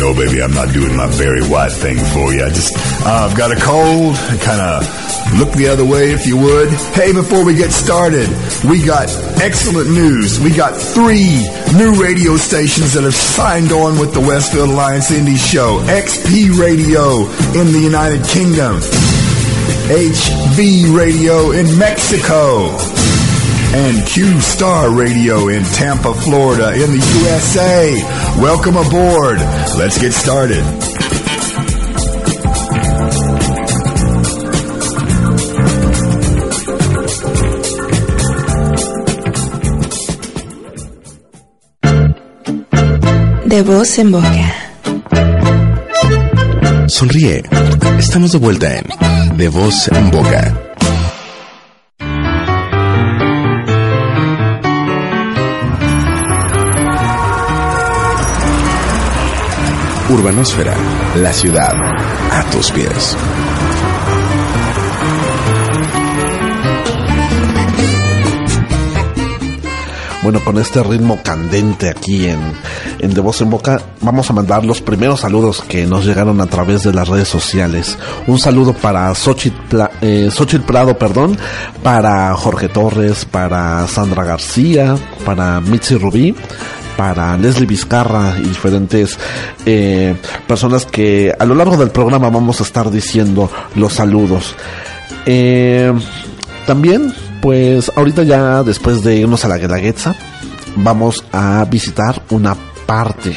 No, 0.00 0.14
baby, 0.14 0.40
I'm 0.40 0.54
not 0.54 0.72
doing 0.72 0.96
my 0.96 1.06
very 1.08 1.44
white 1.44 1.70
thing 1.72 1.98
for 1.98 2.32
you. 2.32 2.46
I 2.46 2.48
just, 2.48 2.72
uh, 3.04 3.28
I've 3.28 3.36
got 3.36 3.52
a 3.52 3.60
cold. 3.60 4.16
Kind 4.40 4.64
of 4.64 4.88
look 5.36 5.52
the 5.52 5.68
other 5.68 5.84
way 5.84 6.12
if 6.12 6.26
you 6.26 6.38
would. 6.38 6.70
Hey, 6.96 7.12
before 7.12 7.44
we 7.44 7.54
get 7.54 7.72
started, 7.72 8.26
we 8.64 8.82
got 8.82 9.12
excellent 9.44 9.90
news. 9.90 10.40
We 10.40 10.56
got 10.56 10.80
three 10.80 11.44
new 11.76 12.00
radio 12.00 12.38
stations 12.38 12.94
that 12.94 13.04
have 13.04 13.14
signed 13.14 13.70
on 13.70 14.00
with 14.00 14.14
the 14.14 14.20
Westfield 14.20 14.70
Alliance 14.70 15.10
Indie 15.10 15.36
Show. 15.36 15.84
XP 15.84 16.56
Radio 16.58 17.28
in 17.52 17.68
the 17.68 17.80
United 17.84 18.24
Kingdom. 18.32 18.80
HV 19.92 20.96
Radio 20.96 21.50
in 21.50 21.76
Mexico 21.76 22.80
and 23.74 24.06
Q 24.06 24.40
Star 24.40 24.88
Radio 24.88 25.48
in 25.48 25.64
Tampa, 25.64 26.14
Florida 26.14 26.72
in 26.74 26.92
the 26.92 27.02
USA. 27.22 27.92
Welcome 28.40 28.76
aboard. 28.76 29.38
Let's 29.76 29.98
get 29.98 30.12
started. 30.12 30.62
De 43.46 43.62
voz 43.62 43.98
en 43.98 44.12
boca. 44.12 44.54
Sonríe. 46.86 47.42
Estamos 47.98 48.30
de 48.30 48.38
vuelta 48.38 48.72
en 48.76 49.36
De 49.36 49.48
Voz 49.48 49.88
en 49.88 50.10
Boca. 50.12 50.63
Urbanósfera, 60.14 60.76
la 61.16 61.32
ciudad, 61.32 61.74
a 62.30 62.44
tus 62.52 62.70
pies. 62.70 63.16
Bueno, 70.22 70.38
con 70.42 70.56
este 70.58 70.82
ritmo 70.84 71.20
candente 71.22 71.90
aquí 71.90 72.28
en, 72.28 72.38
en 73.00 73.12
De 73.12 73.20
Voz 73.20 73.42
en 73.42 73.50
Boca, 73.50 73.82
vamos 74.00 74.30
a 74.30 74.32
mandar 74.32 74.64
los 74.64 74.80
primeros 74.80 75.20
saludos 75.20 75.62
que 75.66 75.84
nos 75.84 76.06
llegaron 76.06 76.40
a 76.40 76.46
través 76.46 76.84
de 76.84 76.94
las 76.94 77.08
redes 77.08 77.28
sociales. 77.28 77.98
Un 78.28 78.38
saludo 78.38 78.72
para 78.72 79.14
Xochitl, 79.14 79.82
eh, 80.00 80.30
Prado, 80.66 80.96
perdón, 80.96 81.36
para 81.82 82.32
Jorge 82.36 82.68
Torres, 82.68 83.26
para 83.26 83.86
Sandra 83.88 84.24
García, 84.24 84.96
para 85.26 85.60
Mitzi 85.60 85.96
Rubí, 85.96 86.34
para 86.96 87.36
Leslie 87.36 87.66
Vizcarra 87.66 88.34
y 88.38 88.42
diferentes 88.42 89.18
eh, 89.66 90.16
personas 90.46 90.86
que 90.86 91.34
a 91.38 91.44
lo 91.44 91.54
largo 91.54 91.76
del 91.76 91.90
programa 91.90 92.28
vamos 92.28 92.60
a 92.60 92.64
estar 92.64 92.90
diciendo 92.90 93.50
los 93.74 93.94
saludos. 93.94 94.54
Eh, 95.26 95.92
también, 96.66 97.12
pues 97.40 97.90
ahorita 97.96 98.22
ya 98.22 98.62
después 98.62 99.02
de 99.02 99.16
irnos 99.16 99.44
a 99.44 99.48
la 99.48 99.58
Guelaguetza, 99.58 100.14
vamos 100.76 101.24
a 101.32 101.64
visitar 101.70 102.22
una 102.30 102.56
parte 102.86 103.34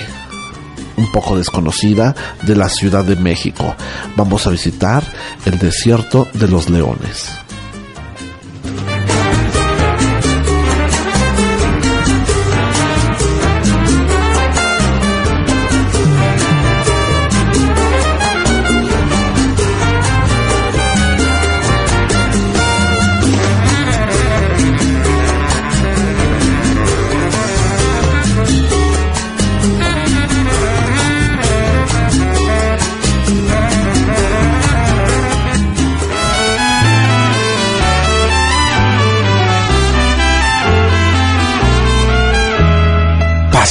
un 0.98 1.12
poco 1.12 1.38
desconocida 1.38 2.16
de 2.44 2.56
la 2.56 2.70
Ciudad 2.70 3.06
de 3.06 3.16
México. 3.16 3.76
Vamos 4.16 4.48
a 4.48 4.50
visitar 4.50 5.04
el 5.46 5.60
desierto 5.60 6.28
de 6.34 6.48
los 6.48 6.70
leones. 6.70 7.47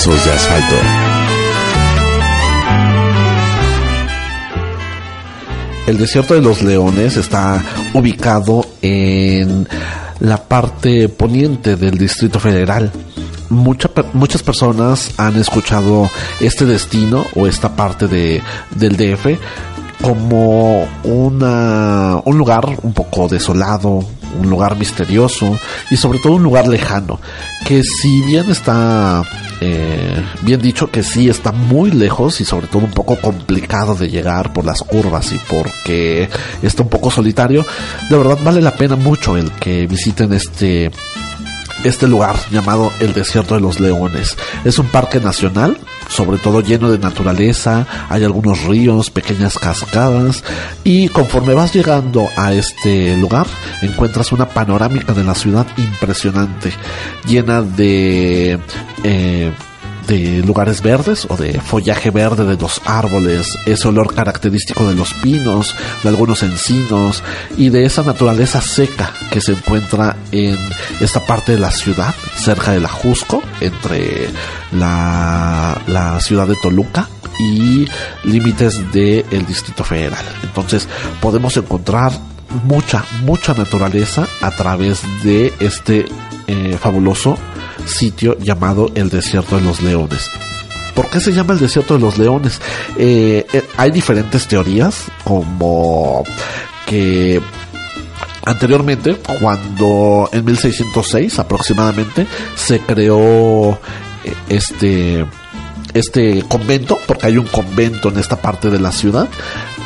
De 0.06 0.12
asfalto. 0.12 0.76
El 5.88 5.98
desierto 5.98 6.34
de 6.34 6.42
los 6.42 6.62
leones 6.62 7.16
está 7.16 7.60
ubicado 7.92 8.64
en 8.82 9.66
la 10.20 10.44
parte 10.44 11.08
poniente 11.08 11.74
del 11.74 11.98
Distrito 11.98 12.38
Federal. 12.38 12.92
Muchas 13.48 14.42
personas 14.44 15.10
han 15.16 15.34
escuchado 15.40 16.08
este 16.38 16.66
destino 16.66 17.24
o 17.34 17.48
esta 17.48 17.74
parte 17.74 18.06
de, 18.06 18.40
del 18.76 18.96
DF 18.96 19.40
como 20.02 20.86
una, 21.02 22.22
un 22.24 22.38
lugar 22.38 22.78
un 22.82 22.92
poco 22.92 23.26
desolado, 23.26 24.04
un 24.40 24.48
lugar 24.48 24.76
misterioso 24.76 25.58
y 25.90 25.96
sobre 25.96 26.20
todo 26.20 26.34
un 26.34 26.44
lugar 26.44 26.68
lejano, 26.68 27.18
que 27.66 27.82
si 27.82 28.20
bien 28.22 28.48
está 28.48 29.24
eh, 29.60 30.22
bien 30.42 30.60
dicho 30.60 30.90
que 30.90 31.02
sí 31.02 31.28
está 31.28 31.52
muy 31.52 31.90
lejos 31.90 32.40
y 32.40 32.44
sobre 32.44 32.66
todo 32.66 32.84
un 32.84 32.90
poco 32.90 33.16
complicado 33.16 33.94
de 33.94 34.08
llegar 34.08 34.52
por 34.52 34.64
las 34.64 34.82
curvas 34.82 35.32
y 35.32 35.38
porque 35.48 36.28
está 36.62 36.82
un 36.82 36.90
poco 36.90 37.10
solitario, 37.10 37.64
de 38.10 38.16
verdad 38.16 38.38
vale 38.44 38.60
la 38.60 38.74
pena 38.74 38.96
mucho 38.96 39.36
el 39.36 39.50
que 39.52 39.86
visiten 39.86 40.32
este 40.32 40.90
este 41.84 42.08
lugar 42.08 42.36
llamado 42.50 42.92
el 43.00 43.12
Desierto 43.12 43.54
de 43.54 43.60
los 43.60 43.78
Leones. 43.80 44.36
Es 44.64 44.78
un 44.78 44.88
parque 44.88 45.20
nacional, 45.20 45.78
sobre 46.08 46.38
todo 46.38 46.60
lleno 46.60 46.90
de 46.90 46.98
naturaleza, 46.98 47.86
hay 48.08 48.24
algunos 48.24 48.64
ríos, 48.64 49.10
pequeñas 49.10 49.58
cascadas 49.58 50.44
y 50.84 51.08
conforme 51.08 51.54
vas 51.54 51.74
llegando 51.74 52.28
a 52.36 52.52
este 52.52 53.16
lugar 53.16 53.46
encuentras 53.82 54.32
una 54.32 54.48
panorámica 54.48 55.12
de 55.12 55.24
la 55.24 55.34
ciudad 55.34 55.66
impresionante, 55.76 56.72
llena 57.26 57.62
de... 57.62 58.58
eh, 59.04 59.52
de 60.06 60.42
lugares 60.42 60.82
verdes 60.82 61.26
o 61.28 61.36
de 61.36 61.60
follaje 61.60 62.10
verde 62.10 62.44
de 62.44 62.56
los 62.56 62.80
árboles, 62.84 63.46
ese 63.66 63.88
olor 63.88 64.14
característico 64.14 64.86
de 64.88 64.94
los 64.94 65.12
pinos, 65.14 65.74
de 66.02 66.08
algunos 66.08 66.42
encinos 66.42 67.22
y 67.56 67.70
de 67.70 67.84
esa 67.84 68.02
naturaleza 68.02 68.60
seca 68.60 69.12
que 69.30 69.40
se 69.40 69.52
encuentra 69.52 70.16
en 70.32 70.56
esta 71.00 71.20
parte 71.24 71.52
de 71.52 71.58
la 71.58 71.70
ciudad, 71.70 72.14
cerca 72.36 72.72
de 72.72 72.80
la 72.80 72.88
Jusco, 72.88 73.42
entre 73.60 74.28
la, 74.72 75.80
la 75.86 76.20
ciudad 76.20 76.46
de 76.46 76.56
Toluca 76.56 77.08
y 77.38 77.86
límites 78.24 78.92
del 78.92 79.46
Distrito 79.46 79.84
Federal. 79.84 80.24
Entonces 80.42 80.88
podemos 81.20 81.56
encontrar 81.56 82.12
mucha, 82.64 83.04
mucha 83.22 83.54
naturaleza 83.54 84.26
a 84.40 84.50
través 84.50 85.02
de 85.22 85.52
este 85.60 86.06
eh, 86.46 86.78
fabuloso 86.80 87.38
sitio 87.86 88.38
llamado 88.38 88.90
el 88.94 89.08
Desierto 89.08 89.56
de 89.56 89.62
los 89.62 89.80
Leones. 89.82 90.30
¿Por 90.94 91.10
qué 91.10 91.20
se 91.20 91.32
llama 91.32 91.52
el 91.52 91.60
Desierto 91.60 91.94
de 91.94 92.00
los 92.00 92.16
Leones? 92.16 92.58
Eh, 92.96 93.46
eh, 93.52 93.62
hay 93.76 93.90
diferentes 93.90 94.48
teorías, 94.48 95.04
como 95.24 96.24
que 96.86 97.40
anteriormente, 98.44 99.16
cuando 99.40 100.30
en 100.32 100.44
1606 100.44 101.38
aproximadamente 101.38 102.26
se 102.54 102.80
creó 102.80 103.72
eh, 104.24 104.34
este 104.48 105.26
este 105.92 106.42
convento, 106.48 106.98
porque 107.06 107.26
hay 107.26 107.38
un 107.38 107.46
convento 107.46 108.08
en 108.10 108.18
esta 108.18 108.36
parte 108.36 108.70
de 108.70 108.78
la 108.78 108.92
ciudad, 108.92 109.28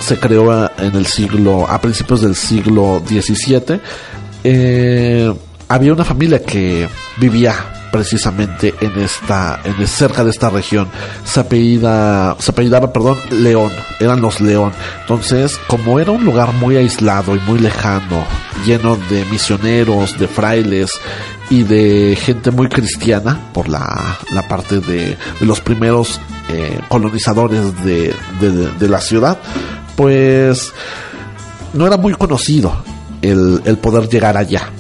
se 0.01 0.18
creó 0.18 0.70
en 0.78 0.94
el 0.94 1.07
siglo, 1.07 1.68
a 1.68 1.80
principios 1.80 2.22
del 2.22 2.34
siglo 2.34 3.01
XVII. 3.07 3.80
Había 5.68 5.92
una 5.92 6.05
familia 6.05 6.42
que 6.42 6.88
vivía 7.18 7.55
precisamente 7.91 8.74
en 8.80 8.99
esta, 8.99 9.61
en 9.64 9.86
cerca 9.86 10.24
de 10.24 10.30
esta 10.30 10.51
región. 10.51 10.88
Se 11.24 11.41
apellida, 11.41 12.32
apellidaba, 12.32 12.93
perdón, 12.93 13.18
León. 13.30 13.70
Eran 13.99 14.20
los 14.20 14.41
León. 14.41 14.72
Entonces, 15.01 15.59
como 15.66 15.99
era 16.01 16.12
un 16.12 16.24
lugar 16.24 16.53
muy 16.55 16.76
aislado 16.76 17.36
y 17.36 17.41
muy 17.41 17.59
lejano, 17.59 18.24
lleno 18.64 18.97
de 18.97 19.24
misioneros, 19.26 20.18
de 20.18 20.28
frailes 20.28 20.91
y 21.51 21.64
de 21.64 22.16
gente 22.20 22.51
muy 22.51 22.68
cristiana 22.68 23.51
por 23.53 23.68
la, 23.68 24.18
la 24.32 24.47
parte 24.49 24.80
de, 24.80 25.16
los 25.41 25.61
primeros 25.61 26.20
eh, 26.49 26.78
colonizadores 26.88 27.84
de, 27.84 28.14
de, 28.41 28.51
de, 28.51 28.72
de 28.72 28.88
la 28.88 29.01
ciudad, 29.01 29.38
pues 29.97 30.72
no 31.72 31.86
era 31.86 31.97
muy 31.97 32.14
conocido 32.14 32.72
el, 33.22 33.61
el 33.64 33.78
poder 33.78 34.09
llegar 34.09 34.36
allá. 34.36 34.70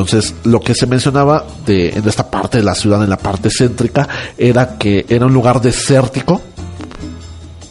Entonces, 0.00 0.34
lo 0.44 0.60
que 0.60 0.74
se 0.74 0.86
mencionaba 0.86 1.44
de, 1.66 1.90
en 1.90 2.08
esta 2.08 2.30
parte 2.30 2.58
de 2.58 2.64
la 2.64 2.74
ciudad, 2.74 3.02
en 3.04 3.10
la 3.10 3.18
parte 3.18 3.50
céntrica, 3.50 4.08
era 4.38 4.78
que 4.78 5.04
era 5.08 5.26
un 5.26 5.34
lugar 5.34 5.60
desértico 5.60 6.40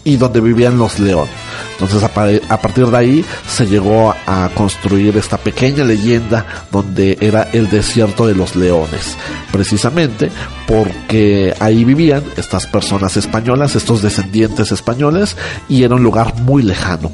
y 0.04 0.16
donde 0.18 0.40
vivían 0.40 0.78
los 0.78 1.00
leones. 1.00 1.34
Entonces, 1.74 2.04
a, 2.04 2.10
pa 2.10 2.28
a, 2.50 2.62
partir 2.62 2.88
de 2.88 2.98
ahí 2.98 3.26
se 3.48 3.66
llegó 3.66 4.14
a 4.28 4.50
construir 4.54 5.18
esta 5.18 5.38
pequeña 5.38 5.84
leyenda 5.84 6.46
donde 6.72 7.18
era 7.20 7.44
el 7.52 7.70
desierto 7.70 8.28
de 8.28 8.36
los 8.36 8.56
leones. 8.56 9.18
Precisamente 9.52 10.30
porque 10.68 11.56
ahí 11.60 11.84
vivían 11.84 12.24
estas 12.38 12.68
personas 12.68 13.18
españolas, 13.18 13.76
estos 13.76 14.02
descendientes 14.02 14.72
españoles, 14.72 15.36
y 15.68 15.84
era 15.84 15.96
un 15.96 16.04
lugar 16.04 16.36
muy 16.36 16.64
lejano. 16.64 17.12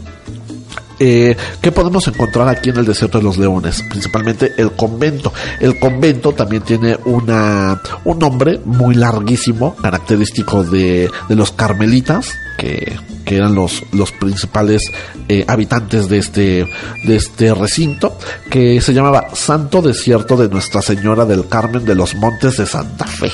Eh, 0.99 1.35
¿Qué 1.61 1.71
podemos 1.71 2.07
encontrar 2.07 2.47
aquí 2.47 2.69
en 2.69 2.77
el 2.77 2.85
desierto 2.85 3.17
de 3.17 3.23
los 3.23 3.37
leones? 3.37 3.83
Principalmente 3.89 4.53
el 4.57 4.71
convento. 4.73 5.33
El 5.59 5.79
convento 5.79 6.33
también 6.33 6.63
tiene 6.63 6.97
una, 7.05 7.81
un 8.03 8.19
nombre 8.19 8.59
muy 8.65 8.95
larguísimo, 8.95 9.75
característico 9.75 10.63
de, 10.63 11.09
de 11.27 11.35
los 11.35 11.51
carmelitas, 11.51 12.29
que, 12.57 12.97
que, 13.25 13.37
eran 13.37 13.55
los, 13.55 13.83
los 13.91 14.11
principales 14.13 14.91
eh, 15.27 15.43
habitantes 15.47 16.07
de 16.07 16.17
este, 16.17 16.69
de 17.03 17.15
este 17.15 17.53
recinto, 17.53 18.17
que 18.49 18.79
se 18.81 18.93
llamaba 18.93 19.27
Santo 19.33 19.81
Desierto 19.81 20.37
de 20.37 20.47
Nuestra 20.47 20.81
Señora 20.81 21.25
del 21.25 21.47
Carmen 21.47 21.85
de 21.85 21.95
los 21.95 22.15
Montes 22.15 22.57
de 22.57 22.65
Santa 22.65 23.05
Fe. 23.05 23.31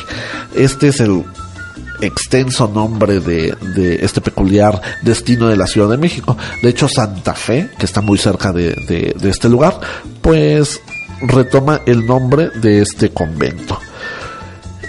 Este 0.56 0.88
es 0.88 1.00
el 1.00 1.24
extenso 2.02 2.68
nombre 2.68 3.20
de, 3.20 3.56
este 4.02 4.22
peculiar 4.22 4.82
destino 5.02 5.48
de 5.48 5.58
la 5.58 5.68
Ciudad 5.68 5.90
de 5.90 5.98
México. 5.98 6.38
De 6.62 6.70
hecho, 6.70 6.88
Santa 6.88 7.34
Fe, 7.34 7.70
que 7.78 7.86
está 7.86 8.02
muy 8.02 8.18
cerca 8.18 8.52
de, 8.52 9.16
este 9.24 9.50
lugar, 9.50 9.80
pues 10.22 10.82
retoma 11.22 11.82
el 11.86 12.06
nombre 12.06 12.50
de 12.62 12.82
este 12.82 13.10
convento. 13.12 13.80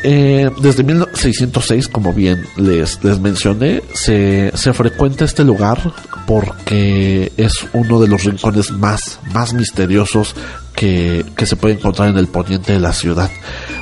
Eh, 0.05 0.51
desde 0.61 0.83
1606, 0.83 1.87
como 1.87 2.13
bien 2.13 2.45
les, 2.57 2.99
mencioné, 3.21 3.83
se, 3.95 4.51
se, 4.53 4.73
frecuenta 4.73 5.25
este 5.25 5.45
lugar 5.45 5.79
porque 6.27 7.31
es 7.37 7.53
uno 7.73 8.01
de 8.01 8.09
los 8.09 8.25
rincones 8.25 8.73
más, 8.73 9.21
más 9.33 9.53
misteriosos 9.53 10.35
que, 10.83 11.47
se 11.47 11.57
puede 11.57 11.75
encontrar 11.75 12.09
en 12.09 12.19
el 12.19 12.27
poniente 12.27 12.73
de 12.73 12.81
la 12.81 12.93
ciudad. 12.93 13.31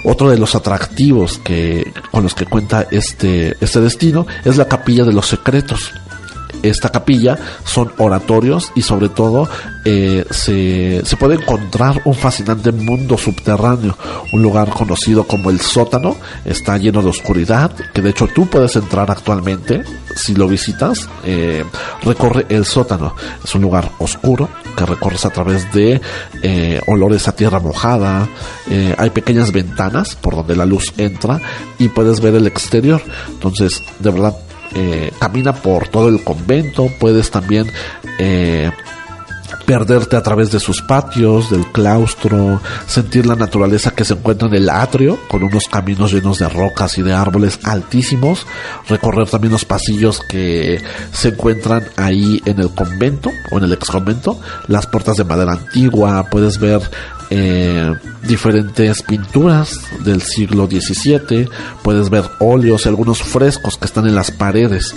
Otro 0.05 0.31
de 0.31 0.37
los 0.37 0.55
atractivos 0.55 1.39
que, 1.39 1.93
con 2.11 2.23
los 2.23 2.35
que 2.35 2.45
cuenta 2.45 2.87
este, 2.91 3.57
este 3.61 3.81
destino 3.81 4.27
es 4.45 4.59
la 4.59 4.69
capilla 4.69 5.05
de 5.05 5.15
los 5.15 5.27
secretos. 5.27 5.93
Esta 6.63 6.91
capilla 6.91 7.39
son 7.65 7.93
oratorios 7.99 8.73
y 8.75 8.83
sobre 8.83 9.09
todo 9.09 9.49
eh, 9.85 10.25
se, 10.31 11.03
se, 11.05 11.17
puede 11.17 11.37
encontrar 11.37 12.03
un 12.05 12.15
fascinante 12.15 12.71
mundo 12.71 13.17
subterráneo, 13.17 13.97
un 14.33 14.43
lugar 14.43 14.69
conocido 14.71 15.25
como 15.25 15.51
el 15.51 15.61
sótano, 15.61 16.17
está 16.45 16.77
lleno 16.77 17.01
de 17.03 17.09
oscuridad, 17.09 17.73
que 17.95 18.03
de 18.03 18.11
hecho 18.11 18.29
tú 18.35 18.47
puedes 18.47 18.77
entrar 18.77 19.11
actualmente, 19.11 19.83
si 20.15 20.35
lo 20.35 20.49
visitas, 20.49 21.09
eh, 21.25 21.65
recorre 22.03 22.45
el 22.51 22.67
sótano, 22.67 23.15
es 23.43 23.55
un 23.55 23.63
lugar 23.63 23.91
oscuro 23.99 24.49
que 24.77 24.85
recorres 24.85 25.25
a 25.25 25.31
través 25.31 25.73
de 25.73 26.01
eh, 26.43 26.81
olores 26.87 27.27
a 27.29 27.33
tierra 27.33 27.59
mojada, 27.59 28.29
hay 28.99 29.11
pequeñas 29.11 29.51
ventanas 29.51 30.15
por 30.15 30.37
donde 30.37 30.55
la 30.55 30.65
luz 30.65 30.93
entra 30.97 31.41
y 31.79 31.89
puedes 31.89 32.21
ver 32.21 32.37
el 32.37 32.47
exterior, 32.47 33.03
entonces 33.29 33.83
de 33.99 34.11
verdad 34.11 34.37
eh, 34.75 35.12
camina 35.18 35.53
por 35.53 35.89
todo 35.89 36.09
el 36.09 36.23
convento, 36.23 36.89
puedes 36.99 37.31
también 37.31 37.66
eh, 38.18 38.71
perderte 39.66 40.16
a 40.16 40.23
través 40.23 40.51
de 40.51 40.61
sus 40.61 40.83
patios, 40.83 41.51
del 41.51 41.66
claustro, 41.66 42.61
sentir 42.87 43.27
la 43.27 43.37
naturaleza 43.37 43.93
que 43.93 44.05
se 44.05 44.14
encuentra 44.14 44.49
en 44.49 44.55
el 44.55 44.68
atrio, 44.68 45.18
con 45.29 45.43
unos 45.43 45.68
caminos 45.68 46.12
llenos 46.12 46.39
de 46.39 46.49
rocas 46.49 46.99
y 46.99 47.03
de 47.03 47.12
árboles 47.12 47.61
altísimos, 47.62 48.47
recorrer 48.89 49.29
también 49.29 49.53
los 49.53 49.64
pasillos 49.64 50.21
que 50.29 50.83
se 51.12 51.29
encuentran 51.29 51.85
ahí 51.97 52.43
en 52.45 52.61
el 52.61 52.71
convento 52.71 53.31
o 53.51 53.59
en 53.59 53.64
el 53.64 53.73
ex 53.73 53.91
convento, 53.91 54.41
las 54.68 54.87
puertas 54.87 55.16
de 55.16 55.25
madera 55.25 55.53
antigua, 55.53 56.27
puedes 56.31 56.59
ver 56.59 56.81
eh, 57.31 57.95
diferentes 58.26 59.03
pinturas 59.03 59.81
del 60.05 60.20
siglo 60.20 60.66
XVII, 60.66 61.49
puedes 61.83 62.11
ver 62.11 62.24
óleos 62.41 62.85
y 62.85 62.89
algunos 62.89 63.22
frescos 63.22 63.76
que 63.76 63.87
están 63.87 64.07
en 64.07 64.14
las 64.14 64.31
paredes. 64.31 64.95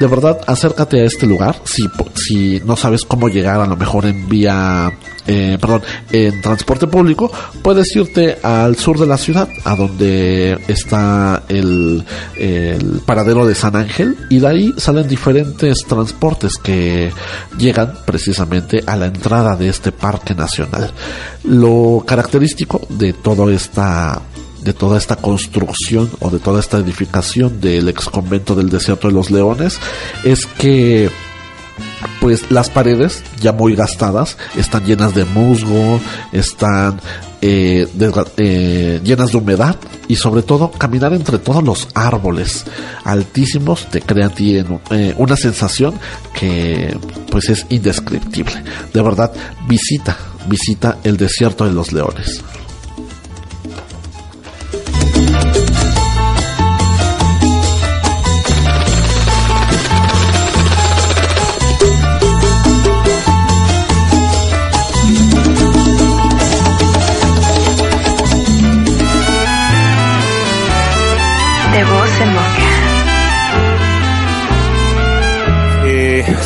De 0.00 0.06
verdad, 0.06 0.40
acércate 0.46 1.00
a 1.00 1.04
este 1.04 1.26
lugar 1.26 1.60
si, 1.64 1.84
si 2.14 2.60
no 2.64 2.76
sabes 2.76 3.04
cómo 3.04 3.28
llegar 3.28 3.60
a 3.60 3.66
lo 3.66 3.76
mejor 3.76 4.06
en 4.06 4.28
vía 4.28 4.92
eh, 5.26 5.56
perdón, 5.58 5.82
en 6.12 6.42
transporte 6.42 6.86
público, 6.86 7.32
puedes 7.62 7.94
irte 7.96 8.36
al 8.42 8.76
sur 8.76 8.98
de 8.98 9.06
la 9.06 9.16
ciudad, 9.16 9.48
a 9.64 9.74
donde 9.74 10.58
está 10.68 11.44
el, 11.48 12.04
el, 12.36 13.00
paradero 13.06 13.46
de 13.46 13.54
San 13.54 13.74
Ángel, 13.74 14.16
y 14.28 14.38
de 14.38 14.46
ahí 14.46 14.74
salen 14.76 15.08
diferentes 15.08 15.78
transportes 15.88 16.58
que 16.58 17.10
llegan 17.56 17.94
precisamente 18.04 18.82
a 18.86 18.96
la 18.96 19.06
entrada 19.06 19.56
de 19.56 19.68
este 19.68 19.92
parque 19.92 20.34
nacional. 20.34 20.92
Lo 21.44 22.04
característico 22.06 22.82
de 22.90 23.14
toda 23.14 23.50
esta 23.50 24.20
de 24.64 24.72
toda 24.72 24.98
esta 24.98 25.16
construcción 25.16 26.10
o 26.20 26.30
de 26.30 26.38
toda 26.38 26.60
esta 26.60 26.78
edificación 26.78 27.60
del 27.60 27.88
ex 27.88 28.08
convento 28.08 28.54
del 28.54 28.70
desierto 28.70 29.08
de 29.08 29.14
los 29.14 29.30
leones 29.30 29.78
es 30.24 30.46
que 30.46 31.10
pues 32.20 32.50
las 32.50 32.70
paredes 32.70 33.22
ya 33.40 33.52
muy 33.52 33.74
gastadas 33.74 34.36
están 34.56 34.84
llenas 34.84 35.14
de 35.14 35.24
musgo, 35.24 36.00
están 36.32 37.00
eh, 37.40 37.86
eh, 38.36 39.00
llenas 39.02 39.32
de 39.32 39.38
humedad 39.38 39.76
y 40.08 40.16
sobre 40.16 40.42
todo 40.42 40.70
caminar 40.70 41.12
entre 41.12 41.38
todos 41.38 41.62
los 41.62 41.88
árboles 41.94 42.64
altísimos 43.04 43.86
te 43.90 44.00
crea 44.00 44.26
a 44.26 44.30
ti 44.30 44.56
eh, 44.90 45.14
una 45.18 45.36
sensación 45.36 45.94
que 46.32 46.96
pues 47.30 47.50
es 47.50 47.66
indescriptible. 47.68 48.62
De 48.92 49.02
verdad, 49.02 49.32
visita, 49.68 50.16
visita 50.48 50.98
el 51.04 51.16
desierto 51.16 51.66
de 51.66 51.72
los 51.72 51.92
leones. 51.92 52.42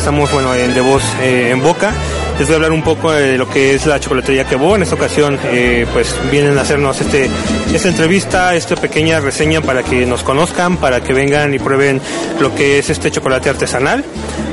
Estamos 0.09 0.31
bueno 0.31 0.55
en 0.55 0.73
De 0.73 0.81
Voz 0.81 1.03
eh, 1.21 1.51
en 1.51 1.61
Boca. 1.61 1.93
Les 2.39 2.47
voy 2.47 2.53
a 2.53 2.55
hablar 2.55 2.71
un 2.71 2.83
poco 2.83 3.11
de 3.11 3.37
lo 3.37 3.49
que 3.49 3.75
es 3.75 3.85
la 3.85 3.99
chocolatería 3.99 4.45
Quebo. 4.45 4.73
En 4.73 4.83
esta 4.83 4.95
ocasión, 4.95 5.37
eh, 5.51 5.85
pues 5.91 6.15
vienen 6.31 6.57
a 6.57 6.61
hacernos 6.61 7.01
este, 7.01 7.29
esta 7.73 7.89
entrevista, 7.89 8.55
esta 8.55 8.77
pequeña 8.77 9.19
reseña 9.19 9.59
para 9.59 9.83
que 9.83 10.05
nos 10.05 10.23
conozcan, 10.23 10.77
para 10.77 11.01
que 11.01 11.11
vengan 11.11 11.53
y 11.53 11.59
prueben 11.59 11.99
lo 12.39 12.55
que 12.55 12.79
es 12.79 12.89
este 12.89 13.11
chocolate 13.11 13.49
artesanal. 13.49 14.05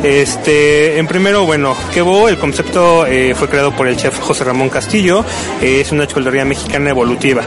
Este, 0.02 0.98
en 0.98 1.06
primero, 1.06 1.46
bueno, 1.46 1.76
Quebo, 1.94 2.28
el 2.28 2.38
concepto 2.38 3.06
eh, 3.06 3.36
fue 3.36 3.48
creado 3.48 3.70
por 3.70 3.86
el 3.86 3.96
chef 3.96 4.18
José 4.18 4.42
Ramón 4.42 4.68
Castillo. 4.68 5.24
es 5.62 5.92
una 5.92 6.08
chocolatería 6.08 6.44
mexicana 6.44 6.90
evolutiva. 6.90 7.44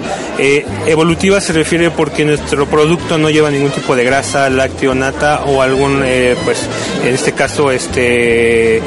evolutiva 0.87 1.41
se 1.41 1.51
refiere 1.51 1.91
porque 1.91 2.23
nuestro 2.23 2.65
producto 2.65 3.17
no 3.17 3.29
lleva 3.29 3.51
ningún 3.51 3.71
tipo 3.71 3.93
de 3.93 4.05
grasa, 4.05 4.49
lácteo, 4.49 4.95
nata 4.95 5.41
o 5.47 5.61
algún, 5.61 6.01
pues, 6.45 6.65
en 7.03 7.13
este 7.13 7.33
caso, 7.33 7.71
este 7.71 8.81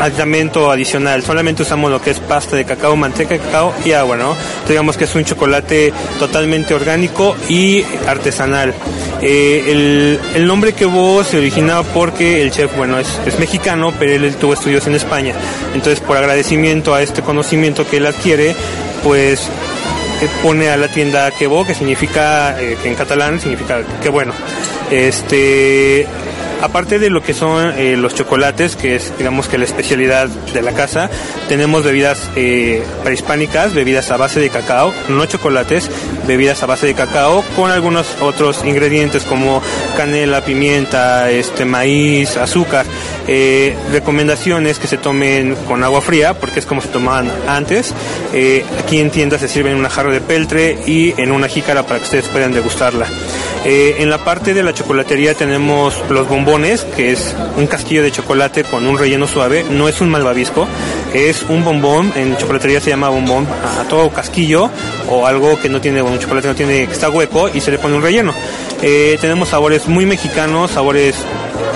aditamento 0.00 0.70
adicional. 0.70 1.22
Solamente 1.22 1.62
usamos 1.62 1.90
lo 1.90 2.00
que 2.00 2.10
es 2.10 2.20
pasta 2.20 2.56
de 2.56 2.64
cacao, 2.64 2.96
manteca 2.96 3.34
de 3.34 3.40
cacao 3.40 3.74
y 3.84 3.92
agua, 3.92 4.16
¿no? 4.16 4.36
digamos 4.68 4.96
que 4.96 5.04
es 5.04 5.14
un 5.14 5.24
chocolate 5.24 5.92
totalmente 6.18 6.74
orgánico 6.74 7.36
y 7.48 7.84
artesanal. 8.06 8.74
Eh, 9.20 10.18
el, 10.34 10.46
nombre 10.46 10.72
que 10.72 10.84
vos 10.84 11.26
se 11.26 11.38
origina 11.38 11.82
porque 11.82 12.42
el 12.42 12.50
chef, 12.50 12.76
bueno, 12.76 12.98
es, 12.98 13.38
mexicano, 13.38 13.92
pero 13.98 14.12
él 14.12 14.36
tuvo 14.36 14.54
estudios 14.54 14.86
en 14.86 14.94
España. 14.94 15.34
Entonces, 15.74 16.00
por 16.00 16.16
agradecimiento 16.16 16.94
a 16.94 17.02
este 17.02 17.22
conocimiento 17.22 17.86
que 17.86 17.98
él 17.98 18.06
adquiere, 18.06 18.54
pues 19.02 19.48
eh, 20.20 20.28
pone 20.42 20.68
a 20.68 20.76
la 20.76 20.88
tienda 20.88 21.30
Quebo, 21.30 21.64
que 21.64 21.74
significa, 21.74 22.60
eh, 22.60 22.76
en 22.84 22.94
catalán 22.94 23.40
significa 23.40 23.82
que 24.02 24.08
bueno. 24.08 24.32
Este, 24.90 26.06
Aparte 26.60 26.98
de 26.98 27.08
lo 27.08 27.22
que 27.22 27.34
son 27.34 27.72
eh, 27.78 27.96
los 27.96 28.16
chocolates, 28.16 28.74
que 28.74 28.96
es 28.96 29.16
digamos 29.16 29.46
que 29.46 29.58
la 29.58 29.64
especialidad 29.64 30.26
de 30.26 30.60
la 30.60 30.72
casa, 30.72 31.08
tenemos 31.48 31.84
bebidas 31.84 32.28
eh, 32.34 32.82
prehispánicas, 33.04 33.74
bebidas 33.74 34.10
a 34.10 34.16
base 34.16 34.40
de 34.40 34.50
cacao, 34.50 34.92
no 35.08 35.24
chocolates, 35.26 35.88
bebidas 36.26 36.60
a 36.64 36.66
base 36.66 36.88
de 36.88 36.94
cacao 36.94 37.44
con 37.54 37.70
algunos 37.70 38.08
otros 38.20 38.64
ingredientes 38.64 39.22
como 39.22 39.62
canela, 39.96 40.44
pimienta, 40.44 41.30
este 41.30 41.64
maíz, 41.64 42.36
azúcar. 42.36 42.86
Eh, 43.30 43.76
recomendaciones 43.92 44.78
que 44.78 44.86
se 44.86 44.96
tomen 44.96 45.54
con 45.68 45.84
agua 45.84 46.00
fría, 46.00 46.34
porque 46.34 46.60
es 46.60 46.66
como 46.66 46.80
se 46.80 46.88
tomaban 46.88 47.30
antes. 47.46 47.94
aquí 48.82 48.98
en 48.98 49.10
tiendas 49.10 49.42
se 49.42 49.48
sirven 49.48 49.74
en 49.74 49.78
una 49.78 49.90
jarra 49.90 50.10
de 50.10 50.20
peltre 50.20 50.78
y 50.86 51.14
en 51.20 51.30
una 51.30 51.46
jícara 51.46 51.84
para 51.84 51.98
que 51.98 52.04
ustedes 52.04 52.26
puedan 52.28 52.52
degustarla. 52.52 53.06
en 53.64 54.08
la 54.08 54.18
parte 54.18 54.54
de 54.54 54.62
la 54.62 54.72
chocolatería 54.72 55.34
tenemos 55.34 55.94
los 56.08 56.26
bombones 56.26 56.47
que 56.96 57.12
es 57.12 57.36
un 57.58 57.66
castillo 57.66 58.02
de 58.02 58.10
chocolate 58.10 58.64
con 58.64 58.86
un 58.86 58.98
relleno 58.98 59.26
suave, 59.26 59.66
no 59.70 59.86
es 59.86 60.00
un 60.00 60.08
malvavisco, 60.08 60.66
es 61.12 61.42
un 61.42 61.62
bombón, 61.62 62.10
en 62.16 62.38
chocolatería 62.38 62.80
se 62.80 62.88
llama 62.88 63.10
bombón 63.10 63.46
a, 63.46 63.84
todo 63.84 64.08
casquillo 64.08 64.70
o 65.10 65.26
algo 65.26 65.60
que 65.60 65.68
no 65.68 65.82
tiene, 65.82 66.00
un 66.00 66.18
chocolate 66.18 66.48
no 66.48 66.54
tiene, 66.54 66.86
que 66.86 66.92
está 66.92 67.10
hueco 67.10 67.50
y 67.52 67.60
se 67.60 67.70
le 67.70 67.78
pone 67.78 67.96
un 67.96 68.02
relleno. 68.02 68.32
Eh, 68.80 69.18
tenemos 69.20 69.50
sabores 69.50 69.88
muy 69.88 70.06
mexicanos, 70.06 70.70
sabores 70.70 71.16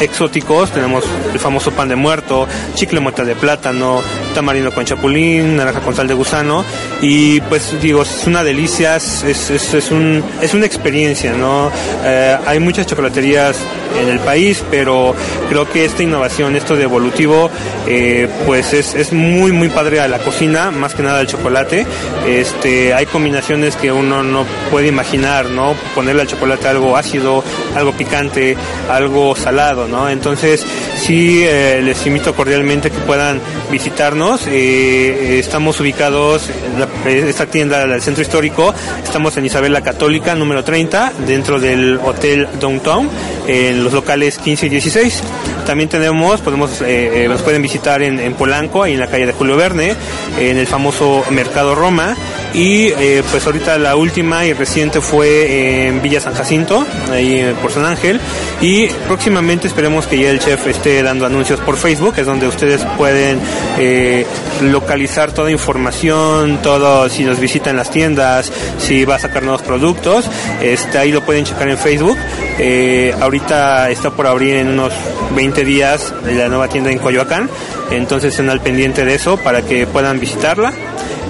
exóticos, 0.03 0.70
tenemos 0.70 1.05
el 1.32 1.38
famoso 1.38 1.70
pan 1.72 1.88
de 1.88 1.96
muerto, 1.96 2.46
chicle 2.74 3.00
muerta 3.00 3.24
de 3.24 3.34
plátano, 3.34 4.00
tamarindo 4.34 4.72
con 4.72 4.84
chapulín, 4.84 5.57
naranja 5.57 5.80
con 5.80 5.94
sal 5.94 6.07
de 6.07 6.14
gusano 6.14 6.64
y 7.00 7.40
pues 7.42 7.80
digo, 7.80 8.03
es 8.03 8.26
una 8.26 8.44
delicia, 8.44 8.96
es, 8.96 9.22
es, 9.24 9.50
es, 9.50 9.90
un, 9.90 10.22
es 10.40 10.55
una 10.55 10.66
experiencia, 10.66 11.32
¿no? 11.32 11.70
Eh, 12.05 12.36
hay 12.46 12.59
muchas 12.59 12.86
chocolaterías 12.86 13.57
en 14.00 14.09
el 14.09 14.20
país, 14.20 14.62
pero 14.70 15.14
creo 15.48 15.70
que 15.70 15.84
esta 15.84 16.03
innovación, 16.03 16.57
esto 16.57 16.76
de 16.76 16.84
evolutivo, 16.84 17.50
eh, 17.86 18.28
pues 18.46 18.72
es, 18.72 18.94
es 18.94 19.12
muy, 19.12 19.53
muy 19.53 19.68
padre 19.68 20.00
a 20.00 20.09
la 20.09 20.18
cocina, 20.18 20.70
más 20.70 20.94
que 20.94 21.03
nada 21.03 21.20
al 21.20 21.26
chocolate. 21.26 21.86
Este, 22.26 22.94
hay 22.94 23.07
combinaciones 23.07 23.76
que 23.76 23.92
uno 23.92 24.22
no 24.22 24.44
puede 24.70 24.88
imaginar, 24.88 25.46
¿no? 25.46 25.74
Ponerle 25.94 26.22
al 26.22 26.28
chocolate 26.28 26.68
algo 26.68 26.96
ácido, 26.96 27.44
algo 27.74 27.92
picante, 27.92 28.57
algo 28.90 29.36
salado, 29.36 29.88
¿no? 29.88 29.91
Entonces, 30.11 30.64
sí, 30.97 31.43
eh, 31.45 31.80
les 31.82 32.07
invito 32.07 32.34
cordialmente 32.34 32.90
que 32.90 32.99
puedan 32.99 33.40
visitarnos. 33.70 34.47
Eh, 34.47 35.38
estamos 35.38 35.78
ubicados, 35.80 36.49
en 37.05 37.28
esta 37.28 37.47
tienda 37.47 37.86
del 37.86 38.01
centro 38.01 38.22
histórico, 38.22 38.74
estamos 39.05 39.36
en 39.36 39.45
Isabel 39.45 39.72
la 39.72 39.82
Católica, 39.82 40.34
número 40.34 40.64
30, 40.64 41.12
dentro 41.26 41.61
del 41.61 42.01
Hotel 42.03 42.49
Downtown, 42.59 43.11
en 43.47 43.84
los 43.84 43.93
locales 43.93 44.38
15 44.38 44.66
y 44.66 44.68
16. 44.70 45.22
También 45.64 45.88
tenemos, 45.88 46.40
podemos, 46.40 46.82
eh, 46.84 47.26
nos 47.28 47.42
pueden 47.42 47.62
visitar 47.62 48.02
en, 48.02 48.34
Polanco, 48.34 48.82
ahí 48.82 48.94
en 48.94 49.00
la 49.00 49.08
calle 49.08 49.26
de 49.26 49.32
Julio 49.32 49.56
Verne, 49.56 49.94
en 50.38 50.56
el 50.56 50.66
famoso 50.66 51.24
Mercado 51.30 51.74
Roma. 51.74 52.16
Y 52.54 52.88
eh, 52.88 53.22
pues 53.30 53.46
ahorita 53.46 53.78
la 53.78 53.96
última 53.96 54.44
y 54.44 54.52
reciente 54.52 55.00
fue 55.00 55.86
en 55.86 56.02
Villa 56.02 56.20
San 56.20 56.34
Jacinto, 56.34 56.86
ahí 57.10 57.54
por 57.62 57.72
San 57.72 57.84
Ángel. 57.84 58.20
Y 58.60 58.86
próximamente 59.06 59.66
esperemos 59.66 60.06
que 60.06 60.18
ya 60.18 60.30
el 60.30 60.38
chef 60.38 60.66
esté 60.66 61.02
dando 61.02 61.26
anuncios 61.26 61.60
por 61.60 61.76
Facebook, 61.76 62.14
es 62.16 62.26
donde 62.26 62.46
ustedes 62.46 62.84
pueden 62.96 63.40
eh, 63.78 64.26
localizar 64.62 65.32
toda 65.32 65.50
información, 65.50 66.60
todo, 66.62 67.08
si 67.08 67.24
nos 67.24 67.40
visitan 67.40 67.76
las 67.76 67.90
tiendas, 67.90 68.52
si 68.78 69.04
va 69.04 69.16
a 69.16 69.18
sacar 69.18 69.42
nuevos 69.42 69.62
productos, 69.62 70.30
este, 70.62 70.98
ahí 70.98 71.10
lo 71.10 71.22
pueden 71.22 71.44
checar 71.44 71.68
en 71.68 71.78
Facebook. 71.78 72.16
Eh, 72.58 73.14
ahorita 73.20 73.90
está 73.90 74.10
por 74.10 74.26
abrir 74.26 74.56
en 74.56 74.68
unos 74.68 74.92
20 75.34 75.51
días 75.62 76.14
la 76.26 76.48
nueva 76.48 76.68
tienda 76.68 76.90
en 76.90 76.98
Coyoacán, 76.98 77.50
entonces 77.90 78.30
estén 78.32 78.48
al 78.48 78.61
pendiente 78.61 79.05
de 79.05 79.14
eso 79.14 79.36
para 79.36 79.61
que 79.62 79.86
puedan 79.86 80.18
visitarla. 80.18 80.72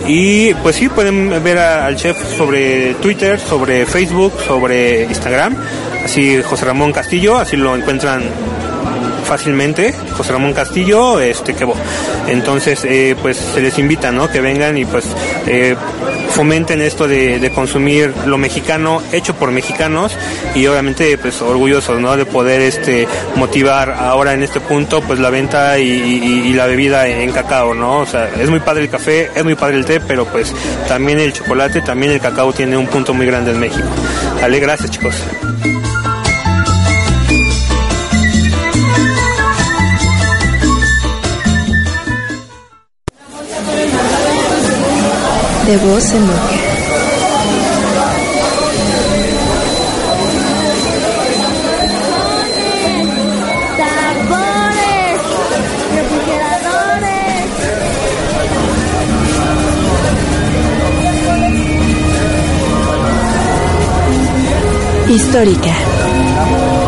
Y 0.06 0.54
pues 0.54 0.76
sí, 0.76 0.88
pueden 0.88 1.42
ver 1.44 1.58
a- 1.58 1.86
al 1.86 1.96
chef 1.96 2.16
sobre 2.36 2.94
Twitter, 2.94 3.38
sobre 3.38 3.84
Facebook, 3.86 4.32
sobre 4.46 5.04
Instagram. 5.04 5.56
Así 6.04 6.40
José 6.42 6.64
Ramón 6.64 6.92
Castillo, 6.92 7.36
así 7.38 7.56
lo 7.56 7.76
encuentran 7.76 8.22
fácilmente, 9.32 9.94
José 10.14 10.32
Ramón 10.32 10.52
Castillo, 10.52 11.18
este 11.18 11.54
que 11.54 11.66
entonces 12.28 12.84
eh, 12.84 13.16
pues 13.22 13.38
se 13.38 13.62
les 13.62 13.78
invita, 13.78 14.12
¿no? 14.12 14.28
Que 14.30 14.42
vengan 14.42 14.76
y 14.76 14.84
pues 14.84 15.06
eh, 15.46 15.74
fomenten 16.32 16.82
esto 16.82 17.08
de, 17.08 17.38
de 17.38 17.50
consumir 17.50 18.12
lo 18.26 18.36
mexicano 18.36 19.00
hecho 19.10 19.32
por 19.34 19.50
mexicanos 19.50 20.12
y 20.54 20.66
obviamente 20.66 21.16
pues 21.16 21.40
orgullosos, 21.40 21.98
¿no? 21.98 22.14
De 22.14 22.26
poder 22.26 22.60
este 22.60 23.08
motivar 23.36 23.92
ahora 23.98 24.34
en 24.34 24.42
este 24.42 24.60
punto 24.60 25.00
pues 25.00 25.18
la 25.18 25.30
venta 25.30 25.78
y, 25.78 25.88
y- 25.88 26.48
y 26.50 26.52
la 26.52 26.66
bebida 26.66 27.08
en 27.08 27.32
cacao, 27.32 27.72
¿no? 27.72 28.00
O 28.00 28.06
sea, 28.06 28.28
es 28.38 28.50
muy 28.50 28.60
padre 28.60 28.82
el 28.82 28.90
café, 28.90 29.30
es 29.34 29.44
muy 29.44 29.54
padre 29.54 29.78
el 29.78 29.86
té, 29.86 29.98
pero 30.00 30.26
pues 30.26 30.52
también 30.88 31.18
el 31.20 31.32
chocolate, 31.32 31.80
también 31.80 32.12
el 32.12 32.20
cacao 32.20 32.52
tiene 32.52 32.76
un 32.76 32.86
punto 32.86 33.14
muy 33.14 33.24
grande 33.24 33.52
en 33.52 33.60
México. 33.60 33.88
Dale, 34.42 34.60
gracias 34.60 34.90
chicos. 34.90 35.14
De 45.72 45.78
voz 45.78 46.12
en 46.12 46.20
refrigeradores. 55.94 57.48
Histórica. 65.08 66.81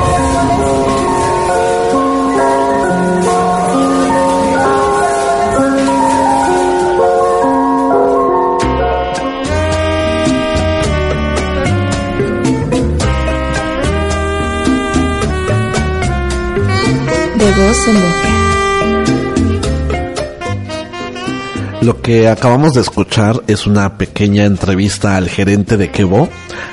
Lo 21.82 22.00
que 22.00 22.28
acabamos 22.28 22.74
de 22.74 22.80
escuchar 22.80 23.42
es 23.46 23.66
una 23.66 23.96
pequeña 23.96 24.44
entrevista 24.44 25.16
al 25.16 25.28
gerente 25.28 25.76
de 25.76 25.90
Quebo, 25.90 26.28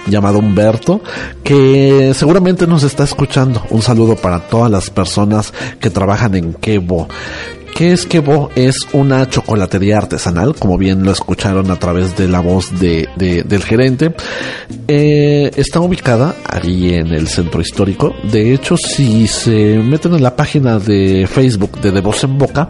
llamado 0.07 0.39
Humberto, 0.39 1.01
que 1.43 2.13
seguramente 2.15 2.65
nos 2.65 2.83
está 2.83 3.03
escuchando. 3.03 3.61
Un 3.69 3.81
saludo 3.81 4.15
para 4.15 4.39
todas 4.39 4.71
las 4.71 4.89
personas 4.89 5.53
que 5.79 5.89
trabajan 5.89 6.33
en 6.35 6.53
Quebo. 6.53 7.07
¿Qué 7.75 7.93
es 7.93 8.05
Quebo? 8.05 8.51
Es 8.55 8.75
una 8.93 9.27
chocolatería 9.27 9.97
artesanal, 9.97 10.53
como 10.55 10.77
bien 10.77 11.03
lo 11.03 11.11
escucharon 11.11 11.71
a 11.71 11.77
través 11.77 12.15
de 12.15 12.27
la 12.27 12.39
voz 12.39 12.79
de, 12.79 13.09
de- 13.15 13.41
del 13.43 13.63
gerente. 13.63 14.13
Eh, 14.87 15.49
está 15.55 15.79
ubicada 15.79 16.35
ahí 16.47 16.93
en 16.93 17.07
el 17.07 17.27
centro 17.27 17.59
histórico. 17.59 18.13
De 18.31 18.53
hecho, 18.53 18.77
si 18.77 19.25
se 19.27 19.77
meten 19.79 20.13
en 20.13 20.21
la 20.21 20.35
página 20.35 20.77
de 20.77 21.27
Facebook 21.31 21.81
de 21.81 21.91
De 21.91 22.01
Voz 22.01 22.23
en 22.23 22.37
Boca, 22.37 22.69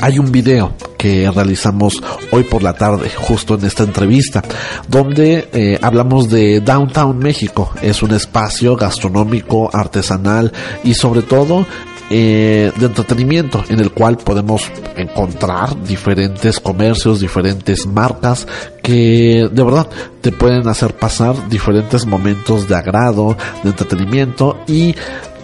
hay 0.00 0.18
un 0.20 0.30
video 0.30 0.74
que 0.98 1.28
realizamos 1.30 2.00
hoy 2.30 2.44
por 2.44 2.62
la 2.62 2.74
tarde, 2.74 3.10
justo 3.16 3.54
en 3.54 3.64
esta 3.64 3.82
entrevista, 3.82 4.42
donde 4.88 5.48
eh, 5.52 5.78
hablamos 5.82 6.28
de 6.30 6.60
Downtown 6.60 7.18
México. 7.18 7.72
Es 7.82 8.02
un 8.04 8.12
espacio 8.12 8.76
gastronómico, 8.76 9.68
artesanal 9.72 10.52
y 10.84 10.94
sobre 10.94 11.22
todo 11.22 11.66
eh, 12.14 12.70
de 12.76 12.86
entretenimiento 12.86 13.64
en 13.70 13.80
el 13.80 13.90
cual 13.90 14.18
podemos 14.18 14.70
encontrar 14.96 15.82
diferentes 15.82 16.60
comercios, 16.60 17.20
diferentes 17.20 17.86
marcas 17.86 18.46
que 18.82 19.48
de 19.50 19.62
verdad 19.64 19.88
te 20.20 20.30
pueden 20.30 20.68
hacer 20.68 20.94
pasar 20.94 21.48
diferentes 21.48 22.04
momentos 22.04 22.68
de 22.68 22.74
agrado, 22.74 23.38
de 23.62 23.70
entretenimiento 23.70 24.58
y 24.66 24.94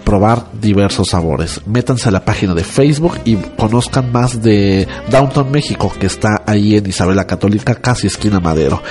probar 0.09 0.52
diversos 0.59 1.09
sabores. 1.11 1.61
Métanse 1.66 2.09
a 2.09 2.12
la 2.12 2.24
página 2.24 2.54
de 2.54 2.64
Facebook 2.64 3.18
y 3.26 3.36
conozcan 3.36 4.11
más 4.11 4.42
de 4.42 4.88
Downtown 5.11 5.50
México, 5.50 5.92
que 6.00 6.06
está 6.06 6.44
ahí 6.46 6.76
en 6.76 6.86
Isabela 6.86 7.26
Católica, 7.26 7.74
casi 7.74 8.06
esquina 8.06 8.40
Madero. 8.40 8.82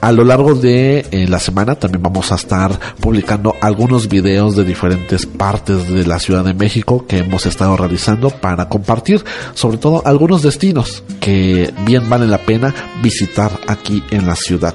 A 0.00 0.10
lo 0.10 0.24
largo 0.24 0.56
de 0.56 1.06
eh, 1.12 1.28
la 1.28 1.38
semana 1.38 1.76
también 1.76 2.02
vamos 2.02 2.32
a 2.32 2.34
estar 2.34 2.72
publicando 2.98 3.54
algunos 3.60 4.08
videos 4.08 4.56
de 4.56 4.64
diferentes 4.64 5.26
partes 5.26 5.88
de 5.88 6.04
la 6.08 6.18
Ciudad 6.18 6.42
de 6.42 6.54
México 6.54 7.06
que 7.06 7.18
hemos 7.18 7.46
estado 7.46 7.76
realizando 7.76 8.30
para 8.30 8.68
compartir, 8.68 9.24
sobre 9.54 9.78
todo 9.78 10.02
algunos 10.04 10.42
destinos 10.42 11.04
que 11.20 11.72
bien 11.86 12.10
vale 12.10 12.26
la 12.26 12.38
pena 12.38 12.74
visitar 13.00 13.52
aquí 13.68 14.02
en 14.10 14.26
la 14.26 14.34
ciudad. 14.34 14.74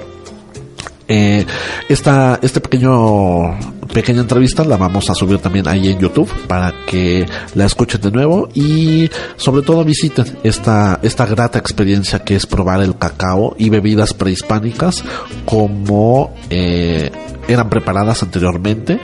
Eh, 1.12 1.44
esta, 1.88 2.38
este 2.40 2.60
pequeño 2.60 3.58
pequeña 3.92 4.20
entrevista 4.20 4.62
la 4.62 4.76
vamos 4.76 5.10
a 5.10 5.14
subir 5.14 5.38
también 5.38 5.66
ahí 5.66 5.88
en 5.88 5.98
YouTube 5.98 6.30
para 6.46 6.72
que 6.86 7.26
la 7.54 7.64
escuchen 7.66 8.00
de 8.00 8.12
nuevo 8.12 8.48
y 8.54 9.10
sobre 9.36 9.62
todo 9.62 9.84
visiten 9.84 10.38
esta, 10.44 11.00
esta 11.02 11.26
grata 11.26 11.58
experiencia 11.58 12.20
que 12.20 12.36
es 12.36 12.46
probar 12.46 12.80
el 12.80 12.96
cacao 12.96 13.56
y 13.58 13.68
bebidas 13.70 14.14
prehispánicas 14.14 15.02
como 15.44 16.32
eh, 16.48 17.10
eran 17.48 17.68
preparadas 17.68 18.22
anteriormente 18.22 19.00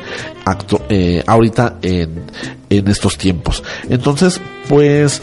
eh, 0.89 1.25
ahorita 1.27 1.79
en, 1.83 2.23
en 2.71 2.89
estos 2.89 3.19
tiempos. 3.19 3.65
Entonces 3.91 4.41
pues 4.69 5.21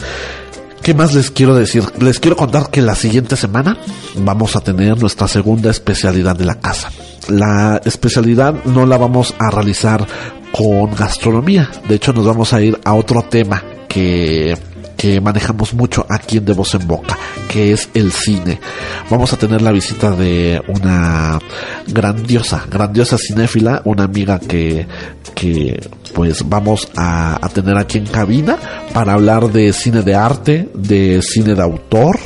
¿Qué 0.83 0.93
más 0.93 1.13
les 1.13 1.31
quiero 1.31 1.55
decir? 1.55 1.85
Les 2.01 2.19
quiero 2.19 2.35
contar 2.35 2.69
que 2.69 2.81
la 2.81 2.93
siguiente 2.93 3.37
semana 3.37 3.77
vamos 4.17 4.57
a 4.57 4.59
tener 4.59 4.99
nuestra 4.99 5.29
segunda 5.29 5.71
especialidad 5.71 6.35
de 6.35 6.43
la 6.43 6.59
casa. 6.59 6.91
La 7.29 7.81
especialidad 7.85 8.65
no 8.65 8.85
la 8.85 8.97
vamos 8.97 9.33
a 9.39 9.49
realizar 9.49 10.05
con 10.51 10.93
gastronomía. 10.93 11.69
De 11.87 11.95
hecho, 11.95 12.11
nos 12.11 12.25
vamos 12.25 12.51
a 12.51 12.61
ir 12.61 12.77
a 12.83 12.95
otro 12.95 13.21
tema 13.21 13.63
que, 13.87 14.57
que 15.03 15.19
manejamos 15.19 15.73
mucho 15.73 16.05
aquí 16.09 16.37
en 16.37 16.45
De 16.45 16.53
Voz 16.53 16.75
en 16.75 16.87
Boca, 16.87 17.17
que 17.49 17.73
es 17.73 17.89
el 17.93 18.13
cine. 18.13 18.57
Vamos 19.09 19.33
a 19.33 19.37
tener 19.37 19.61
la 19.61 19.73
visita 19.73 20.11
de 20.11 20.61
una 20.69 21.41
grandiosa, 21.87 22.63
grandiosa 22.71 23.17
cinéfila, 23.17 23.81
una 23.83 24.05
amiga 24.05 24.39
que, 24.39 24.87
que 25.35 25.89
pues 26.13 26.47
vamos 26.47 26.87
a, 26.95 27.45
a 27.45 27.49
tener 27.49 27.77
aquí 27.77 27.97
en 27.97 28.05
cabina 28.05 28.57
para 28.93 29.11
hablar 29.11 29.51
de 29.51 29.73
cine 29.73 30.03
de 30.03 30.15
arte, 30.15 30.69
de 30.73 31.21
cine 31.21 31.53
de 31.53 31.61
autor 31.61 32.17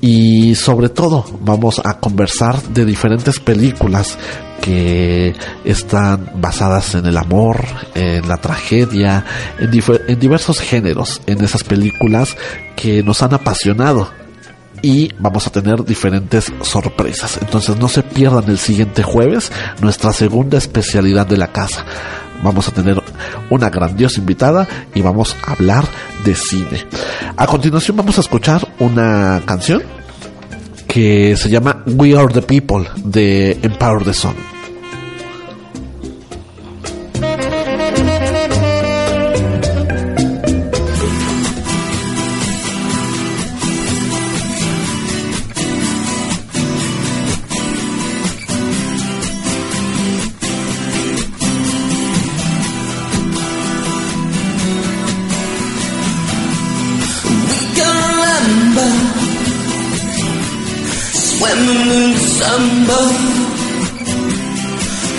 y 0.00 0.54
sobre 0.54 0.88
todo 0.88 1.24
vamos 1.40 1.80
a 1.84 1.98
conversar 1.98 2.62
de 2.62 2.84
diferentes 2.84 3.40
películas 3.40 4.18
que 4.60 5.34
están 5.64 6.32
basadas 6.36 6.94
en 6.94 7.06
el 7.06 7.16
amor, 7.16 7.64
en 7.94 8.28
la 8.28 8.36
tragedia, 8.36 9.24
en, 9.58 10.18
diversos 10.18 10.60
géneros, 10.60 11.20
en 11.26 11.42
esas 11.42 11.64
películas 11.64 12.36
que 12.76 13.02
nos 13.02 13.22
han 13.22 13.34
apasionado 13.34 14.10
y 14.82 15.12
vamos 15.18 15.46
a 15.46 15.50
tener 15.50 15.84
diferentes 15.84 16.52
sorpresas. 16.62 17.38
Entonces 17.40 17.76
no 17.76 17.88
se 17.88 18.02
pierdan 18.02 18.48
el 18.48 18.58
siguiente 18.58 19.02
jueves 19.02 19.50
nuestra 19.80 20.12
segunda 20.12 20.58
especialidad 20.58 21.26
de 21.26 21.36
la 21.36 21.48
casa. 21.48 21.84
Vamos 22.42 22.68
a 22.68 22.72
tener 22.72 23.02
una 23.50 23.68
grandiosa 23.68 24.20
invitada 24.20 24.68
y 24.94 25.00
vamos 25.00 25.36
a 25.44 25.52
hablar 25.52 25.84
de 26.24 26.34
cine. 26.34 26.86
A 27.36 27.46
continuación 27.46 27.96
vamos 27.96 28.18
a 28.18 28.20
escuchar 28.20 28.66
una 28.78 29.42
canción 29.44 29.82
que 30.86 31.36
se 31.36 31.50
llama 31.50 31.82
We 31.86 32.16
Are 32.16 32.32
the 32.32 32.42
People 32.42 32.88
de 32.96 33.58
Empower 33.62 34.04
the 34.04 34.14
Sun. 34.14 34.57
Swimming 61.68 61.90
in 61.90 62.12
December, 62.12 63.04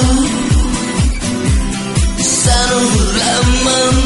Scent 2.32 2.72
of 2.78 2.88
lemon 3.20 3.96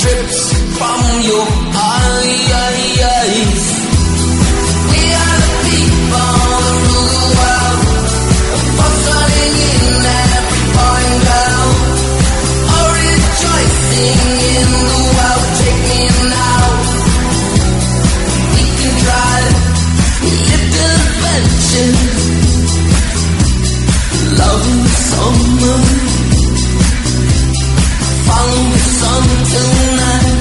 drips 0.00 0.40
from 0.78 1.00
your 1.28 1.46
eyes. 1.74 3.71
Follow 28.26 28.62
the 28.72 28.78
sun 28.78 29.22
till 29.50 29.96
night. 29.96 30.31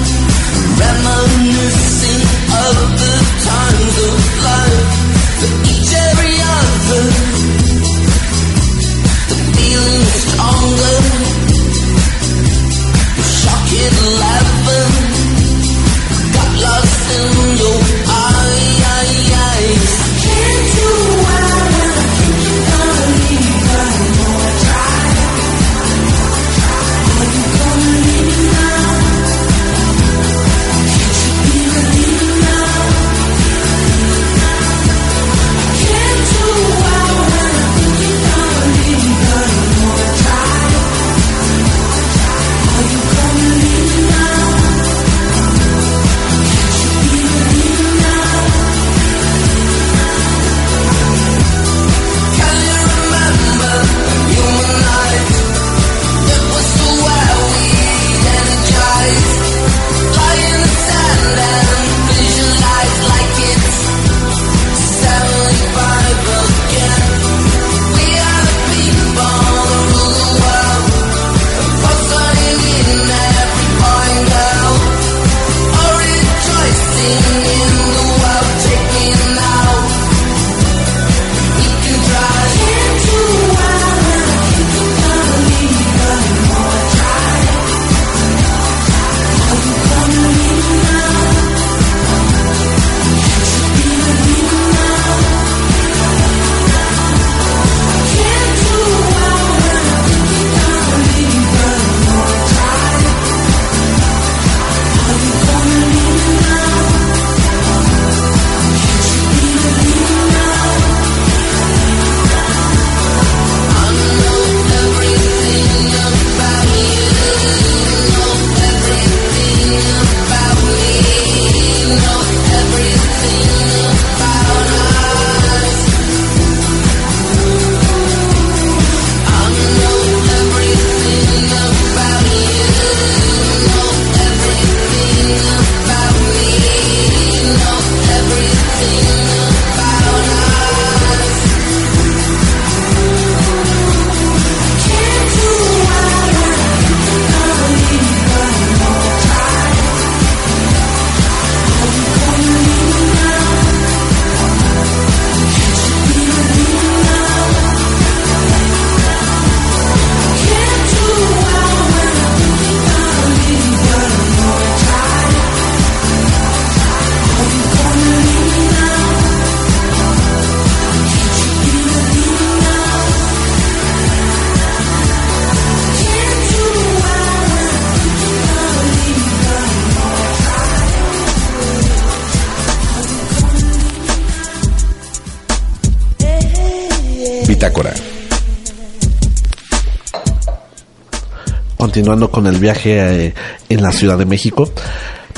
Con 192.12 192.46
el 192.46 192.58
viaje 192.58 193.28
eh, 193.28 193.34
en 193.70 193.82
la 193.82 193.94
Ciudad 193.94 194.18
de 194.18 194.26
México, 194.26 194.70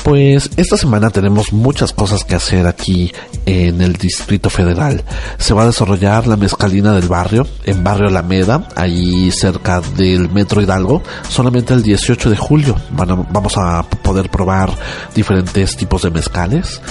pues 0.03 0.49
esta 0.57 0.75
semana 0.75 1.11
tenemos 1.11 1.53
muchas 1.53 1.93
cosas 1.93 2.23
que 2.23 2.33
hacer 2.33 2.65
aquí 2.65 3.13
en 3.45 3.79
el 3.79 3.93
Distrito 3.93 4.49
Federal. 4.49 5.03
Se 5.37 5.53
va 5.53 5.63
a 5.63 5.65
desarrollar 5.67 6.25
la 6.25 6.35
mezcalina 6.35 6.91
del 6.93 7.07
barrio, 7.07 7.45
en 7.65 7.83
Barrio 7.83 8.07
Alameda, 8.07 8.67
ahí 8.75 9.29
cerca 9.29 9.81
del 9.81 10.31
Metro 10.31 10.63
Hidalgo, 10.63 11.03
solamente 11.29 11.75
el 11.75 11.83
18 11.83 12.31
de 12.31 12.37
julio. 12.37 12.75
Vamos 12.89 13.55
a 13.55 13.83
poder 13.83 14.31
probar 14.31 14.71
diferentes 15.13 15.77
tipos 15.77 16.01
de 16.01 16.09
mezcales 16.09 16.81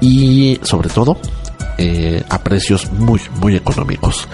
y 0.00 0.60
sobre 0.62 0.90
todo 0.90 1.18
eh, 1.76 2.22
a 2.28 2.38
precios 2.38 2.88
muy 2.92 3.20
muy 3.40 3.56
económicos. 3.56 4.28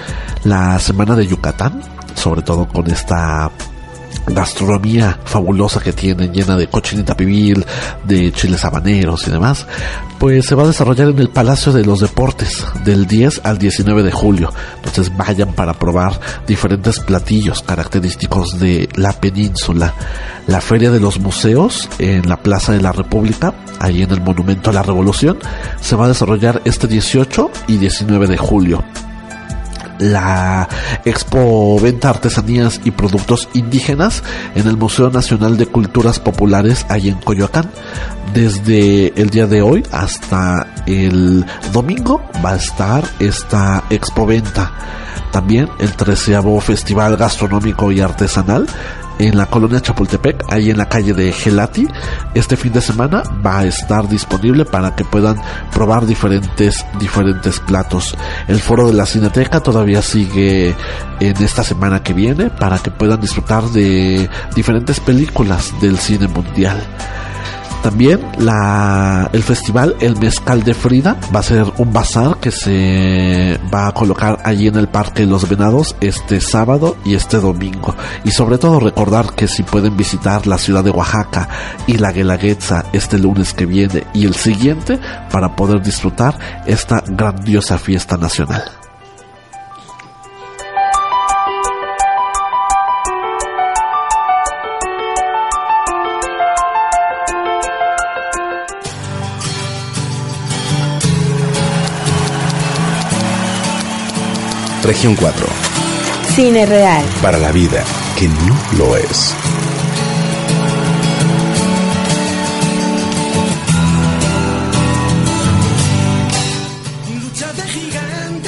La 0.45 0.79
semana 0.79 1.17
de 1.17 1.27
Yucatán, 1.27 1.81
sobre 2.15 2.43
todo 2.43 2.69
con 2.69 2.91
esta 2.91 3.51
gastronomía 4.35 5.19
fabulosa 5.25 5.81
que 5.81 5.93
tienen, 5.93 6.33
llena 6.33 6.57
de 6.57 6.69
cochinita 6.69 7.17
pibil, 7.17 7.65
de 8.05 8.33
chiles 8.33 8.65
habaneros 8.65 9.27
y 9.27 9.31
demás, 9.31 9.67
pues 10.19 10.47
se 10.47 10.55
va 10.55 10.65
a 10.65 10.67
desarrollar 10.67 11.09
en 11.09 11.19
el 11.19 11.31
Palacio 11.31 11.73
de 11.73 11.85
los 11.85 12.01
Deportes 12.01 12.65
del 12.85 13.07
10 13.07 13.43
al 13.45 13.59
19 13.59 14.03
de 14.03 14.13
julio. 14.13 14.53
Entonces 14.77 15.17
vayan 15.17 15.53
para 15.55 15.75
probar 15.75 16.21
diferentes 16.47 17.01
platillos 17.01 17.63
característicos 17.63 18.59
de 18.59 18.89
la 18.95 19.13
península. 19.13 19.95
La 20.47 20.61
Feria 20.61 20.91
de 20.91 21.01
los 21.01 21.21
Museos 21.21 21.89
en 21.99 22.29
la 22.29 22.43
Plaza 22.43 22.73
de 22.73 22.81
la 22.81 22.93
República, 22.93 23.55
ahí 23.79 24.03
en 24.03 24.11
el 24.11 24.21
Monumento 24.21 24.71
a 24.71 24.73
la 24.73 24.83
Revolución, 24.83 25.39
se 25.81 25.97
va 25.97 26.07
a 26.07 26.09
desarrollar 26.09 26.61
este 26.65 26.87
18 26.87 27.51
y 27.69 27.77
19 27.77 28.27
de 28.27 28.37
julio 28.37 28.85
la 30.01 30.69
Expo 31.05 31.79
Venta 31.79 32.11
Artesanías 32.11 32.81
y 32.85 32.91
Productos 32.91 33.49
Indígenas 33.55 34.23
en 34.55 34.67
el 34.67 34.77
Museo 34.77 35.11
Nacional 35.11 35.57
de 35.57 35.67
Culturas 35.67 36.19
Populares 36.19 36.87
ahí 36.89 37.09
en 37.09 37.17
Coyoacán. 37.17 37.71
Desde 38.35 39.21
el 39.21 39.31
día 39.31 39.47
de 39.47 39.63
hoy 39.63 39.83
hasta 39.93 40.67
el 40.87 41.45
domingo 41.73 42.23
va 42.45 42.53
a 42.53 42.57
estar 42.57 43.05
esta 43.19 43.85
Expo 43.91 44.27
Venta. 44.27 44.73
También 45.33 45.69
el 45.79 45.93
treceavo 45.93 46.61
Festival 46.61 47.17
Gastronómico 47.17 47.93
y 47.93 48.01
Artesanal 48.01 48.67
en 49.21 49.37
la 49.37 49.47
colonia 49.47 49.81
Chapultepec, 49.81 50.45
ahí 50.49 50.71
en 50.71 50.79
la 50.79 50.89
calle 50.89 51.13
de 51.13 51.31
Gelati. 51.31 51.87
Este 52.35 52.57
fin 52.57 52.73
de 52.73 52.81
semana 52.81 53.23
va 53.45 53.59
a 53.61 53.65
estar 53.67 54.09
disponible 54.09 54.65
para 54.65 54.97
que 54.97 55.05
puedan 55.05 55.37
probar 55.73 56.07
diferentes, 56.07 56.87
diferentes 56.99 57.61
platos. 57.61 58.17
El 58.49 58.61
foro 58.61 58.87
de 58.87 58.95
la 58.95 59.05
Cineteca 59.05 59.61
todavía 59.61 60.01
sigue 60.01 60.75
en 61.21 61.43
esta 61.43 61.63
semana 61.63 62.03
que 62.03 62.15
viene 62.15 62.49
para 62.49 62.79
que 62.79 62.91
puedan 62.91 63.21
disfrutar 63.21 63.65
de 63.65 64.31
diferentes 64.55 64.99
películas 65.01 65.79
del 65.83 65.99
cine 65.99 66.27
mundial. 66.27 66.83
También 67.83 68.21
la, 68.39 69.31
el 69.33 69.43
festival 69.43 69.97
El 70.01 70.19
Mezcal 70.19 70.63
de 70.63 70.75
Frida 70.75 71.17
va 71.35 71.41
a 71.41 71.43
ser 71.43 71.65
un 71.79 71.93
bazar 71.93 72.37
que 72.37 72.51
se 72.51 73.59
va 73.73 73.89
a 73.89 73.93
colocar 73.93 74.39
allí 74.45 74.67
en 74.67 74.77
el 74.77 74.89
Parque 74.89 75.25
Los 75.25 75.49
Venados 75.49 75.97
este 76.01 76.41
sábado 76.41 76.97
y 77.05 77.15
este 77.15 77.39
domingo. 77.39 77.95
Y 78.25 78.33
sobre 78.33 78.59
todo 78.59 78.81
recordar 78.81 79.35
que 79.35 79.49
si 79.49 79.63
pueden 79.63 79.97
visitar 79.97 80.47
la 80.47 80.59
ciudad 80.59 80.85
de 80.85 80.91
Oaxaca 80.91 81.49
y 81.87 81.97
la 81.99 82.13
Guelaguetza 82.13 82.85
este 82.93 83.19
lunes 83.19 83.55
que 83.55 83.67
viene 83.67 84.05
y 84.13 84.27
el 84.27 84.35
siguiente 84.35 84.99
para 85.31 85.57
poder 85.57 85.83
disfrutar 85.83 86.39
esta 86.67 87.03
grandiosa 87.07 87.79
fiesta 87.79 88.17
nacional. 88.17 88.80
Región 104.83 105.15
4. 105.15 105.47
Cine 106.35 106.67
real. 106.67 107.05
Para 107.21 107.39
la 107.39 107.53
vida, 107.53 107.85
que 108.19 108.29
no 108.29 108.57
lo 108.79 108.97
es. 108.97 109.35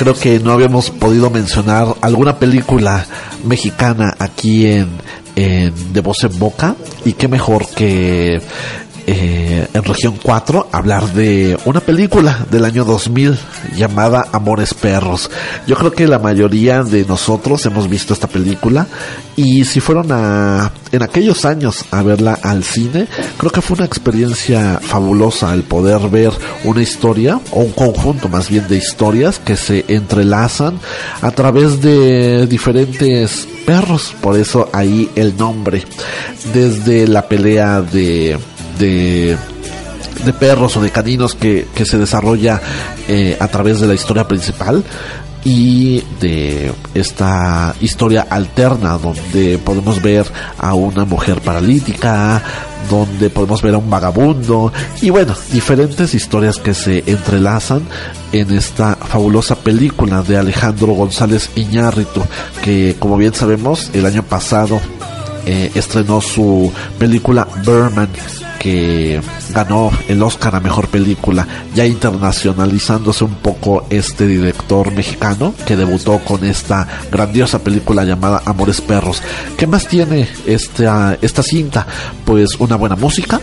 creo 0.03 0.15
que 0.15 0.41
no 0.41 0.51
habíamos 0.51 0.91
podido 0.91 1.31
mencionar 1.31 1.95
alguna 2.01 2.41
película 2.41 3.07
mexicana 3.45 4.13
aquí 4.19 4.67
en, 4.67 4.89
en 5.37 5.93
De 5.93 6.01
Voz 6.01 6.25
en 6.25 6.37
Boca 6.41 6.75
y 7.05 7.13
qué 7.13 7.29
mejor 7.29 7.69
que 7.69 8.43
eh, 9.07 9.67
en 9.73 9.85
región 9.85 10.19
4 10.23 10.69
hablar 10.73 11.13
de 11.13 11.59
una 11.65 11.81
película 11.81 12.47
del 12.51 12.65
año 12.65 12.85
2000 12.85 13.39
llamada 13.77 14.27
Amores 14.33 14.75
Perros. 14.75 15.31
Yo 15.67 15.77
creo 15.77 15.93
que 15.93 16.07
la 16.07 16.19
mayoría 16.19 16.83
de 16.83 17.05
nosotros 17.05 17.65
hemos 17.67 17.89
visto 17.89 18.13
esta 18.13 18.29
película 18.29 18.87
y 19.37 19.65
si 19.65 19.81
fueron 19.81 20.09
a 20.11 20.73
en 20.93 21.03
aquellos 21.03 21.45
años 21.45 21.87
a 21.91 22.03
verla 22.03 22.39
al 22.43 22.65
cine, 22.65 23.09
creo 23.39 23.51
que 23.51 23.63
fue 23.63 23.77
una 23.77 23.87
experiencia 23.87 24.79
fabulosa 24.81 25.53
el 25.55 25.63
poder 25.63 26.09
ver 26.11 26.33
una 26.65 26.83
historia 26.83 27.41
o 27.51 27.61
un 27.61 27.73
conjunto 27.73 28.29
más 28.29 28.51
bien 28.51 28.69
de 28.69 28.77
historias 28.77 29.39
que 29.39 29.57
se 29.57 29.87
entrelazan 29.89 30.79
a 31.23 31.31
través 31.31 31.81
de 31.81 32.47
diferentes 32.47 33.49
perros, 33.65 34.15
por 34.21 34.39
eso 34.39 34.69
ahí 34.73 35.11
el 35.17 35.37
nombre. 35.37 35.83
Desde 36.53 37.07
la 37.09 37.27
pelea 37.27 37.81
de 37.81 38.39
de, 38.79 39.37
perros 40.39 40.77
o 40.77 40.81
de 40.81 40.91
caninos 40.91 41.35
que, 41.35 41.67
que 41.75 41.85
se 41.85 41.99
desarrolla 41.99 42.61
eh, 43.09 43.37
a 43.41 43.49
través 43.49 43.81
de 43.81 43.87
la 43.87 43.95
historia 43.95 44.27
principal 44.29 44.85
y 45.45 46.03
de 46.21 46.73
esta 46.95 47.75
historia 47.81 48.27
alterna 48.31 48.99
donde 48.99 49.59
podemos 49.59 50.01
ver 50.01 50.27
a 50.59 50.75
una 50.75 51.05
mujer 51.05 51.41
paralítica, 51.41 52.43
donde 52.89 53.31
podemos 53.31 53.61
ver 53.63 53.75
a 53.75 53.79
un 53.79 53.91
vagabundo 53.91 54.73
y 55.01 55.11
bueno, 55.11 55.35
diferentes 55.53 56.15
historias 56.15 56.59
que 56.59 56.75
se 56.75 57.03
entrelazan 57.07 57.83
en 58.33 58.53
esta 58.53 58.97
fabulosa 58.97 59.57
película 59.57 60.23
de 60.23 60.37
Alejandro 60.37 60.93
González 60.93 61.51
Iñárritu 61.57 62.23
que 62.63 62.97
como 62.99 63.17
bien 63.17 63.35
sabemos 63.35 63.91
el 63.93 64.07
año 64.07 64.23
pasado 64.23 64.81
eh, 65.45 65.73
estrenó 65.75 66.21
su 66.21 66.73
película 66.99 67.49
Berman 67.65 68.09
que 68.63 69.21
ganó 69.53 69.91
el 70.07 70.23
Oscar 70.23 70.55
a 70.55 70.61
Mejor 70.61 70.87
Película, 70.87 71.49
ya 71.75 71.85
internacionalizándose 71.85 73.25
un 73.25 73.35
poco 73.35 73.87
este 73.91 74.25
director 74.25 74.93
mexicano 74.93 75.53
que 75.67 75.75
debutó 75.75 76.21
con 76.21 76.45
esta 76.45 76.87
grandiosa 77.11 77.59
película 77.59 78.05
llamada 78.05 78.41
Amores 78.45 78.81
Perros. 78.81 79.21
¿Qué 79.57 79.67
más 79.67 79.89
tiene 79.89 80.29
esta, 80.47 81.19
esta 81.21 81.43
cinta? 81.43 81.89
Pues 82.25 82.55
una 82.61 82.77
buena 82.77 82.95
música, 82.95 83.41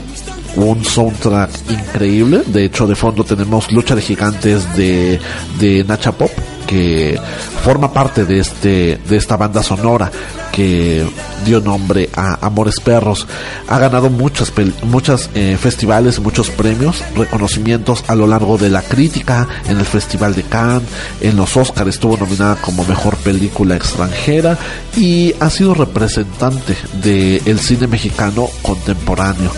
un 0.56 0.86
soundtrack 0.86 1.52
increíble. 1.70 2.44
De 2.46 2.64
hecho, 2.64 2.88
de 2.88 2.96
fondo 2.96 3.26
tenemos 3.26 3.74
Lucha 3.74 3.96
de 3.96 4.02
Gigantes 4.02 4.74
de, 4.78 5.20
de 5.60 5.84
Nacha 5.84 6.14
Pop, 6.14 6.32
que 6.70 7.20
forma 7.64 7.92
parte 7.92 8.26
de 8.26 8.38
este 8.38 9.00
de 9.10 9.18
esta 9.18 9.36
banda 9.38 9.64
sonora 9.64 10.12
que 10.52 11.04
dio 11.44 11.62
nombre 11.62 12.10
a 12.16 12.46
Amores 12.46 12.80
Perros. 12.80 13.26
Ha 13.68 13.80
ganado 13.80 14.12
muchos 14.12 14.54
muchos 14.84 15.32
eh, 15.34 15.58
festivales, 15.60 16.20
muchos 16.20 16.52
premios, 16.52 17.04
reconocimientos 17.16 18.04
a 18.08 18.14
lo 18.14 18.28
largo 18.28 18.60
de 18.60 18.70
la 18.70 18.84
crítica 18.84 19.48
en 19.68 19.80
el 19.80 19.86
Festival 19.86 20.36
de 20.36 20.44
Cannes, 20.44 20.88
en 21.22 21.38
los 21.38 21.58
Oscars 21.58 21.90
estuvo 21.90 22.18
nominada 22.18 22.58
como 22.58 22.86
mejor 22.86 23.18
película 23.18 23.76
extranjera 23.76 24.56
y 24.96 25.34
ha 25.40 25.50
sido 25.50 25.74
representante 25.74 26.78
del 27.02 27.60
cine 27.60 27.88
mexicano 27.88 28.48
contemporáneo. 28.62 29.52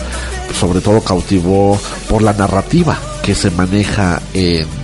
Sobre 0.58 0.80
todo 0.80 1.02
cautivó 1.02 1.78
por 2.08 2.22
la 2.22 2.32
narrativa 2.32 2.98
que 3.22 3.34
se 3.34 3.50
maneja 3.50 4.20
en 4.32 4.81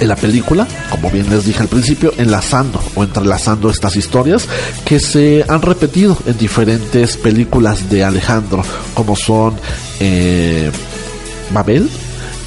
en 0.00 0.08
la 0.08 0.16
película, 0.16 0.66
como 0.90 1.10
bien 1.10 1.28
les 1.30 1.44
dije 1.44 1.62
al 1.62 1.68
principio, 1.68 2.12
enlazando 2.16 2.80
o 2.94 3.04
entrelazando 3.04 3.70
estas 3.70 3.96
historias 3.96 4.48
que 4.84 5.00
se 5.00 5.44
han 5.48 5.62
repetido 5.62 6.16
en 6.26 6.36
diferentes 6.36 7.16
películas 7.16 7.88
de 7.90 8.04
Alejandro, 8.04 8.62
como 8.94 9.16
son 9.16 9.54
eh, 10.00 10.70
Babel 11.52 11.88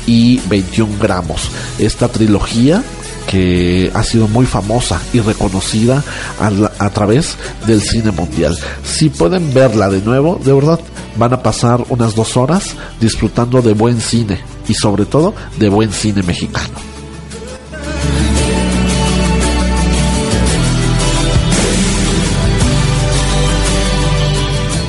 y 0.05 0.39
21 0.47 0.97
gramos. 0.99 1.49
Esta 1.79 2.07
trilogía 2.07 2.83
que 3.27 3.91
ha 3.93 4.03
sido 4.03 4.27
muy 4.29 4.45
famosa 4.45 5.01
y 5.11 5.19
reconocida 5.19 6.01
a, 6.39 6.49
a 6.83 6.89
través 6.91 7.35
del 7.65 7.81
cine 7.81 8.11
mundial. 8.11 8.57
Si 8.85 9.09
pueden 9.09 9.53
verla 9.53 9.89
de 9.89 10.01
nuevo, 10.01 10.39
de 10.43 10.53
verdad 10.53 10.79
van 11.17 11.33
a 11.33 11.43
pasar 11.43 11.83
unas 11.89 12.15
dos 12.15 12.37
horas 12.37 12.75
disfrutando 13.01 13.61
de 13.61 13.73
buen 13.73 13.99
cine 13.99 14.39
y 14.67 14.73
sobre 14.73 15.05
todo 15.05 15.33
de 15.59 15.67
buen 15.69 15.91
cine 15.91 16.23
mexicano. 16.23 16.96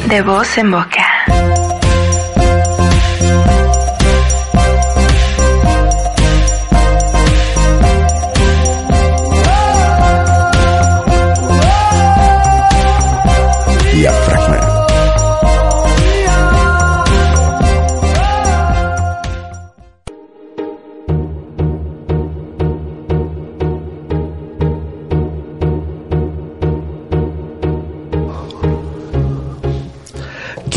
De 0.08 0.22
voz 0.22 0.56
en 0.56 0.70
boca. 0.70 1.07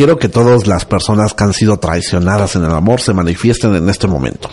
Quiero 0.01 0.17
que 0.17 0.29
todas 0.29 0.65
las 0.65 0.83
personas 0.83 1.35
que 1.35 1.43
han 1.43 1.53
sido 1.53 1.77
traicionadas 1.77 2.55
en 2.55 2.63
el 2.63 2.71
amor 2.71 3.01
se 3.01 3.13
manifiesten 3.13 3.75
en 3.75 3.87
este 3.87 4.07
momento. 4.07 4.49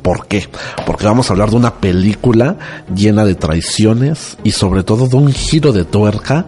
¿Por 0.00 0.26
qué? 0.26 0.48
Porque 0.86 1.04
vamos 1.04 1.28
a 1.28 1.34
hablar 1.34 1.50
de 1.50 1.56
una 1.56 1.74
película 1.74 2.56
llena 2.94 3.26
de 3.26 3.34
traiciones 3.34 4.38
y 4.42 4.52
sobre 4.52 4.84
todo 4.84 5.06
de 5.06 5.16
un 5.16 5.30
giro 5.34 5.72
de 5.74 5.84
tuerca 5.84 6.46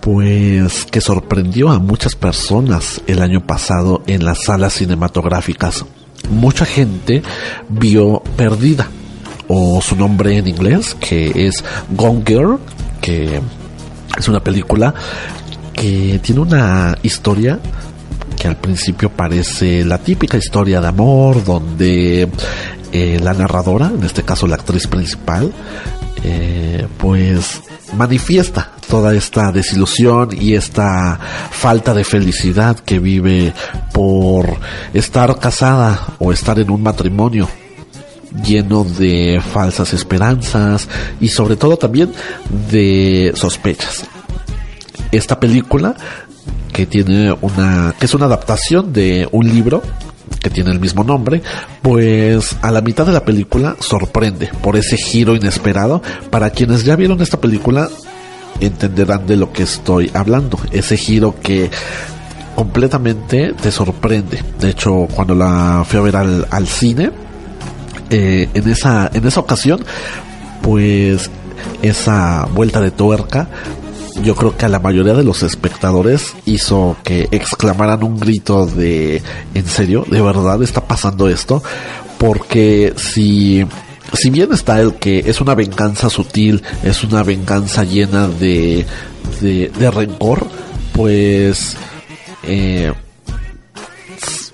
pues 0.00 0.86
que 0.86 1.00
sorprendió 1.00 1.70
a 1.70 1.78
muchas 1.78 2.16
personas 2.16 3.00
el 3.06 3.22
año 3.22 3.46
pasado 3.46 4.02
en 4.08 4.24
las 4.24 4.42
salas 4.42 4.72
cinematográficas. 4.72 5.84
Mucha 6.30 6.64
gente 6.64 7.22
vio 7.68 8.24
Perdida 8.36 8.88
o 9.46 9.80
su 9.82 9.94
nombre 9.94 10.36
en 10.36 10.48
inglés 10.48 10.96
que 10.98 11.46
es 11.46 11.64
Gone 11.90 12.24
Girl, 12.26 12.58
que 13.00 13.40
es 14.18 14.26
una 14.26 14.40
película 14.40 14.96
que 15.80 16.18
tiene 16.22 16.40
una 16.40 16.98
historia 17.02 17.60
que 18.36 18.48
al 18.48 18.56
principio 18.56 19.10
parece 19.10 19.84
la 19.84 19.98
típica 19.98 20.36
historia 20.36 20.80
de 20.80 20.88
amor 20.88 21.44
donde 21.44 22.28
eh, 22.92 23.20
la 23.22 23.32
narradora, 23.32 23.86
en 23.86 24.02
este 24.02 24.22
caso 24.22 24.46
la 24.46 24.56
actriz 24.56 24.86
principal, 24.86 25.52
eh, 26.24 26.86
pues 26.98 27.62
manifiesta 27.96 28.72
toda 28.88 29.14
esta 29.14 29.52
desilusión 29.52 30.30
y 30.32 30.54
esta 30.54 31.18
falta 31.50 31.94
de 31.94 32.04
felicidad 32.04 32.78
que 32.80 32.98
vive 32.98 33.52
por 33.92 34.56
estar 34.94 35.38
casada 35.38 36.14
o 36.18 36.32
estar 36.32 36.58
en 36.58 36.70
un 36.70 36.82
matrimonio 36.82 37.48
lleno 38.44 38.84
de 38.84 39.40
falsas 39.52 39.92
esperanzas 39.94 40.88
y 41.20 41.28
sobre 41.28 41.56
todo 41.56 41.76
también 41.76 42.12
de 42.70 43.32
sospechas. 43.34 44.04
Esta 45.12 45.40
película 45.40 45.94
que 46.72 46.86
tiene 46.86 47.32
una 47.40 47.94
que 47.98 48.06
es 48.06 48.14
una 48.14 48.26
adaptación 48.26 48.92
de 48.92 49.28
un 49.32 49.48
libro 49.48 49.82
que 50.40 50.50
tiene 50.50 50.70
el 50.70 50.78
mismo 50.80 51.02
nombre, 51.02 51.42
pues 51.82 52.56
a 52.62 52.70
la 52.70 52.80
mitad 52.80 53.06
de 53.06 53.12
la 53.12 53.24
película 53.24 53.76
sorprende 53.80 54.50
por 54.62 54.76
ese 54.76 54.96
giro 54.96 55.34
inesperado. 55.34 56.02
Para 56.30 56.50
quienes 56.50 56.84
ya 56.84 56.96
vieron 56.96 57.20
esta 57.20 57.40
película 57.40 57.88
entenderán 58.60 59.26
de 59.26 59.36
lo 59.36 59.52
que 59.52 59.62
estoy 59.62 60.10
hablando, 60.14 60.58
ese 60.70 60.96
giro 60.96 61.34
que 61.40 61.70
completamente 62.54 63.54
te 63.54 63.70
sorprende. 63.70 64.42
De 64.60 64.70
hecho, 64.70 65.08
cuando 65.14 65.34
la 65.34 65.84
fui 65.86 65.98
a 65.98 66.02
ver 66.02 66.16
al, 66.16 66.46
al 66.50 66.66
cine, 66.66 67.10
eh, 68.10 68.48
en 68.54 68.68
esa 68.68 69.10
en 69.12 69.26
esa 69.26 69.40
ocasión, 69.40 69.84
pues 70.62 71.30
esa 71.82 72.46
vuelta 72.52 72.80
de 72.80 72.90
tuerca 72.90 73.48
yo 74.22 74.34
creo 74.34 74.56
que 74.56 74.66
a 74.66 74.68
la 74.68 74.78
mayoría 74.78 75.14
de 75.14 75.24
los 75.24 75.42
espectadores 75.42 76.34
hizo 76.44 76.96
que 77.04 77.28
exclamaran 77.30 78.02
un 78.02 78.18
grito 78.18 78.66
de 78.66 79.22
¿en 79.54 79.66
serio? 79.66 80.04
¿De 80.08 80.20
verdad 80.20 80.62
está 80.62 80.86
pasando 80.86 81.28
esto? 81.28 81.62
Porque 82.18 82.94
si 82.96 83.64
si 84.12 84.30
bien 84.30 84.52
está 84.52 84.80
el 84.80 84.94
que 84.94 85.20
es 85.26 85.40
una 85.40 85.54
venganza 85.54 86.08
sutil, 86.10 86.62
es 86.82 87.04
una 87.04 87.22
venganza 87.22 87.84
llena 87.84 88.26
de, 88.26 88.86
de, 89.40 89.68
de 89.68 89.90
rencor, 89.90 90.46
pues 90.92 91.76
eh, 92.44 92.92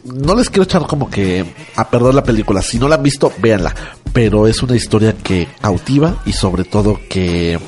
no 0.05 0.35
les 0.35 0.51
quiero 0.51 0.65
echar 0.65 0.86
como 0.86 1.09
que 1.09 1.45
a 1.77 1.89
perder 1.89 2.15
la 2.15 2.24
película. 2.24 2.62
Si 2.62 2.78
no 2.78 2.89
la 2.89 2.97
han 2.97 3.03
visto, 3.03 3.32
véanla. 3.39 3.74
Pero 4.12 4.47
es 4.47 4.62
una 4.62 4.77
historia 4.77 5.15
que 5.15 5.49
cautiva 5.61 6.23
y 6.27 6.32
sobre 6.32 6.65
todo 6.65 7.01
que 7.09 7.59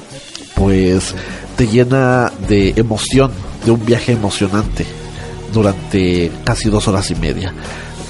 pues 0.54 1.14
te 1.56 1.66
llena 1.66 2.30
de 2.48 2.74
emoción, 2.76 3.30
de 3.64 3.70
un 3.70 3.84
viaje 3.84 4.12
emocionante 4.12 4.86
durante 5.52 6.30
casi 6.44 6.68
dos 6.68 6.86
horas 6.88 7.10
y 7.10 7.14
media. 7.14 7.52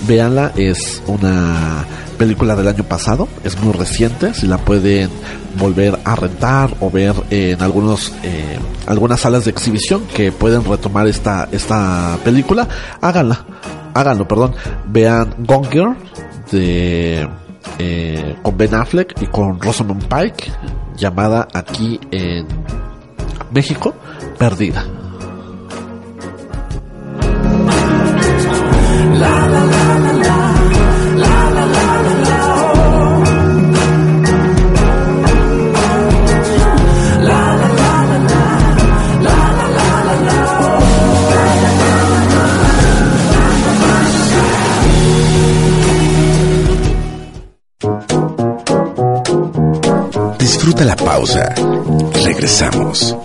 Véanla, 0.07 0.53
es 0.57 1.03
una 1.07 1.85
película 2.19 2.57
del 2.57 2.69
año 2.69 2.85
pasado, 2.85 3.29
es 3.45 3.59
muy 3.61 3.73
reciente, 3.73 4.35
si 4.35 4.47
la 4.47 4.59
pueden 4.59 5.11
volver 5.59 5.99
a 6.05 6.17
rentar 6.17 6.75
o 6.81 6.91
ver 6.91 7.15
en 7.31 7.63
algunos 7.63 8.13
eh, 8.23 8.59
algunas 8.87 9.21
salas 9.21 9.45
de 9.45 9.51
exhibición 9.51 10.03
que 10.15 10.33
pueden 10.33 10.65
retomar 10.65 11.07
esta 11.07 11.49
esta 11.53 12.19
película, 12.25 12.69
háganla, 13.01 13.45
háganlo, 13.95 14.27
perdón, 14.27 14.55
vean 14.89 15.35
Gone 15.39 15.69
Girl 15.71 15.97
de 16.51 17.29
eh, 17.79 18.37
con 18.43 18.57
Ben 18.57 18.75
Affleck 18.75 19.21
y 19.21 19.27
con 19.27 19.61
Rosamund 19.61 20.07
Pike, 20.09 20.51
llamada 20.97 21.49
aquí 21.53 22.01
en 22.11 22.47
México, 23.57 23.95
Perdida. 24.39 24.85
Disfruta 50.39 50.85
la 50.85 50.97
pausa. 50.97 51.55
Regresamos. 52.23 53.17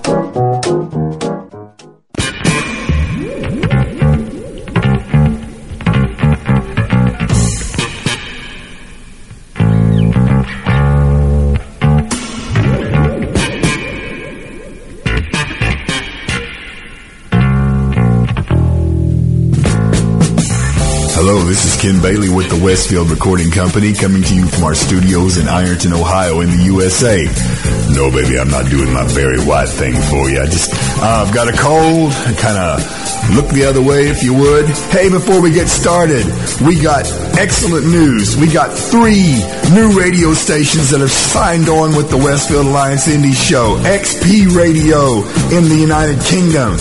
Ken 21.81 21.99
Bailey 21.99 22.29
with 22.29 22.47
the 22.47 22.63
Westfield 22.63 23.09
Recording 23.09 23.49
Company 23.49 23.91
coming 23.91 24.21
to 24.21 24.35
you 24.35 24.45
from 24.45 24.65
our 24.65 24.75
studios 24.75 25.39
in 25.39 25.47
Ironton, 25.47 25.93
Ohio 25.93 26.41
in 26.41 26.51
the 26.51 26.63
USA. 26.69 27.25
No, 27.97 28.11
baby, 28.11 28.37
I'm 28.37 28.49
not 28.53 28.69
doing 28.69 28.93
my 28.93 29.03
very 29.05 29.41
white 29.41 29.67
thing 29.67 29.95
for 29.95 30.29
you. 30.29 30.39
I 30.39 30.45
just, 30.45 30.69
uh, 31.01 31.25
I've 31.25 31.33
got 31.33 31.49
a 31.49 31.57
cold. 31.57 32.13
Kind 32.37 32.61
of 32.61 32.85
look 33.33 33.49
the 33.49 33.65
other 33.65 33.81
way 33.81 34.09
if 34.09 34.21
you 34.21 34.35
would. 34.35 34.69
Hey, 34.93 35.09
before 35.09 35.41
we 35.41 35.49
get 35.49 35.67
started, 35.67 36.23
we 36.61 36.79
got 36.79 37.09
excellent 37.41 37.87
news. 37.87 38.37
We 38.37 38.45
got 38.53 38.77
three 38.77 39.41
new 39.73 39.97
radio 39.97 40.35
stations 40.35 40.91
that 40.91 40.99
have 41.01 41.09
signed 41.09 41.67
on 41.67 41.95
with 41.95 42.11
the 42.11 42.17
Westfield 42.17 42.67
Alliance 42.67 43.07
Indie 43.07 43.33
Show. 43.33 43.81
XP 43.81 44.55
Radio 44.55 45.25
in 45.49 45.65
the 45.65 45.77
United 45.81 46.21
Kingdom. 46.29 46.77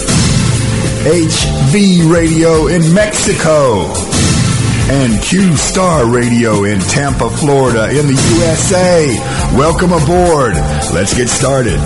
HV 1.08 2.12
Radio 2.12 2.66
in 2.66 2.92
Mexico 2.92 4.19
and 4.90 5.22
Q 5.22 5.56
Star 5.56 6.04
Radio 6.04 6.64
in 6.64 6.80
Tampa, 6.80 7.30
Florida 7.30 7.90
in 7.90 8.08
the 8.08 8.18
USA. 8.34 9.06
Welcome 9.56 9.92
aboard. 9.92 10.54
Let's 10.92 11.14
get 11.14 11.28
started. 11.28 11.78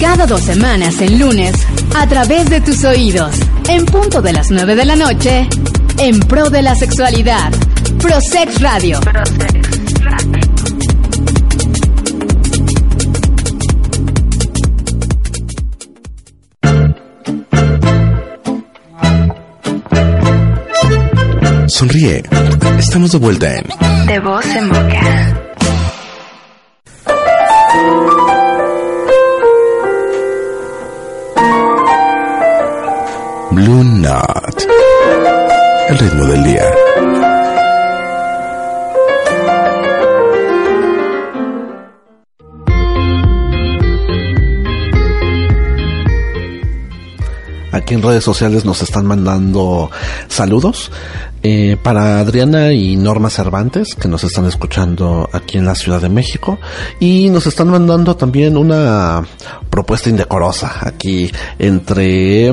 Cada 0.00 0.26
dos 0.26 0.40
semanas 0.40 1.00
el 1.00 1.18
lunes, 1.18 1.54
a 1.94 2.08
través 2.08 2.50
de 2.50 2.60
tus 2.60 2.82
oídos, 2.84 3.36
en 3.68 3.86
punto 3.86 4.20
de 4.20 4.32
las 4.32 4.50
9 4.50 4.74
de 4.74 4.84
la 4.84 4.96
noche, 4.96 5.48
en 5.98 6.18
pro 6.18 6.50
de 6.50 6.62
la 6.62 6.74
sexualidad, 6.74 7.52
Prosex 8.04 8.60
Radio. 8.60 9.00
Sonríe. 21.66 22.22
Estamos 22.78 23.12
de 23.12 23.18
vuelta 23.18 23.56
en 23.56 23.64
De 24.06 24.18
voz 24.18 24.44
en 24.54 24.68
boca. 24.68 25.40
Blue 33.50 33.82
Knot. 33.82 34.66
El 35.88 35.98
ritmo 35.98 36.24
del 36.26 36.44
día. 36.44 36.83
En 47.94 48.02
redes 48.02 48.24
sociales 48.24 48.64
nos 48.64 48.82
están 48.82 49.06
mandando 49.06 49.88
saludos 50.26 50.90
eh, 51.44 51.76
para 51.80 52.18
Adriana 52.18 52.72
y 52.72 52.96
Norma 52.96 53.30
Cervantes 53.30 53.94
que 53.94 54.08
nos 54.08 54.24
están 54.24 54.46
escuchando 54.46 55.30
aquí 55.32 55.58
en 55.58 55.64
la 55.64 55.76
Ciudad 55.76 56.00
de 56.00 56.08
México 56.08 56.58
y 56.98 57.30
nos 57.30 57.46
están 57.46 57.68
mandando 57.68 58.16
también 58.16 58.56
una 58.56 59.24
propuesta 59.70 60.10
indecorosa 60.10 60.72
aquí 60.80 61.30
entre 61.60 62.48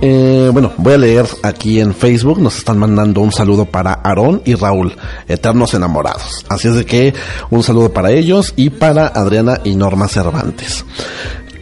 eh, 0.00 0.50
bueno 0.54 0.72
voy 0.78 0.94
a 0.94 0.98
leer 0.98 1.26
aquí 1.42 1.80
en 1.80 1.94
Facebook 1.94 2.40
nos 2.40 2.56
están 2.56 2.78
mandando 2.78 3.20
un 3.20 3.30
saludo 3.30 3.66
para 3.66 3.92
Aarón 3.92 4.40
y 4.46 4.54
Raúl 4.54 4.96
eternos 5.28 5.74
enamorados. 5.74 6.46
Así 6.48 6.68
es 6.68 6.76
de 6.76 6.86
que 6.86 7.12
un 7.50 7.62
saludo 7.62 7.92
para 7.92 8.10
ellos 8.10 8.54
y 8.56 8.70
para 8.70 9.08
Adriana 9.08 9.60
y 9.64 9.74
Norma 9.74 10.08
Cervantes 10.08 10.86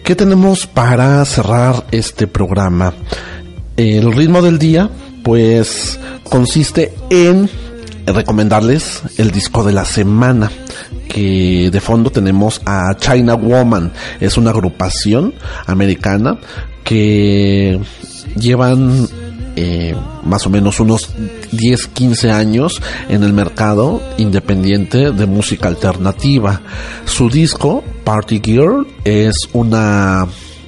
¿Qué 0.06 0.14
tenemos 0.14 0.68
para 0.68 1.24
cerrar 1.24 1.84
este 1.90 2.28
programa? 2.28 2.94
El 3.76 4.12
ritmo 4.12 4.40
del 4.40 4.56
día, 4.56 4.88
pues, 5.24 5.98
consiste 6.22 6.94
en 7.10 7.50
recomendarles 8.06 9.02
el 9.16 9.32
disco 9.32 9.64
de 9.64 9.72
la 9.72 9.84
semana, 9.84 10.48
que 11.08 11.70
de 11.72 11.80
fondo 11.80 12.10
tenemos 12.10 12.60
a 12.66 12.96
China 12.96 13.34
Woman. 13.34 13.92
Es 14.20 14.36
una 14.36 14.50
agrupación 14.50 15.34
americana 15.66 16.38
que 16.84 17.80
llevan 18.36 19.08
eh, 19.56 19.96
más 20.22 20.46
o 20.46 20.50
menos 20.50 20.80
unos 20.80 21.10
10, 21.50 21.86
15 21.88 22.30
años 22.30 22.82
en 23.08 23.22
el 23.22 23.32
mercado 23.32 24.02
independiente 24.18 25.12
de 25.12 25.26
música 25.26 25.68
alternativa. 25.68 26.60
Su 27.06 27.30
disco, 27.30 27.82
Party 28.04 28.42
Girl, 28.44 28.86
es 29.04 29.48
una, 29.54 30.26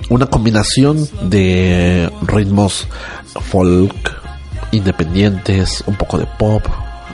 una 0.09 0.27
combinación 0.27 1.07
de 1.29 2.11
ritmos 2.23 2.89
folk, 3.51 3.95
independientes, 4.73 5.85
un 5.87 5.97
poco 5.97 6.19
de 6.19 6.27
pop, 6.39 6.63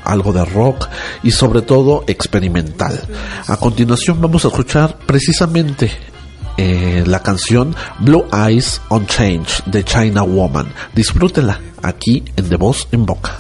algo 0.05 0.33
de 0.33 0.45
rock 0.45 0.89
y 1.23 1.33
sobre 1.33 1.63
todo 1.63 2.05
experimental. 2.07 3.01
A 3.49 3.57
continuación 3.57 4.21
vamos 4.21 4.45
a 4.45 4.49
escuchar 4.49 4.99
precisamente 5.07 6.14
eh, 6.57 7.05
la 7.07 7.23
canción 7.23 7.75
Blue 8.01 8.25
Eyes 8.33 8.81
on 8.89 9.07
Change 9.07 9.63
de 9.67 9.85
China 9.85 10.23
Woman. 10.23 10.69
Disfrútela 10.95 11.61
aquí 11.83 12.25
en 12.37 12.49
De 12.49 12.57
Voz 12.57 12.89
en 12.93 13.07
Boca. 13.07 13.39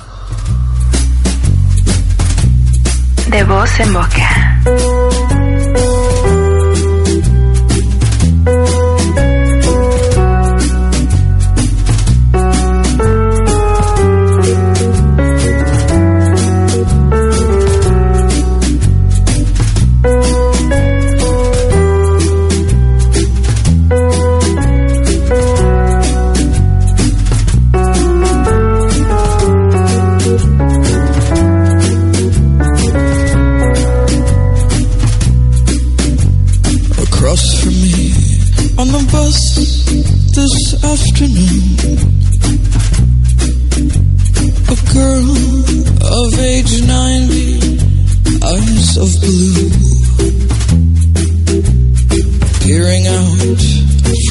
De 3.30 3.42
voz 3.42 3.80
en 3.80 3.92
boca. 3.92 5.03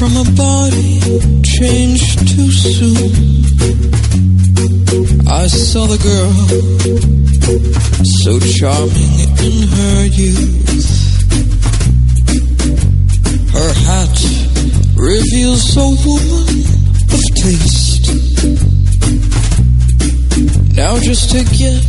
From 0.04 0.16
a 0.18 0.36
body 0.36 1.00
changed 1.42 2.18
too 2.28 2.50
soon. 2.50 3.10
I 5.26 5.46
saw 5.46 5.86
the 5.86 6.00
girl, 6.10 6.32
so 8.20 8.38
charming 8.58 9.14
in 9.46 9.56
her 9.78 10.04
youth. 10.20 10.68
Her 13.56 13.72
hat 13.88 14.16
reveals 14.94 15.74
a 15.76 15.88
woman 16.04 16.48
of 17.16 17.22
taste. 17.42 18.04
Now 20.76 20.98
just 20.98 21.30
to 21.30 21.40
get 21.56 21.80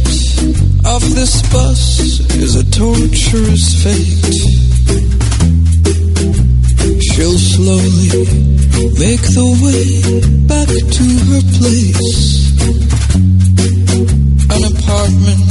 off 0.86 1.04
this 1.20 1.42
bus 1.52 2.00
is 2.36 2.56
a 2.56 2.64
torturous 2.72 3.84
fate. 3.84 5.25
She'll 7.16 7.40
slowly 7.40 8.10
make 9.00 9.24
the 9.24 9.48
way 9.64 9.88
back 10.52 10.68
to 10.68 11.06
her 11.32 11.44
place. 11.56 12.52
An 14.52 14.62
apartment 14.76 15.48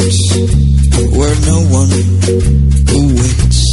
where 1.16 1.36
no 1.48 1.58
one 1.72 1.92
awaits. 2.92 3.64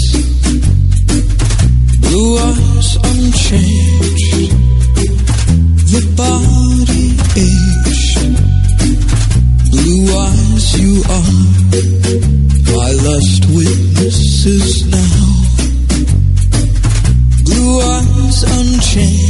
Blue 2.00 2.32
eyes 2.40 2.96
unchanged, 3.12 4.56
the 5.92 6.02
body 6.16 7.08
aged. 7.36 8.24
Blue 9.70 10.04
eyes, 10.16 10.66
you 10.80 11.04
are 11.18 11.34
my 12.72 12.90
last 13.04 13.42
witnesses 13.52 14.88
now. 14.88 15.21
Eyes 18.98 19.21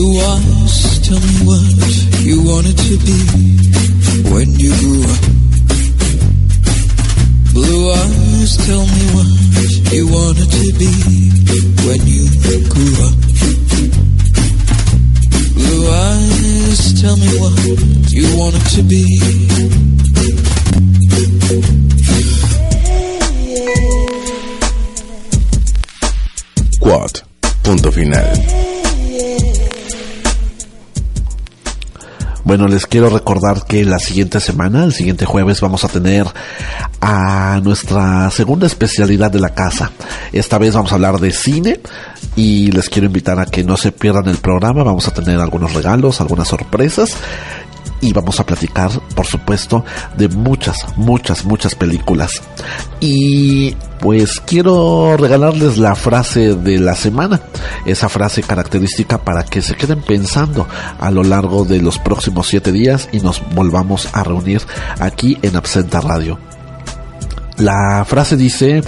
who 0.00 0.14
was, 0.14 0.98
tell 1.06 1.20
me 1.20 1.34
what 1.44 1.60
you 2.24 2.40
wanted 2.42 2.76
to 2.78 2.96
be 3.04 3.20
when 4.32 4.48
you 4.58 4.72
grew 4.80 5.02
up. 5.04 5.22
Blue 7.52 7.92
eyes, 7.92 8.56
tell 8.64 8.86
me 8.96 9.04
what 9.12 9.28
you 9.92 10.08
wanted 10.08 10.48
to 10.56 10.66
be 10.80 10.92
when 11.84 12.00
you 12.08 12.24
grew 12.72 12.94
up. 13.06 13.16
Blue 15.58 15.84
eyes, 16.08 16.80
tell 17.02 17.16
me 17.16 17.28
what 17.36 17.54
you 18.10 18.26
wanted 18.40 18.64
to 18.76 18.82
be. 18.82 19.04
Quad. 26.80 27.20
Punto 27.62 27.90
final. 27.90 28.69
Bueno, 32.50 32.66
les 32.66 32.84
quiero 32.84 33.08
recordar 33.10 33.64
que 33.64 33.84
la 33.84 34.00
siguiente 34.00 34.40
semana, 34.40 34.82
el 34.82 34.92
siguiente 34.92 35.24
jueves, 35.24 35.60
vamos 35.60 35.84
a 35.84 35.88
tener 35.88 36.26
a 37.00 37.60
nuestra 37.62 38.28
segunda 38.32 38.66
especialidad 38.66 39.30
de 39.30 39.38
la 39.38 39.50
casa. 39.50 39.92
Esta 40.32 40.58
vez 40.58 40.74
vamos 40.74 40.90
a 40.90 40.96
hablar 40.96 41.20
de 41.20 41.30
cine 41.30 41.78
y 42.34 42.72
les 42.72 42.88
quiero 42.88 43.06
invitar 43.06 43.38
a 43.38 43.46
que 43.46 43.62
no 43.62 43.76
se 43.76 43.92
pierdan 43.92 44.26
el 44.26 44.38
programa. 44.38 44.82
Vamos 44.82 45.06
a 45.06 45.14
tener 45.14 45.38
algunos 45.38 45.74
regalos, 45.74 46.20
algunas 46.20 46.48
sorpresas 46.48 47.14
y 48.00 48.12
vamos 48.12 48.40
a 48.40 48.46
platicar, 48.46 48.90
por 49.14 49.26
supuesto, 49.26 49.84
de 50.18 50.26
muchas, 50.26 50.84
muchas, 50.96 51.44
muchas 51.44 51.76
películas. 51.76 52.42
Y 52.98 53.76
pues 54.00 54.40
quiero 54.40 55.16
regalarles 55.16 55.78
la 55.78 55.94
frase 55.94 56.54
de 56.54 56.78
la 56.78 56.94
semana, 56.94 57.40
esa 57.84 58.08
frase 58.08 58.42
característica 58.42 59.18
para 59.18 59.44
que 59.44 59.62
se 59.62 59.76
queden 59.76 60.00
pensando 60.02 60.66
a 60.98 61.10
lo 61.10 61.22
largo 61.22 61.64
de 61.64 61.80
los 61.80 61.98
próximos 61.98 62.48
siete 62.48 62.72
días 62.72 63.08
y 63.12 63.20
nos 63.20 63.42
volvamos 63.54 64.08
a 64.12 64.24
reunir 64.24 64.62
aquí 64.98 65.38
en 65.42 65.56
Absenta 65.56 66.00
Radio. 66.00 66.38
La 67.58 68.04
frase 68.06 68.36
dice, 68.36 68.82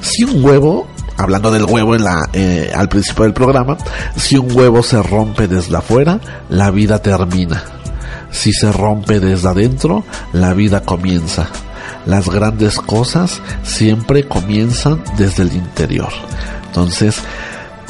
si 0.00 0.24
un 0.24 0.44
huevo 0.44 0.88
hablando 1.16 1.50
del 1.50 1.64
huevo 1.64 1.94
en 1.94 2.04
la, 2.04 2.28
eh, 2.32 2.72
al 2.74 2.88
principio 2.88 3.24
del 3.24 3.32
programa, 3.34 3.76
si 4.16 4.38
un 4.38 4.56
huevo 4.56 4.82
se 4.82 5.02
rompe 5.02 5.46
desde 5.46 5.76
afuera, 5.76 6.20
la 6.48 6.70
vida 6.70 7.00
termina. 7.00 7.64
Si 8.30 8.52
se 8.52 8.70
rompe 8.72 9.20
desde 9.20 9.48
adentro, 9.48 10.04
la 10.32 10.52
vida 10.52 10.82
comienza. 10.82 11.48
Las 12.06 12.28
grandes 12.28 12.78
cosas 12.78 13.40
siempre 13.62 14.26
comienzan 14.26 15.02
desde 15.16 15.42
el 15.42 15.52
interior. 15.52 16.10
Entonces, 16.66 17.22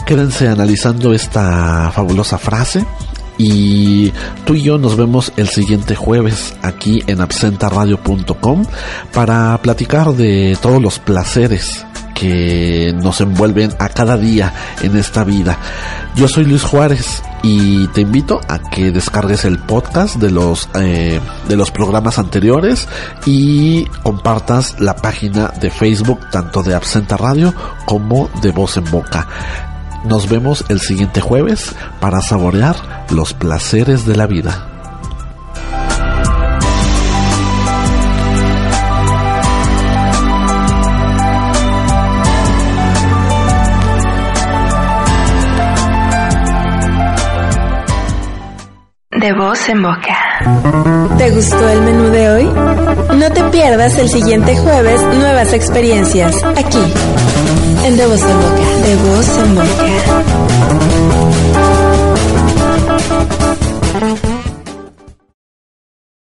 quédense 0.07 0.49
analizando 0.49 1.13
esta 1.13 1.91
fabulosa 1.95 2.39
frase. 2.39 2.85
Y 3.41 4.13
tú 4.45 4.55
y 4.55 4.63
yo 4.63 4.79
nos 4.79 4.97
vemos 4.97 5.33
el 5.37 5.49
siguiente 5.49 5.95
jueves 5.95 6.57
aquí 6.63 7.05
en 7.07 7.21
absentaradio.com 7.21 8.65
para 9.13 9.57
platicar 9.63 10.13
de 10.15 10.59
todos 10.61 10.83
los 10.83 10.99
placeres 10.99 11.87
que 12.19 12.93
nos 13.01 13.21
envuelven 13.21 13.71
a 13.79 13.89
cada 13.89 14.17
día 14.17 14.53
en 14.83 14.97
esta 14.97 15.23
vida. 15.23 15.57
Yo 16.17 16.27
soy 16.27 16.45
Luis 16.45 16.65
Juárez 16.65 17.23
y 17.43 17.87
te 17.89 18.01
invito 18.01 18.41
a 18.49 18.59
que 18.59 18.91
descargues 18.91 19.45
el 19.45 19.59
podcast 19.59 20.17
de 20.17 20.31
los 20.31 20.69
eh, 20.75 21.21
de 21.49 21.57
los 21.57 21.71
programas 21.71 22.19
anteriores 22.19 22.89
y 23.25 23.85
compartas 24.03 24.81
la 24.81 24.97
página 24.97 25.53
de 25.61 25.71
Facebook 25.71 26.19
tanto 26.33 26.63
de 26.65 26.75
Absenta 26.75 27.17
Radio 27.17 27.55
como 27.85 28.29
de 28.43 28.51
Voz 28.51 28.77
en 28.77 28.91
Boca. 28.91 29.29
Nos 30.05 30.29
vemos 30.29 30.65
el 30.69 30.81
siguiente 30.81 31.21
jueves 31.21 31.75
para 32.01 32.21
saborear 32.21 33.07
los 33.11 33.33
placeres 33.35 34.07
de 34.07 34.17
la 34.17 34.27
vida. 34.27 34.78
De 49.29 49.35
voz 49.35 49.69
en 49.69 49.83
boca. 49.83 50.17
¿Te 51.19 51.31
gustó 51.33 51.69
el 51.69 51.83
menú 51.83 52.05
de 52.05 52.31
hoy? 52.31 52.45
No 52.45 53.31
te 53.31 53.45
pierdas 53.51 53.99
el 53.99 54.09
siguiente 54.09 54.57
jueves 54.57 55.03
nuevas 55.03 55.53
experiencias 55.53 56.35
aquí 56.57 56.83
en 57.85 57.99
De 57.99 58.07
Voz 58.07 58.23
en 58.23 58.41
Boca. 58.41 58.87
De 58.87 58.97
Voz 58.97 59.39
en 59.39 59.55
Boca. 59.55 60.78